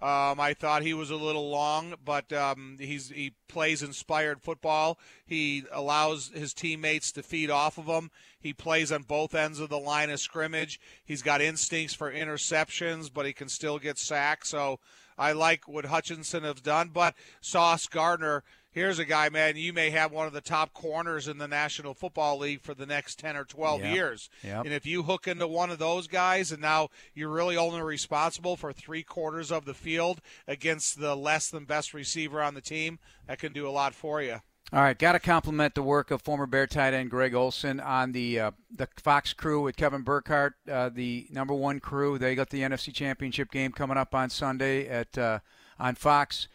Um, 0.01 0.39
I 0.39 0.55
thought 0.55 0.81
he 0.81 0.95
was 0.95 1.11
a 1.11 1.15
little 1.15 1.51
long, 1.51 1.93
but 2.03 2.33
um, 2.33 2.77
he 2.79 3.33
plays 3.47 3.83
inspired 3.83 4.41
football. 4.41 4.97
He 5.27 5.63
allows 5.71 6.31
his 6.33 6.55
teammates 6.55 7.11
to 7.11 7.21
feed 7.21 7.51
off 7.51 7.77
of 7.77 7.85
him. 7.85 8.09
He 8.39 8.51
plays 8.51 8.91
on 8.91 9.03
both 9.03 9.35
ends 9.35 9.59
of 9.59 9.69
the 9.69 9.77
line 9.77 10.09
of 10.09 10.19
scrimmage. 10.19 10.79
He's 11.05 11.21
got 11.21 11.39
instincts 11.39 11.93
for 11.93 12.11
interceptions, 12.11 13.13
but 13.13 13.27
he 13.27 13.33
can 13.33 13.47
still 13.47 13.77
get 13.77 13.99
sacked. 13.99 14.47
So 14.47 14.79
I 15.19 15.33
like 15.33 15.67
what 15.67 15.85
Hutchinson 15.85 16.43
has 16.45 16.61
done. 16.61 16.89
But 16.91 17.13
Sauce 17.39 17.85
Gardner, 17.85 18.43
here's 18.71 18.99
a 18.99 19.05
guy, 19.05 19.29
man. 19.29 19.55
You 19.55 19.73
may 19.73 19.89
have 19.91 20.11
one 20.11 20.27
of 20.27 20.33
the 20.33 20.41
top 20.41 20.73
corners 20.73 21.27
in 21.27 21.37
the 21.37 21.47
National 21.47 21.93
Football 21.93 22.39
League 22.39 22.61
for 22.61 22.73
the 22.73 22.85
next 22.85 23.19
ten 23.19 23.35
or 23.35 23.43
twelve 23.43 23.81
Yep. 23.81 23.93
years. 23.95 24.29
Yep. 24.43 24.65
And 24.65 24.73
if 24.73 24.85
you 24.85 25.03
hook 25.03 25.27
into 25.27 25.47
one 25.47 25.69
of 25.69 25.79
those 25.79 26.07
guys, 26.07 26.51
and 26.51 26.61
now 26.61 26.89
you're 27.13 27.29
really 27.29 27.57
only 27.57 27.81
responsible 27.81 28.55
for 28.57 28.73
three 28.73 29.03
quarters 29.03 29.51
of 29.51 29.65
the 29.65 29.73
field 29.73 30.21
against 30.47 30.99
the 30.99 31.15
less 31.15 31.49
than 31.49 31.65
best 31.65 31.93
receiver 31.93 32.41
on 32.41 32.53
the 32.53 32.61
team, 32.61 32.99
that 33.27 33.39
can 33.39 33.53
do 33.53 33.67
a 33.67 33.71
lot 33.71 33.93
for 33.93 34.21
you. 34.21 34.37
All 34.73 34.81
right, 34.81 34.97
got 34.97 35.11
to 35.13 35.19
compliment 35.19 35.75
the 35.75 35.83
work 35.83 36.11
of 36.11 36.21
former 36.21 36.45
Bear 36.45 36.65
tight 36.65 36.93
end 36.93 37.09
Greg 37.09 37.35
Olsen 37.35 37.81
on 37.81 38.13
the 38.13 38.39
uh, 38.39 38.51
the 38.73 38.87
Fox 39.03 39.33
crew 39.33 39.63
with 39.63 39.75
Kevin 39.75 40.01
Burkhardt, 40.01 40.53
uh, 40.71 40.87
the 40.87 41.27
number 41.29 41.53
one 41.53 41.81
crew. 41.81 42.17
They 42.17 42.35
got 42.35 42.51
the 42.51 42.61
NFC 42.61 42.93
Championship 42.93 43.51
game 43.51 43.73
coming 43.73 43.97
up 43.97 44.15
on 44.15 44.29
Sunday 44.29 44.87
at 44.87 45.17
uh, 45.17 45.39
on 45.77 45.95
Fox. 45.95 46.47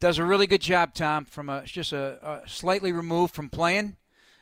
Does 0.00 0.16
a 0.16 0.24
really 0.24 0.46
good 0.46 0.62
job, 0.62 0.94
Tom. 0.94 1.26
From 1.26 1.50
a 1.50 1.62
just 1.66 1.92
a, 1.92 2.42
a 2.44 2.48
slightly 2.48 2.90
removed 2.90 3.34
from 3.34 3.50
playing, 3.50 3.96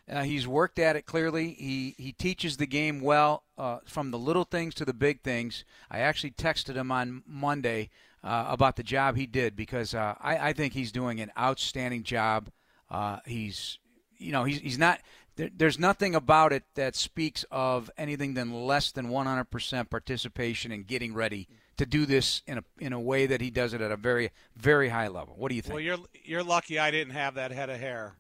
uh, 0.09 0.23
he's 0.23 0.47
worked 0.47 0.79
at 0.79 0.95
it 0.95 1.05
clearly. 1.05 1.51
He 1.59 1.97
he 1.99 2.13
teaches 2.13 2.57
the 2.57 2.67
game 2.67 3.01
well, 3.01 3.43
uh, 3.59 3.79
from 3.85 4.13
the 4.13 4.19
little 4.21 4.45
things 4.45 4.73
to 4.77 4.85
the 4.85 4.95
big 4.95 5.23
things. 5.23 5.65
I 5.91 5.99
actually 5.99 6.31
texted 6.31 6.77
him 6.77 6.93
on 6.93 7.25
Monday 7.27 7.91
uh, 8.23 8.47
about 8.49 8.77
the 8.77 8.85
job 8.85 9.17
he 9.17 9.27
did 9.27 9.57
because 9.57 9.95
uh, 9.95 10.15
I, 10.21 10.51
I 10.51 10.53
think 10.53 10.75
he's 10.75 10.93
doing 10.93 11.21
an 11.21 11.33
outstanding 11.37 12.05
job. 12.05 12.51
Uh, 12.89 13.19
he's, 13.27 13.79
you 14.17 14.31
know, 14.31 14.45
he's 14.45 14.61
he's 14.61 14.79
not. 14.79 15.01
There, 15.35 15.51
there's 15.53 15.79
nothing 15.79 16.15
about 16.15 16.53
it 16.53 16.63
that 16.77 16.95
speaks 16.95 17.45
of 17.51 17.91
anything 17.99 18.35
than 18.35 18.53
less 18.53 18.93
than 18.93 19.09
100% 19.09 19.91
participation 19.91 20.71
and 20.71 20.87
getting 20.87 21.15
ready 21.15 21.49
to 21.79 21.87
do 21.87 22.07
this 22.07 22.43
in 22.47 22.59
a 22.59 22.65
in 22.79 22.93
a 22.93 23.01
way 23.01 23.27
that 23.27 23.41
he 23.41 23.51
does 23.51 23.73
it 23.73 23.81
at 23.81 23.91
a 23.91 23.97
very 23.97 24.31
very 24.57 24.89
high 24.91 25.09
level. 25.09 25.35
What 25.37 25.49
do 25.49 25.55
you 25.57 25.63
think? 25.63 25.75
Well, 25.75 25.83
you're 25.83 25.99
you're 26.25 26.43
lucky 26.45 26.79
I 26.79 26.91
didn't 26.91 27.15
have 27.15 27.35
that 27.35 27.51
head 27.51 27.71
of 27.71 27.81
hair. 27.81 28.15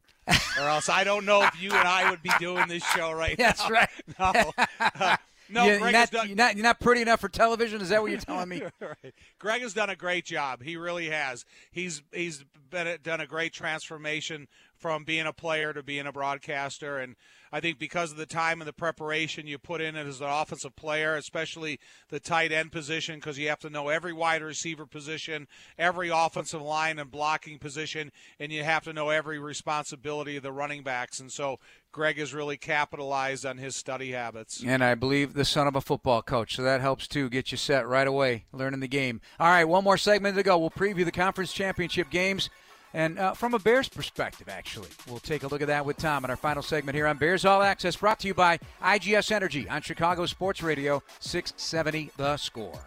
or 0.60 0.64
else 0.68 0.88
I 0.88 1.04
don't 1.04 1.24
know 1.24 1.42
if 1.42 1.60
you 1.62 1.70
and 1.72 1.86
I 1.88 2.10
would 2.10 2.22
be 2.22 2.30
doing 2.38 2.68
this 2.68 2.84
show 2.84 3.12
right 3.12 3.36
That's 3.38 3.60
now. 3.68 3.86
That's 4.18 4.44
right. 4.58 4.78
No, 4.80 4.86
Uh, 5.00 5.16
no 5.50 5.64
you're, 5.64 5.78
Greg 5.78 5.92
not, 5.92 6.10
done, 6.10 6.28
you're 6.28 6.36
not 6.36 6.56
you're 6.56 6.62
not 6.62 6.80
pretty 6.80 7.02
enough 7.02 7.20
for 7.20 7.28
television. 7.28 7.80
Is 7.80 7.88
that 7.88 8.02
what 8.02 8.10
you're 8.10 8.20
telling 8.20 8.48
me? 8.48 8.62
right. 8.80 9.14
Greg 9.38 9.62
has 9.62 9.74
done 9.74 9.90
a 9.90 9.96
great 9.96 10.24
job. 10.24 10.62
He 10.62 10.76
really 10.76 11.10
has. 11.10 11.44
He's 11.70 12.02
he's 12.12 12.44
been 12.70 12.98
done 13.02 13.20
a 13.20 13.26
great 13.26 13.52
transformation 13.52 14.48
from 14.76 15.04
being 15.04 15.26
a 15.26 15.32
player 15.32 15.72
to 15.72 15.82
being 15.82 16.06
a 16.06 16.12
broadcaster, 16.12 16.98
and 16.98 17.16
I 17.50 17.60
think 17.60 17.78
because 17.78 18.12
of 18.12 18.16
the 18.16 18.26
time 18.26 18.60
and 18.60 18.68
the 18.68 18.72
preparation 18.72 19.46
you 19.46 19.58
put 19.58 19.80
in 19.80 19.96
as 19.96 20.20
an 20.20 20.28
offensive 20.28 20.76
player, 20.76 21.16
especially 21.16 21.80
the 22.10 22.20
tight 22.20 22.52
end 22.52 22.70
position, 22.70 23.16
because 23.16 23.38
you 23.38 23.48
have 23.48 23.58
to 23.60 23.70
know 23.70 23.88
every 23.88 24.12
wide 24.12 24.42
receiver 24.42 24.86
position, 24.86 25.48
every 25.78 26.10
offensive 26.10 26.62
line 26.62 26.98
and 26.98 27.10
blocking 27.10 27.58
position, 27.58 28.12
and 28.38 28.52
you 28.52 28.62
have 28.62 28.84
to 28.84 28.92
know 28.92 29.08
every 29.08 29.38
responsibility 29.38 30.36
of 30.36 30.42
the 30.42 30.52
running 30.52 30.82
backs, 30.82 31.20
and 31.20 31.32
so. 31.32 31.58
Greg 31.92 32.18
has 32.18 32.34
really 32.34 32.56
capitalized 32.56 33.46
on 33.46 33.58
his 33.58 33.74
study 33.74 34.12
habits. 34.12 34.62
And 34.64 34.84
I 34.84 34.94
believe 34.94 35.34
the 35.34 35.44
son 35.44 35.66
of 35.66 35.74
a 35.74 35.80
football 35.80 36.22
coach, 36.22 36.56
so 36.56 36.62
that 36.62 36.80
helps 36.80 37.08
too. 37.08 37.28
Get 37.28 37.50
you 37.50 37.58
set 37.58 37.88
right 37.88 38.06
away, 38.06 38.44
learning 38.52 38.80
the 38.80 38.88
game. 38.88 39.20
All 39.40 39.48
right, 39.48 39.64
one 39.64 39.84
more 39.84 39.96
segment 39.96 40.36
to 40.36 40.42
go. 40.42 40.58
We'll 40.58 40.70
preview 40.70 41.04
the 41.04 41.12
conference 41.12 41.52
championship 41.52 42.10
games, 42.10 42.50
and 42.92 43.18
uh, 43.18 43.34
from 43.34 43.54
a 43.54 43.58
Bears 43.58 43.88
perspective, 43.88 44.48
actually, 44.48 44.88
we'll 45.08 45.18
take 45.18 45.42
a 45.42 45.48
look 45.48 45.62
at 45.62 45.68
that 45.68 45.84
with 45.84 45.96
Tom 45.96 46.24
in 46.24 46.30
our 46.30 46.36
final 46.36 46.62
segment 46.62 46.94
here 46.94 47.06
on 47.06 47.16
Bears 47.16 47.44
All 47.44 47.62
Access, 47.62 47.96
brought 47.96 48.20
to 48.20 48.28
you 48.28 48.34
by 48.34 48.58
IGS 48.82 49.32
Energy 49.32 49.68
on 49.68 49.82
Chicago 49.82 50.26
Sports 50.26 50.62
Radio 50.62 51.02
670 51.20 52.10
The 52.16 52.36
Score. 52.36 52.80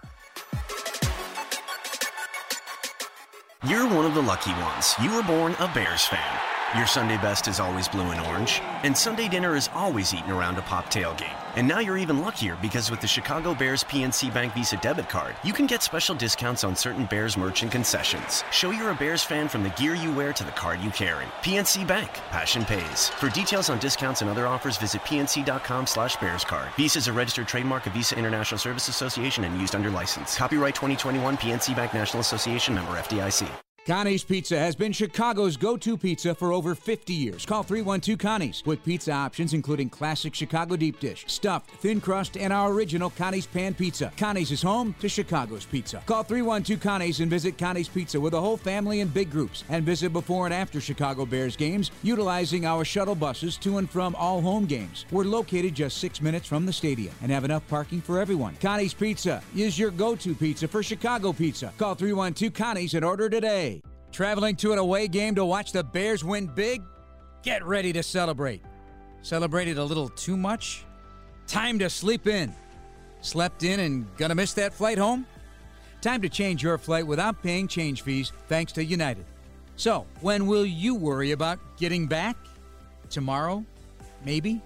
You're 3.67 3.87
one 3.87 4.05
of 4.05 4.15
the 4.15 4.23
lucky 4.23 4.51
ones. 4.53 4.95
You 5.01 5.13
were 5.15 5.23
born 5.23 5.55
a 5.59 5.71
Bears 5.71 6.05
fan. 6.05 6.39
Your 6.75 6.87
Sunday 6.87 7.17
best 7.17 7.49
is 7.49 7.59
always 7.59 7.89
blue 7.89 8.11
and 8.11 8.27
orange, 8.27 8.61
and 8.83 8.97
Sunday 8.97 9.27
dinner 9.27 9.57
is 9.57 9.69
always 9.73 10.13
eaten 10.13 10.31
around 10.31 10.57
a 10.57 10.61
pop 10.61 10.85
tailgate. 10.85 11.35
And 11.57 11.67
now 11.67 11.79
you're 11.79 11.97
even 11.97 12.21
luckier 12.21 12.57
because 12.61 12.89
with 12.89 13.01
the 13.01 13.07
Chicago 13.07 13.53
Bears 13.53 13.83
PNC 13.83 14.33
Bank 14.33 14.53
Visa 14.53 14.77
debit 14.77 15.09
card, 15.09 15.35
you 15.43 15.51
can 15.51 15.67
get 15.67 15.83
special 15.83 16.15
discounts 16.15 16.63
on 16.63 16.77
certain 16.77 17.03
Bears 17.03 17.35
merch 17.35 17.61
and 17.63 17.69
concessions. 17.69 18.45
Show 18.53 18.71
you're 18.71 18.91
a 18.91 18.95
Bears 18.95 19.21
fan 19.21 19.49
from 19.49 19.63
the 19.63 19.71
gear 19.71 19.95
you 19.95 20.13
wear 20.13 20.31
to 20.31 20.45
the 20.45 20.51
card 20.51 20.79
you 20.79 20.91
carry. 20.91 21.25
PNC 21.41 21.85
Bank, 21.85 22.09
passion 22.29 22.63
pays. 22.63 23.09
For 23.09 23.27
details 23.27 23.69
on 23.69 23.77
discounts 23.79 24.21
and 24.21 24.29
other 24.31 24.47
offers, 24.47 24.77
visit 24.77 25.01
pnc.com 25.01 25.85
slash 25.85 26.15
bearscard. 26.17 26.73
Visa 26.77 26.99
is 26.99 27.09
a 27.09 27.13
registered 27.13 27.49
trademark 27.49 27.85
of 27.85 27.91
Visa 27.91 28.17
International 28.17 28.57
Service 28.57 28.87
Association 28.87 29.43
and 29.43 29.59
used 29.59 29.75
under 29.75 29.89
license. 29.89 30.37
Copyright 30.37 30.75
2021 30.75 31.35
PNC 31.35 31.75
Bank 31.75 31.93
National 31.93 32.21
Association 32.21 32.73
member 32.73 32.93
FDIC. 32.93 33.51
Connie's 33.87 34.23
Pizza 34.23 34.59
has 34.59 34.75
been 34.75 34.91
Chicago's 34.91 35.57
go 35.57 35.75
to 35.75 35.97
pizza 35.97 36.35
for 36.35 36.53
over 36.53 36.75
50 36.75 37.13
years. 37.13 37.47
Call 37.47 37.63
312 37.63 38.19
Connie's 38.19 38.61
with 38.63 38.85
pizza 38.85 39.11
options 39.11 39.55
including 39.55 39.89
classic 39.89 40.35
Chicago 40.35 40.75
deep 40.75 40.99
dish, 40.99 41.25
stuffed, 41.25 41.71
thin 41.71 41.99
crust, 41.99 42.37
and 42.37 42.53
our 42.53 42.71
original 42.71 43.09
Connie's 43.09 43.47
Pan 43.47 43.73
Pizza. 43.73 44.13
Connie's 44.17 44.51
is 44.51 44.61
home 44.61 44.93
to 44.99 45.09
Chicago's 45.09 45.65
pizza. 45.65 46.03
Call 46.05 46.21
312 46.21 46.79
Connie's 46.79 47.21
and 47.21 47.31
visit 47.31 47.57
Connie's 47.57 47.87
Pizza 47.87 48.19
with 48.19 48.35
a 48.35 48.39
whole 48.39 48.55
family 48.55 48.99
in 48.99 49.07
big 49.07 49.31
groups. 49.31 49.63
And 49.67 49.83
visit 49.83 50.13
before 50.13 50.45
and 50.45 50.53
after 50.53 50.79
Chicago 50.79 51.25
Bears 51.25 51.55
games 51.55 51.89
utilizing 52.03 52.67
our 52.67 52.85
shuttle 52.85 53.15
buses 53.15 53.57
to 53.57 53.79
and 53.79 53.89
from 53.89 54.13
all 54.13 54.41
home 54.41 54.67
games. 54.67 55.07
We're 55.09 55.23
located 55.23 55.73
just 55.73 55.97
six 55.97 56.21
minutes 56.21 56.47
from 56.47 56.67
the 56.67 56.73
stadium 56.73 57.15
and 57.23 57.31
have 57.31 57.45
enough 57.45 57.67
parking 57.67 58.01
for 58.01 58.19
everyone. 58.19 58.57
Connie's 58.61 58.93
Pizza 58.93 59.41
is 59.55 59.79
your 59.79 59.89
go 59.89 60.15
to 60.17 60.35
pizza 60.35 60.67
for 60.67 60.83
Chicago 60.83 61.33
pizza. 61.33 61.73
Call 61.79 61.95
312 61.95 62.53
Connie's 62.53 62.93
and 62.93 63.03
order 63.03 63.27
today. 63.27 63.70
Traveling 64.11 64.57
to 64.57 64.73
an 64.73 64.77
away 64.77 65.07
game 65.07 65.35
to 65.35 65.45
watch 65.45 65.71
the 65.71 65.83
Bears 65.83 66.23
win 66.23 66.47
big? 66.47 66.83
Get 67.43 67.65
ready 67.65 67.93
to 67.93 68.03
celebrate. 68.03 68.61
Celebrated 69.21 69.77
a 69.77 69.83
little 69.83 70.09
too 70.09 70.35
much? 70.35 70.83
Time 71.47 71.79
to 71.79 71.89
sleep 71.89 72.27
in. 72.27 72.53
Slept 73.21 73.63
in 73.63 73.79
and 73.79 74.05
gonna 74.17 74.35
miss 74.35 74.53
that 74.53 74.73
flight 74.73 74.97
home? 74.97 75.25
Time 76.01 76.21
to 76.21 76.29
change 76.29 76.61
your 76.61 76.77
flight 76.77 77.07
without 77.07 77.41
paying 77.41 77.67
change 77.67 78.01
fees 78.01 78.33
thanks 78.47 78.73
to 78.73 78.83
United. 78.83 79.25
So, 79.77 80.05
when 80.19 80.45
will 80.45 80.65
you 80.65 80.93
worry 80.95 81.31
about 81.31 81.59
getting 81.77 82.07
back? 82.07 82.35
Tomorrow? 83.09 83.63
Maybe? 84.25 84.61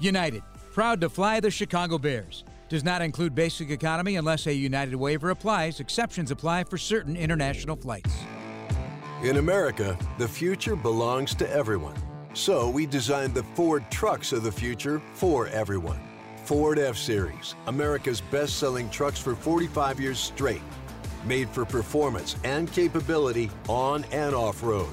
United, 0.00 0.42
proud 0.72 1.00
to 1.02 1.08
fly 1.08 1.38
the 1.38 1.50
Chicago 1.50 1.98
Bears. 1.98 2.44
Does 2.68 2.82
not 2.82 3.02
include 3.02 3.34
basic 3.34 3.70
economy 3.70 4.16
unless 4.16 4.46
a 4.46 4.54
United 4.54 4.96
waiver 4.96 5.30
applies. 5.30 5.80
Exceptions 5.80 6.30
apply 6.30 6.64
for 6.64 6.76
certain 6.76 7.16
international 7.16 7.76
flights. 7.76 8.12
In 9.24 9.38
America, 9.38 9.96
the 10.18 10.28
future 10.28 10.76
belongs 10.76 11.34
to 11.36 11.50
everyone. 11.50 11.94
So 12.34 12.68
we 12.68 12.84
designed 12.84 13.32
the 13.32 13.42
Ford 13.42 13.90
trucks 13.90 14.32
of 14.32 14.42
the 14.42 14.52
future 14.52 15.00
for 15.14 15.46
everyone. 15.46 15.98
Ford 16.44 16.78
F 16.78 16.94
Series, 16.94 17.54
America's 17.66 18.20
best 18.20 18.58
selling 18.58 18.90
trucks 18.90 19.18
for 19.18 19.34
45 19.34 19.98
years 19.98 20.18
straight. 20.18 20.60
Made 21.24 21.48
for 21.48 21.64
performance 21.64 22.36
and 22.44 22.70
capability 22.70 23.50
on 23.66 24.04
and 24.12 24.34
off 24.34 24.62
road. 24.62 24.92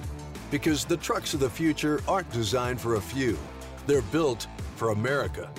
Because 0.49 0.86
the 0.86 0.95
trucks 0.95 1.34
of 1.34 1.41
the 1.41 1.49
future 1.49 1.99
aren't 2.07 2.32
designed 2.32 2.79
for 2.79 2.95
a 2.95 3.01
few, 3.01 3.38
they're 3.86 4.01
built 4.13 4.47
for 4.77 4.91
America. 4.91 5.51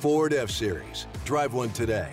Ford 0.00 0.34
F 0.34 0.50
Series. 0.50 1.06
Drive 1.24 1.54
one 1.54 1.70
today. 1.70 2.10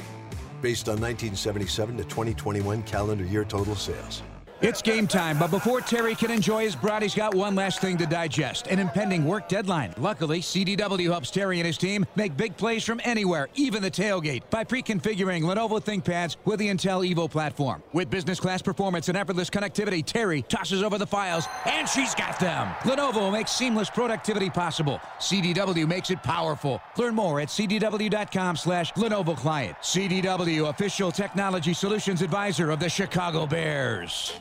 Based 0.61 0.87
on 0.89 1.01
1977 1.01 1.97
to 1.97 2.03
2021 2.03 2.83
calendar 2.83 3.25
year 3.25 3.43
total 3.43 3.75
sales. 3.75 4.21
It's 4.61 4.81
game 4.81 5.07
time, 5.07 5.37
but 5.37 5.51
before 5.51 5.81
Terry 5.81 6.15
can 6.15 6.31
enjoy 6.31 6.63
his 6.63 6.75
brat, 6.75 7.01
he's 7.01 7.13
got 7.13 7.35
one 7.35 7.53
last 7.53 7.81
thing 7.81 7.97
to 7.97 8.05
digest 8.05 8.67
an 8.67 8.79
impending 8.79 9.25
work 9.25 9.49
deadline. 9.49 9.93
Luckily, 9.97 10.39
CDW 10.39 11.09
helps 11.11 11.31
Terry 11.31 11.59
and 11.59 11.67
his 11.67 11.77
team 11.77 12.05
make 12.15 12.37
big 12.37 12.55
plays 12.55 12.85
from 12.85 13.01
anywhere, 13.03 13.49
even 13.55 13.81
the 13.81 13.91
tailgate, 13.91 14.43
by 14.49 14.63
pre 14.63 14.81
configuring 14.81 15.41
Lenovo 15.41 15.83
ThinkPads 15.83 16.37
with 16.45 16.59
the 16.59 16.69
Intel 16.69 17.05
Evo 17.09 17.29
platform. 17.29 17.83
With 17.91 18.09
business 18.09 18.39
class 18.39 18.61
performance 18.61 19.09
and 19.09 19.17
effortless 19.17 19.49
connectivity, 19.49 20.05
Terry 20.05 20.43
tosses 20.43 20.81
over 20.81 20.97
the 20.97 21.07
files, 21.07 21.45
and 21.65 21.87
she's 21.89 22.15
got 22.15 22.39
them. 22.39 22.67
Lenovo 22.83 23.31
makes 23.31 23.51
seamless 23.51 23.89
productivity 23.89 24.49
possible. 24.49 24.99
CDW 25.19 25.87
makes 25.87 26.09
it 26.09 26.23
powerful. 26.23 26.81
Learn 26.97 27.15
more 27.15 27.41
at 27.41 27.49
cdw.com 27.49 28.55
slash 28.55 28.93
Lenovo 28.93 29.35
Client. 29.35 29.75
CDW, 29.81 30.69
official 30.69 31.11
technology 31.11 31.73
solutions 31.73 32.21
advisor 32.21 32.71
of 32.71 32.79
the 32.79 32.89
Chicago 32.89 33.45
Bears. 33.45 34.33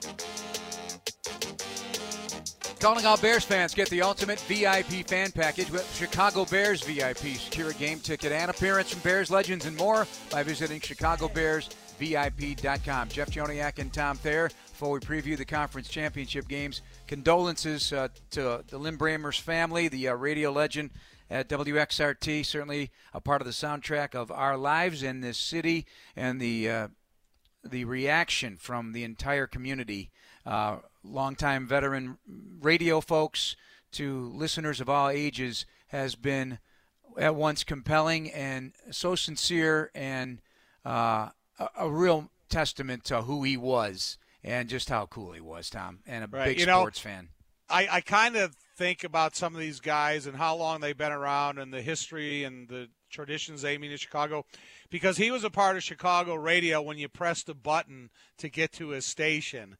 Calling 2.83 3.07
all 3.07 3.17
Bears 3.17 3.45
fans, 3.45 3.73
get 3.75 3.89
the 3.91 4.03
ultimate 4.03 4.41
VIP 4.41 5.07
fan 5.07 5.31
package 5.31 5.71
with 5.71 5.89
Chicago 5.95 6.45
Bears 6.45 6.83
VIP. 6.83 7.39
Secure 7.39 7.71
a 7.71 7.75
game 7.75 8.01
ticket 8.01 8.33
and 8.33 8.51
appearance 8.51 8.91
from 8.91 8.99
Bears 9.03 9.31
legends 9.31 9.67
and 9.67 9.77
more 9.77 10.05
by 10.33 10.43
visiting 10.43 10.81
ChicagoBearsVIP.com. 10.81 13.09
Jeff 13.09 13.31
Joniak 13.31 13.79
and 13.79 13.93
Tom 13.93 14.17
Thayer. 14.17 14.51
Before 14.67 14.91
we 14.91 14.99
preview 14.99 15.37
the 15.37 15.45
conference 15.45 15.89
championship 15.89 16.49
games, 16.49 16.83
condolences 17.07 17.93
uh, 17.93 18.09
to 18.31 18.65
the 18.67 18.79
Lin 18.79 18.97
Brehmer's 18.97 19.39
family, 19.39 19.87
the 19.87 20.09
uh, 20.09 20.15
radio 20.15 20.51
legend 20.51 20.91
at 21.31 21.49
WXRT, 21.49 22.45
certainly 22.45 22.91
a 23.15 23.21
part 23.21 23.41
of 23.41 23.47
the 23.47 23.53
soundtrack 23.53 24.17
of 24.17 24.33
our 24.33 24.57
lives 24.57 25.05
in 25.05 25.21
this 25.21 25.39
city, 25.39 25.87
and 26.17 26.41
the 26.41 26.69
uh, 26.69 26.89
the 27.65 27.85
reaction 27.85 28.57
from 28.57 28.93
the 28.93 29.05
entire 29.05 29.47
community. 29.47 30.11
Uh, 30.45 30.79
longtime 31.05 31.67
veteran 31.67 32.19
radio 32.61 33.01
folks 33.01 33.57
to 33.93 34.31
listeners 34.35 34.81
of 34.81 34.89
all 34.89 35.09
ages 35.09 35.67
has 35.89 36.15
been 36.15 36.59
at 37.19 37.35
once 37.35 37.63
compelling 37.63 38.31
and 38.33 38.73
so 38.91 39.15
sincere 39.15 39.91
and 39.95 40.41
uh, 40.85 41.29
a, 41.59 41.69
a, 41.79 41.91
real 41.91 42.31
testament 42.49 43.05
to 43.05 43.23
who 43.23 43.45
he 43.45 43.57
was 43.57 44.19
and 44.43 44.69
just 44.69 44.89
how 44.89 45.07
cool 45.07 45.33
he 45.33 45.41
was, 45.41 45.71
Tom, 45.71 46.01
and 46.07 46.25
a 46.25 46.27
right. 46.27 46.47
big 46.47 46.59
you 46.61 46.65
sports 46.65 47.05
know, 47.05 47.11
fan. 47.11 47.29
I, 47.69 47.89
I 47.91 48.01
kind 48.01 48.37
of 48.37 48.57
think 48.77 49.05
about 49.05 49.37
some 49.37 49.55
of 49.55 49.61
these 49.61 49.81
guys 49.81 50.27
and 50.27 50.37
how 50.37 50.57
long 50.57 50.81
they've 50.81 50.97
been 50.97 51.13
around 51.13 51.59
and 51.59 51.73
the 51.73 51.83
history 51.83 52.45
and 52.45 52.69
the 52.69 52.89
traditions 53.13 53.63
mean 53.63 53.85
in 53.85 53.97
Chicago 53.97 54.45
because 54.91 55.17
he 55.17 55.31
was 55.31 55.45
a 55.45 55.51
part 55.51 55.77
of 55.77 55.83
Chicago 55.83 56.35
radio 56.35 56.83
when 56.83 56.99
you 56.99 57.09
pressed 57.09 57.49
a 57.49 57.55
button 57.55 58.11
to 58.39 58.49
get 58.49 58.73
to 58.73 58.89
his 58.89 59.07
station 59.07 59.77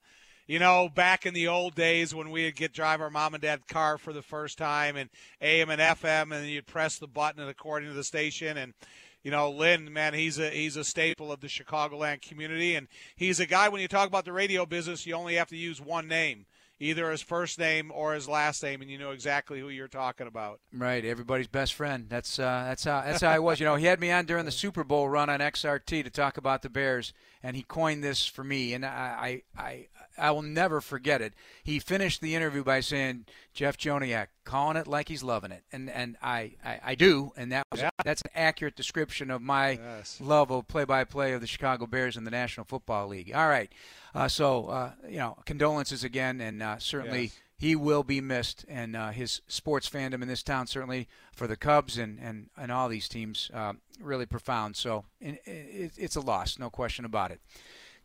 you 0.47 0.59
know, 0.59 0.89
back 0.93 1.25
in 1.25 1.35
the 1.35 1.49
old 1.49 1.75
days 1.75 2.15
when 2.15 2.31
we'd 2.31 2.57
get 2.57 2.73
drive 2.73 3.01
our 3.01 3.11
mom 3.11 3.35
and 3.35 3.43
dad 3.43 3.67
car 3.69 3.97
for 3.97 4.13
the 4.13 4.23
first 4.23 4.59
time 4.59 4.97
and 4.97 5.09
AM 5.41 5.71
and 5.71 5.81
FM, 5.81 6.35
and 6.35 6.47
you'd 6.47 6.67
press 6.67 6.99
the 6.99 7.07
button 7.07 7.47
according 7.49 7.89
to 7.89 7.95
the 7.95 8.05
station. 8.05 8.57
And 8.57 8.75
you 9.23 9.31
know, 9.31 9.51
Lin, 9.51 9.93
man, 9.93 10.15
he's 10.15 10.39
a 10.39 10.51
he's 10.51 10.77
a 10.77 10.85
staple 10.85 11.31
of 11.31 11.41
the 11.41 11.47
Chicagoland 11.47 12.23
community, 12.23 12.75
and 12.75 12.89
he's 13.15 13.39
a 13.39 13.47
guy. 13.47 13.69
When 13.69 13.81
you 13.81 13.89
talk 13.89 14.09
about 14.09 14.25
the 14.25 14.33
radio 14.33 14.67
business, 14.67 15.07
you 15.07 15.15
only 15.15 15.37
have 15.37 15.49
to 15.49 15.57
use 15.57 15.81
one 15.81 16.09
name 16.09 16.47
either 16.83 17.11
his 17.11 17.23
first 17.23 17.59
name 17.59 17.93
or 17.95 18.15
his 18.15 18.29
last 18.29 18.63
name, 18.63 18.83
and 18.83 18.91
you 18.91 18.99
know 18.99 19.13
exactly 19.13 19.61
who 19.61 19.69
you're 19.69 19.89
talking 19.89 20.27
about. 20.27 20.61
Right, 20.73 21.05
everybody's 21.05 21.47
best 21.47 21.75
friend. 21.75 22.07
That's 22.09 22.39
uh, 22.39 22.65
that's 22.67 22.85
how 22.85 23.01
that's 23.03 23.23
how 23.23 23.31
I 23.31 23.39
was. 23.39 23.61
You 23.61 23.67
know, 23.67 23.77
he 23.77 23.87
had 23.87 24.01
me 24.01 24.11
on 24.11 24.27
during 24.27 24.45
the 24.45 24.51
Super 24.63 24.85
Bowl 24.85 25.09
run 25.09 25.31
on 25.31 25.41
XRT 25.41 26.05
to 26.05 26.11
talk 26.11 26.37
about 26.37 26.63
the 26.63 26.69
Bears, 26.69 27.13
and 27.43 27.57
he 27.57 27.63
coined 27.63 28.03
this 28.03 28.27
for 28.27 28.45
me, 28.45 28.75
and 28.75 28.85
I 28.85 29.43
I 29.57 29.63
I, 29.63 29.87
I 30.19 30.31
will 30.31 30.43
never 30.43 30.81
forget 30.81 31.21
it. 31.21 31.35
He 31.63 31.79
finished 31.79 32.21
the 32.21 32.35
interview 32.35 32.65
by 32.65 32.81
saying, 32.81 33.27
"Jeff 33.53 33.77
Joniak, 33.77 34.29
calling 34.45 34.77
it 34.77 34.87
like 34.87 35.09
he's 35.09 35.23
loving 35.23 35.53
it," 35.53 35.65
and 35.73 35.91
and 35.91 36.17
I 36.23 36.55
I, 36.65 36.81
I 36.85 36.95
do, 36.95 37.33
and 37.37 37.53
that 37.53 37.67
was 37.71 37.81
yeah. 37.81 37.91
that's 38.05 38.23
an 38.23 38.31
accurate 38.35 38.77
description 38.77 39.31
of 39.31 39.43
my 39.43 39.73
yes. 39.73 40.19
love 40.21 40.51
of 40.51 40.69
play-by-play 40.69 41.33
of 41.33 41.41
the 41.41 41.47
Chicago 41.47 41.87
Bears 41.87 42.17
in 42.17 42.25
the 42.25 42.31
National 42.31 42.65
Football 42.65 43.09
League. 43.09 43.33
All 43.35 43.49
right, 43.49 43.73
uh, 44.15 44.29
so 44.29 44.67
uh, 44.67 44.93
you 45.09 45.19
know, 45.19 45.39
condolences 45.45 46.05
again, 46.05 46.41
and 46.41 46.63
uh, 46.63 46.79
certainly. 46.79 47.23
Yes 47.25 47.39
he 47.63 47.77
will 47.77 48.03
be 48.03 48.21
missed, 48.21 48.65
and 48.69 48.97
uh, 48.97 49.11
his 49.11 49.41
sports 49.47 49.89
fandom 49.89 50.21
in 50.21 50.27
this 50.27 50.43
town 50.43 50.67
certainly 50.67 51.07
for 51.33 51.47
the 51.47 51.57
Cubs 51.57 51.97
and 51.97 52.19
and, 52.19 52.51
and 52.59 52.73
all 52.73 52.89
these 52.89 53.07
teams 53.07 53.53
uh, 53.55 53.75
really 54.01 54.27
profound. 54.27 54.75
So 54.75 55.05
it, 55.21 55.41
it, 55.47 55.93
it's 55.97 56.17
a 56.17 56.21
loss, 56.21 56.59
no 56.59 56.71
question 56.71 57.05
about 57.05 57.31
it. 57.31 57.41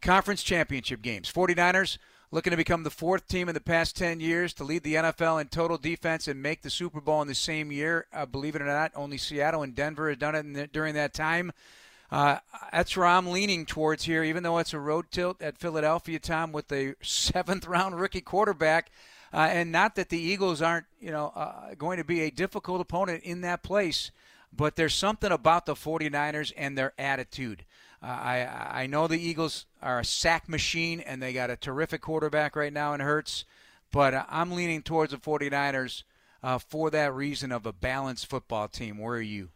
Conference 0.01 0.43
championship 0.43 1.01
games. 1.01 1.31
49ers 1.31 1.97
looking 2.31 2.51
to 2.51 2.57
become 2.57 2.83
the 2.83 2.89
fourth 2.89 3.27
team 3.27 3.47
in 3.47 3.53
the 3.53 3.61
past 3.61 3.95
10 3.95 4.19
years 4.19 4.53
to 4.53 4.63
lead 4.63 4.83
the 4.83 4.95
NFL 4.95 5.39
in 5.41 5.47
total 5.47 5.77
defense 5.77 6.27
and 6.27 6.41
make 6.41 6.61
the 6.61 6.69
Super 6.69 6.99
Bowl 6.99 7.21
in 7.21 7.27
the 7.27 7.35
same 7.35 7.71
year. 7.71 8.05
Uh, 8.11 8.25
believe 8.25 8.55
it 8.55 8.61
or 8.61 8.65
not, 8.65 8.91
only 8.95 9.17
Seattle 9.17 9.63
and 9.63 9.75
Denver 9.75 10.09
have 10.09 10.19
done 10.19 10.35
it 10.35 10.53
the, 10.53 10.67
during 10.67 10.93
that 10.95 11.13
time. 11.13 11.51
Uh, 12.11 12.37
that's 12.71 12.95
where 12.95 13.05
I'm 13.05 13.27
leaning 13.27 13.65
towards 13.65 14.03
here, 14.03 14.23
even 14.23 14.43
though 14.43 14.59
it's 14.59 14.73
a 14.73 14.79
road 14.79 15.05
tilt 15.11 15.41
at 15.41 15.57
Philadelphia, 15.57 16.19
Tom, 16.19 16.51
with 16.51 16.67
the 16.67 16.95
seventh 17.01 17.67
round 17.67 17.99
rookie 17.99 18.21
quarterback. 18.21 18.91
Uh, 19.33 19.49
and 19.51 19.71
not 19.71 19.95
that 19.95 20.09
the 20.09 20.19
Eagles 20.19 20.61
aren't, 20.61 20.85
you 21.01 21.11
know, 21.11 21.33
uh, 21.35 21.75
going 21.75 21.97
to 21.97 22.05
be 22.05 22.21
a 22.21 22.29
difficult 22.29 22.79
opponent 22.79 23.23
in 23.23 23.41
that 23.41 23.61
place, 23.61 24.11
but 24.55 24.77
there's 24.77 24.95
something 24.95 25.31
about 25.31 25.65
the 25.65 25.73
49ers 25.73 26.53
and 26.55 26.77
their 26.77 26.93
attitude. 26.97 27.65
I 28.01 28.81
I 28.83 28.87
know 28.87 29.07
the 29.07 29.19
Eagles 29.19 29.65
are 29.81 29.99
a 29.99 30.05
sack 30.05 30.47
machine 30.47 30.99
and 30.99 31.21
they 31.21 31.33
got 31.33 31.49
a 31.49 31.55
terrific 31.55 32.01
quarterback 32.01 32.55
right 32.55 32.73
now 32.73 32.93
in 32.93 32.99
Hurts, 32.99 33.45
but 33.91 34.25
I'm 34.29 34.51
leaning 34.51 34.81
towards 34.81 35.11
the 35.11 35.17
49ers 35.17 36.03
uh, 36.43 36.57
for 36.57 36.89
that 36.91 37.13
reason 37.13 37.51
of 37.51 37.65
a 37.65 37.73
balanced 37.73 38.27
football 38.27 38.67
team. 38.67 38.97
Where 38.97 39.17
are 39.17 39.21
you? 39.21 39.49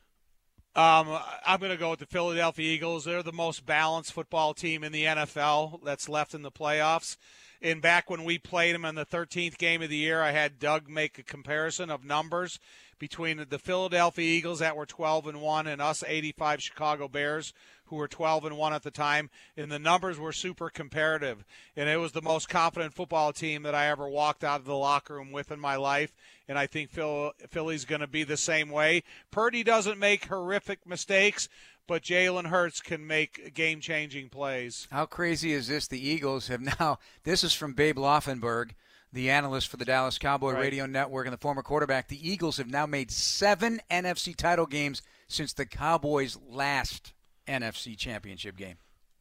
Um, 0.73 1.19
I'm 1.45 1.59
going 1.59 1.71
to 1.71 1.77
go 1.77 1.89
with 1.89 1.99
the 1.99 2.05
Philadelphia 2.05 2.73
Eagles. 2.73 3.03
They're 3.03 3.23
the 3.23 3.33
most 3.33 3.65
balanced 3.65 4.13
football 4.13 4.53
team 4.53 4.85
in 4.85 4.93
the 4.93 5.03
NFL 5.03 5.83
that's 5.83 6.07
left 6.07 6.33
in 6.33 6.43
the 6.43 6.51
playoffs. 6.51 7.17
And 7.61 7.81
back 7.81 8.09
when 8.09 8.23
we 8.23 8.37
played 8.37 8.73
them 8.73 8.85
in 8.85 8.95
the 8.95 9.05
13th 9.05 9.57
game 9.57 9.81
of 9.81 9.89
the 9.89 9.97
year, 9.97 10.21
I 10.21 10.31
had 10.31 10.59
Doug 10.59 10.89
make 10.89 11.19
a 11.19 11.23
comparison 11.23 11.89
of 11.91 12.05
numbers 12.05 12.57
between 12.99 13.45
the 13.49 13.59
Philadelphia 13.59 14.25
Eagles 14.25 14.59
that 14.59 14.77
were 14.77 14.85
12 14.85 15.27
and 15.27 15.41
1 15.41 15.67
and 15.67 15.81
us 15.81 16.03
85 16.07 16.63
Chicago 16.63 17.07
Bears 17.07 17.53
who 17.91 17.97
were 17.97 18.07
12 18.07 18.45
and 18.45 18.57
1 18.57 18.73
at 18.73 18.83
the 18.83 18.89
time, 18.89 19.29
and 19.57 19.69
the 19.69 19.77
numbers 19.77 20.17
were 20.17 20.31
super 20.31 20.69
comparative. 20.69 21.43
And 21.75 21.89
it 21.89 21.97
was 21.97 22.13
the 22.13 22.21
most 22.21 22.47
confident 22.47 22.93
football 22.93 23.33
team 23.33 23.63
that 23.63 23.75
I 23.75 23.87
ever 23.87 24.07
walked 24.07 24.45
out 24.45 24.61
of 24.61 24.65
the 24.65 24.77
locker 24.77 25.15
room 25.15 25.31
with 25.31 25.51
in 25.51 25.59
my 25.59 25.75
life. 25.75 26.13
And 26.47 26.57
I 26.57 26.67
think 26.67 26.89
Phil, 26.89 27.33
Philly's 27.49 27.83
going 27.83 28.01
to 28.01 28.07
be 28.07 28.23
the 28.23 28.37
same 28.37 28.69
way. 28.69 29.03
Purdy 29.29 29.61
doesn't 29.61 29.99
make 29.99 30.25
horrific 30.25 30.87
mistakes, 30.87 31.49
but 31.85 32.01
Jalen 32.01 32.47
Hurts 32.47 32.79
can 32.79 33.05
make 33.05 33.53
game 33.53 33.81
changing 33.81 34.29
plays. 34.29 34.87
How 34.89 35.05
crazy 35.05 35.51
is 35.51 35.67
this? 35.67 35.87
The 35.87 35.99
Eagles 35.99 36.47
have 36.47 36.61
now, 36.61 36.97
this 37.23 37.43
is 37.43 37.53
from 37.53 37.73
Babe 37.73 37.97
Laufenberg 37.97 38.71
the 39.13 39.29
analyst 39.29 39.67
for 39.67 39.75
the 39.75 39.83
Dallas 39.83 40.17
Cowboy 40.17 40.53
right. 40.53 40.61
Radio 40.61 40.85
Network 40.85 41.25
and 41.25 41.33
the 41.33 41.37
former 41.37 41.61
quarterback. 41.61 42.07
The 42.07 42.29
Eagles 42.29 42.55
have 42.55 42.69
now 42.69 42.85
made 42.85 43.11
seven 43.11 43.81
NFC 43.91 44.33
title 44.33 44.65
games 44.65 45.01
since 45.27 45.53
the 45.53 45.65
Cowboys' 45.65 46.37
last 46.49 47.13
NFC 47.51 47.97
championship 47.97 48.55
game. 48.55 48.75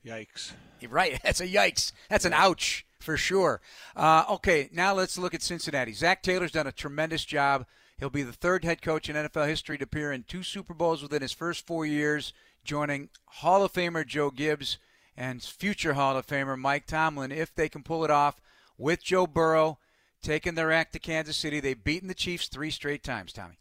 Yikes. 0.05 0.53
Right. 0.89 1.21
That's 1.25 1.41
a 1.41 1.49
yikes. 1.49 1.93
That's 2.09 2.25
an 2.25 2.33
ouch 2.33 2.87
for 3.01 3.17
sure. 3.17 3.61
Uh, 3.97 4.25
okay, 4.31 4.69
now 4.73 4.95
let's 4.95 5.19
look 5.19 5.35
at 5.35 5.43
Cincinnati. 5.43 5.93
Zac 5.93 6.23
Taylor's 6.23 6.53
done 6.53 6.67
a 6.67 6.73
tremendous 6.73 7.25
job. 7.25 7.67
He'll 7.99 8.11
be 8.11 8.23
the 8.23 8.33
third 8.33 8.65
head 8.65 8.81
coach 8.81 9.09
in 9.09 9.17
NFL 9.17 9.49
history 9.49 9.77
to 9.79 9.85
appear 9.85 10.13
in 10.13 10.23
two 10.23 10.43
Super 10.43 10.73
Bowls 10.73 11.03
within 11.03 11.23
his 11.23 11.33
first 11.33 11.67
four 11.67 11.85
years, 11.85 12.33
joining 12.65 13.11
Hall 13.27 13.63
of 13.63 13.73
Famer 13.73 14.07
Joe 14.07 14.31
Gibbs 14.31 14.79
and 15.17 15.43
future 15.43 15.93
Hall 15.93 16.17
of 16.17 16.27
Famer 16.27 16.59
Mike 16.59 16.87
Tomlin 16.87 17.31
if 17.31 17.55
they 17.55 17.69
can 17.69 17.83
pull 17.83 18.05
it 18.05 18.11
off 18.11 18.41
with 18.79 19.05
Joe 19.05 19.27
Burrow 19.27 19.79
taking 20.23 20.55
their 20.55 20.73
act 20.73 20.93
to 20.95 20.99
Kansas 20.99 21.37
City. 21.37 21.61
They've 21.61 21.83
beaten 21.83 22.09
the 22.09 22.15
Chiefs 22.15 22.49
three 22.49 22.71
straight 22.71 23.03
times, 23.03 23.33
Tommy. 23.33 23.59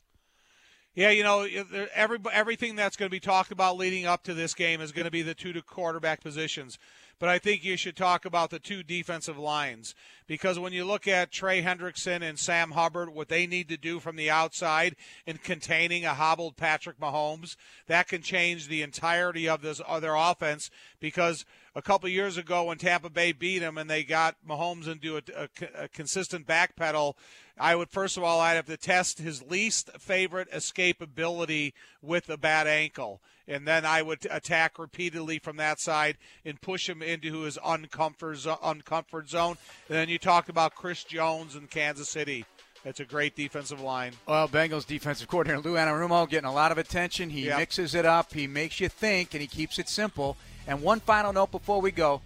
Yeah, 0.95 1.11
you 1.11 1.23
know, 1.23 1.47
every, 1.93 2.19
everything 2.33 2.75
that's 2.75 2.97
going 2.97 3.09
to 3.09 3.15
be 3.15 3.19
talked 3.19 3.51
about 3.51 3.77
leading 3.77 4.05
up 4.05 4.23
to 4.23 4.33
this 4.33 4.53
game 4.53 4.81
is 4.81 4.91
going 4.91 5.05
to 5.05 5.11
be 5.11 5.21
the 5.21 5.35
two 5.35 5.53
to 5.53 5.61
quarterback 5.61 6.21
positions. 6.21 6.79
but 7.19 7.29
I 7.29 7.37
think 7.37 7.63
you 7.63 7.77
should 7.77 7.95
talk 7.95 8.25
about 8.25 8.49
the 8.49 8.59
two 8.59 8.81
defensive 8.81 9.37
lines 9.37 9.93
because 10.25 10.57
when 10.57 10.73
you 10.73 10.85
look 10.85 11.07
at 11.07 11.31
Trey 11.31 11.61
Hendrickson 11.61 12.21
and 12.21 12.39
Sam 12.39 12.71
Hubbard, 12.71 13.09
what 13.09 13.29
they 13.29 13.45
need 13.45 13.69
to 13.69 13.77
do 13.77 13.99
from 13.99 14.15
the 14.15 14.29
outside 14.29 14.95
in 15.27 15.37
containing 15.37 16.05
a 16.05 16.13
hobbled 16.15 16.57
Patrick 16.57 16.99
Mahomes, 16.99 17.55
that 17.87 18.07
can 18.07 18.21
change 18.21 18.67
the 18.67 18.81
entirety 18.81 19.47
of 19.47 19.61
this 19.61 19.81
other 19.87 20.15
offense 20.15 20.71
because 20.99 21.45
a 21.75 21.81
couple 21.81 22.09
years 22.09 22.37
ago 22.37 22.65
when 22.65 22.77
Tampa 22.77 23.09
Bay 23.09 23.31
beat 23.31 23.59
them 23.59 23.77
and 23.77 23.89
they 23.89 24.03
got 24.03 24.35
Mahomes 24.47 24.87
into 24.87 25.17
a, 25.17 25.21
a, 25.35 25.83
a 25.83 25.87
consistent 25.87 26.47
backpedal, 26.47 27.13
I 27.59 27.75
would 27.75 27.89
first 27.89 28.17
of 28.17 28.23
all 28.23 28.39
I'd 28.39 28.53
have 28.55 28.65
to 28.67 28.77
test 28.77 29.19
his 29.19 29.43
least 29.43 29.89
favorite 29.99 30.51
escapability 30.51 31.73
with 32.01 32.29
a 32.29 32.37
bad 32.37 32.67
ankle, 32.67 33.21
and 33.47 33.67
then 33.67 33.85
I 33.85 34.01
would 34.01 34.25
attack 34.29 34.79
repeatedly 34.79 35.39
from 35.39 35.57
that 35.57 35.79
side 35.79 36.17
and 36.45 36.61
push 36.61 36.87
him 36.87 37.01
into 37.01 37.41
his 37.41 37.57
uncomfort 37.57 38.45
uncomfort 38.59 39.27
zone. 39.27 39.57
And 39.87 39.97
then 39.97 40.09
you 40.09 40.17
talked 40.17 40.49
about 40.49 40.75
Chris 40.75 41.03
Jones 41.03 41.55
in 41.55 41.67
Kansas 41.67 42.09
City. 42.09 42.45
That's 42.83 43.01
a 43.01 43.05
great 43.05 43.35
defensive 43.35 43.81
line. 43.81 44.13
Well, 44.25 44.47
Bengals 44.47 44.85
defensive 44.85 45.27
coordinator 45.27 45.61
Lou 45.61 45.75
Anarumo 45.75 46.29
getting 46.29 46.47
a 46.47 46.53
lot 46.53 46.71
of 46.71 46.77
attention. 46.77 47.29
He 47.29 47.45
yep. 47.45 47.57
mixes 47.57 47.93
it 47.93 48.05
up. 48.05 48.31
He 48.31 48.47
makes 48.47 48.79
you 48.79 48.87
think, 48.87 49.33
and 49.33 49.41
he 49.41 49.47
keeps 49.47 49.79
it 49.79 49.89
simple. 49.89 50.37
And 50.69 50.83
one 50.83 50.99
final 50.99 51.33
note 51.33 51.51
before 51.51 51.81
we 51.81 51.91
go 51.91 52.21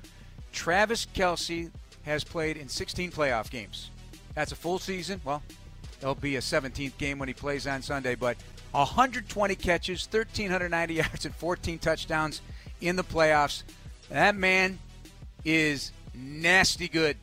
Travis 0.52 1.08
Kelce 1.16 1.72
has 2.04 2.26
played 2.26 2.58
in 2.58 2.68
16 2.68 3.10
playoff 3.10 3.50
games. 3.50 3.90
That's 4.36 4.52
a 4.52 4.56
full 4.56 4.80
season. 4.80 5.22
Well, 5.24 5.42
it'll 6.02 6.14
be 6.14 6.36
a 6.36 6.42
17th 6.42 6.98
game 6.98 7.20
when 7.20 7.30
he 7.30 7.34
plays 7.34 7.66
on 7.66 7.82
Sunday, 7.82 8.16
but 8.16 8.36
120 8.72 9.56
catches, 9.56 10.06
1,390 10.12 10.94
yards, 10.96 11.26
and 11.26 11.34
14 11.34 11.80
touchdowns 11.80 12.42
in 12.82 12.98
the 12.98 13.04
playoffs. 13.04 13.64
That 14.10 14.36
man 14.36 14.78
is 15.46 15.94
nasty 16.14 16.90
good. 16.90 17.16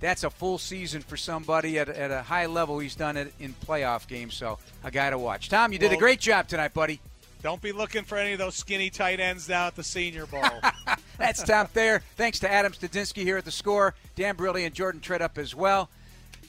That's 0.00 0.24
a 0.24 0.30
full 0.30 0.56
season 0.56 1.02
for 1.02 1.18
somebody 1.18 1.78
at, 1.78 1.90
at 1.90 2.10
a 2.10 2.22
high 2.22 2.46
level. 2.46 2.78
He's 2.78 2.96
done 2.96 3.18
it 3.18 3.34
in 3.38 3.54
playoff 3.66 4.08
games, 4.08 4.34
so 4.34 4.58
a 4.82 4.90
guy 4.90 5.10
to 5.10 5.18
watch. 5.18 5.50
Tom, 5.50 5.72
you 5.72 5.78
did 5.78 5.90
well, 5.90 5.98
a 5.98 6.00
great 6.00 6.18
job 6.18 6.48
tonight, 6.48 6.72
buddy. 6.72 6.98
Don't 7.42 7.60
be 7.60 7.72
looking 7.72 8.04
for 8.04 8.16
any 8.16 8.32
of 8.32 8.38
those 8.38 8.54
skinny 8.54 8.88
tight 8.88 9.18
ends 9.18 9.48
down 9.48 9.66
at 9.66 9.74
the 9.74 9.82
Senior 9.82 10.26
Bowl. 10.26 10.44
That's 11.18 11.42
Tom 11.42 11.66
Thayer. 11.66 12.02
Thanks 12.16 12.38
to 12.40 12.50
Adam 12.50 12.72
Studzinski 12.72 13.22
here 13.22 13.36
at 13.36 13.44
the 13.44 13.50
score, 13.50 13.94
Dan 14.14 14.36
Brilli 14.36 14.64
and 14.64 14.74
Jordan 14.74 15.00
Treadup 15.00 15.38
as 15.38 15.54
well. 15.54 15.90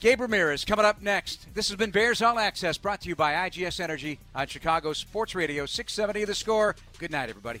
Gabe 0.00 0.20
Ramirez 0.20 0.64
coming 0.64 0.84
up 0.84 1.02
next. 1.02 1.52
This 1.54 1.68
has 1.68 1.76
been 1.76 1.90
Bears 1.90 2.22
All 2.22 2.38
Access 2.38 2.78
brought 2.78 3.00
to 3.02 3.08
you 3.08 3.16
by 3.16 3.48
IGS 3.48 3.80
Energy 3.80 4.18
on 4.34 4.46
Chicago 4.46 4.92
Sports 4.92 5.34
Radio 5.34 5.66
670 5.66 6.24
The 6.26 6.34
Score. 6.34 6.76
Good 6.98 7.10
night, 7.10 7.28
everybody. 7.28 7.60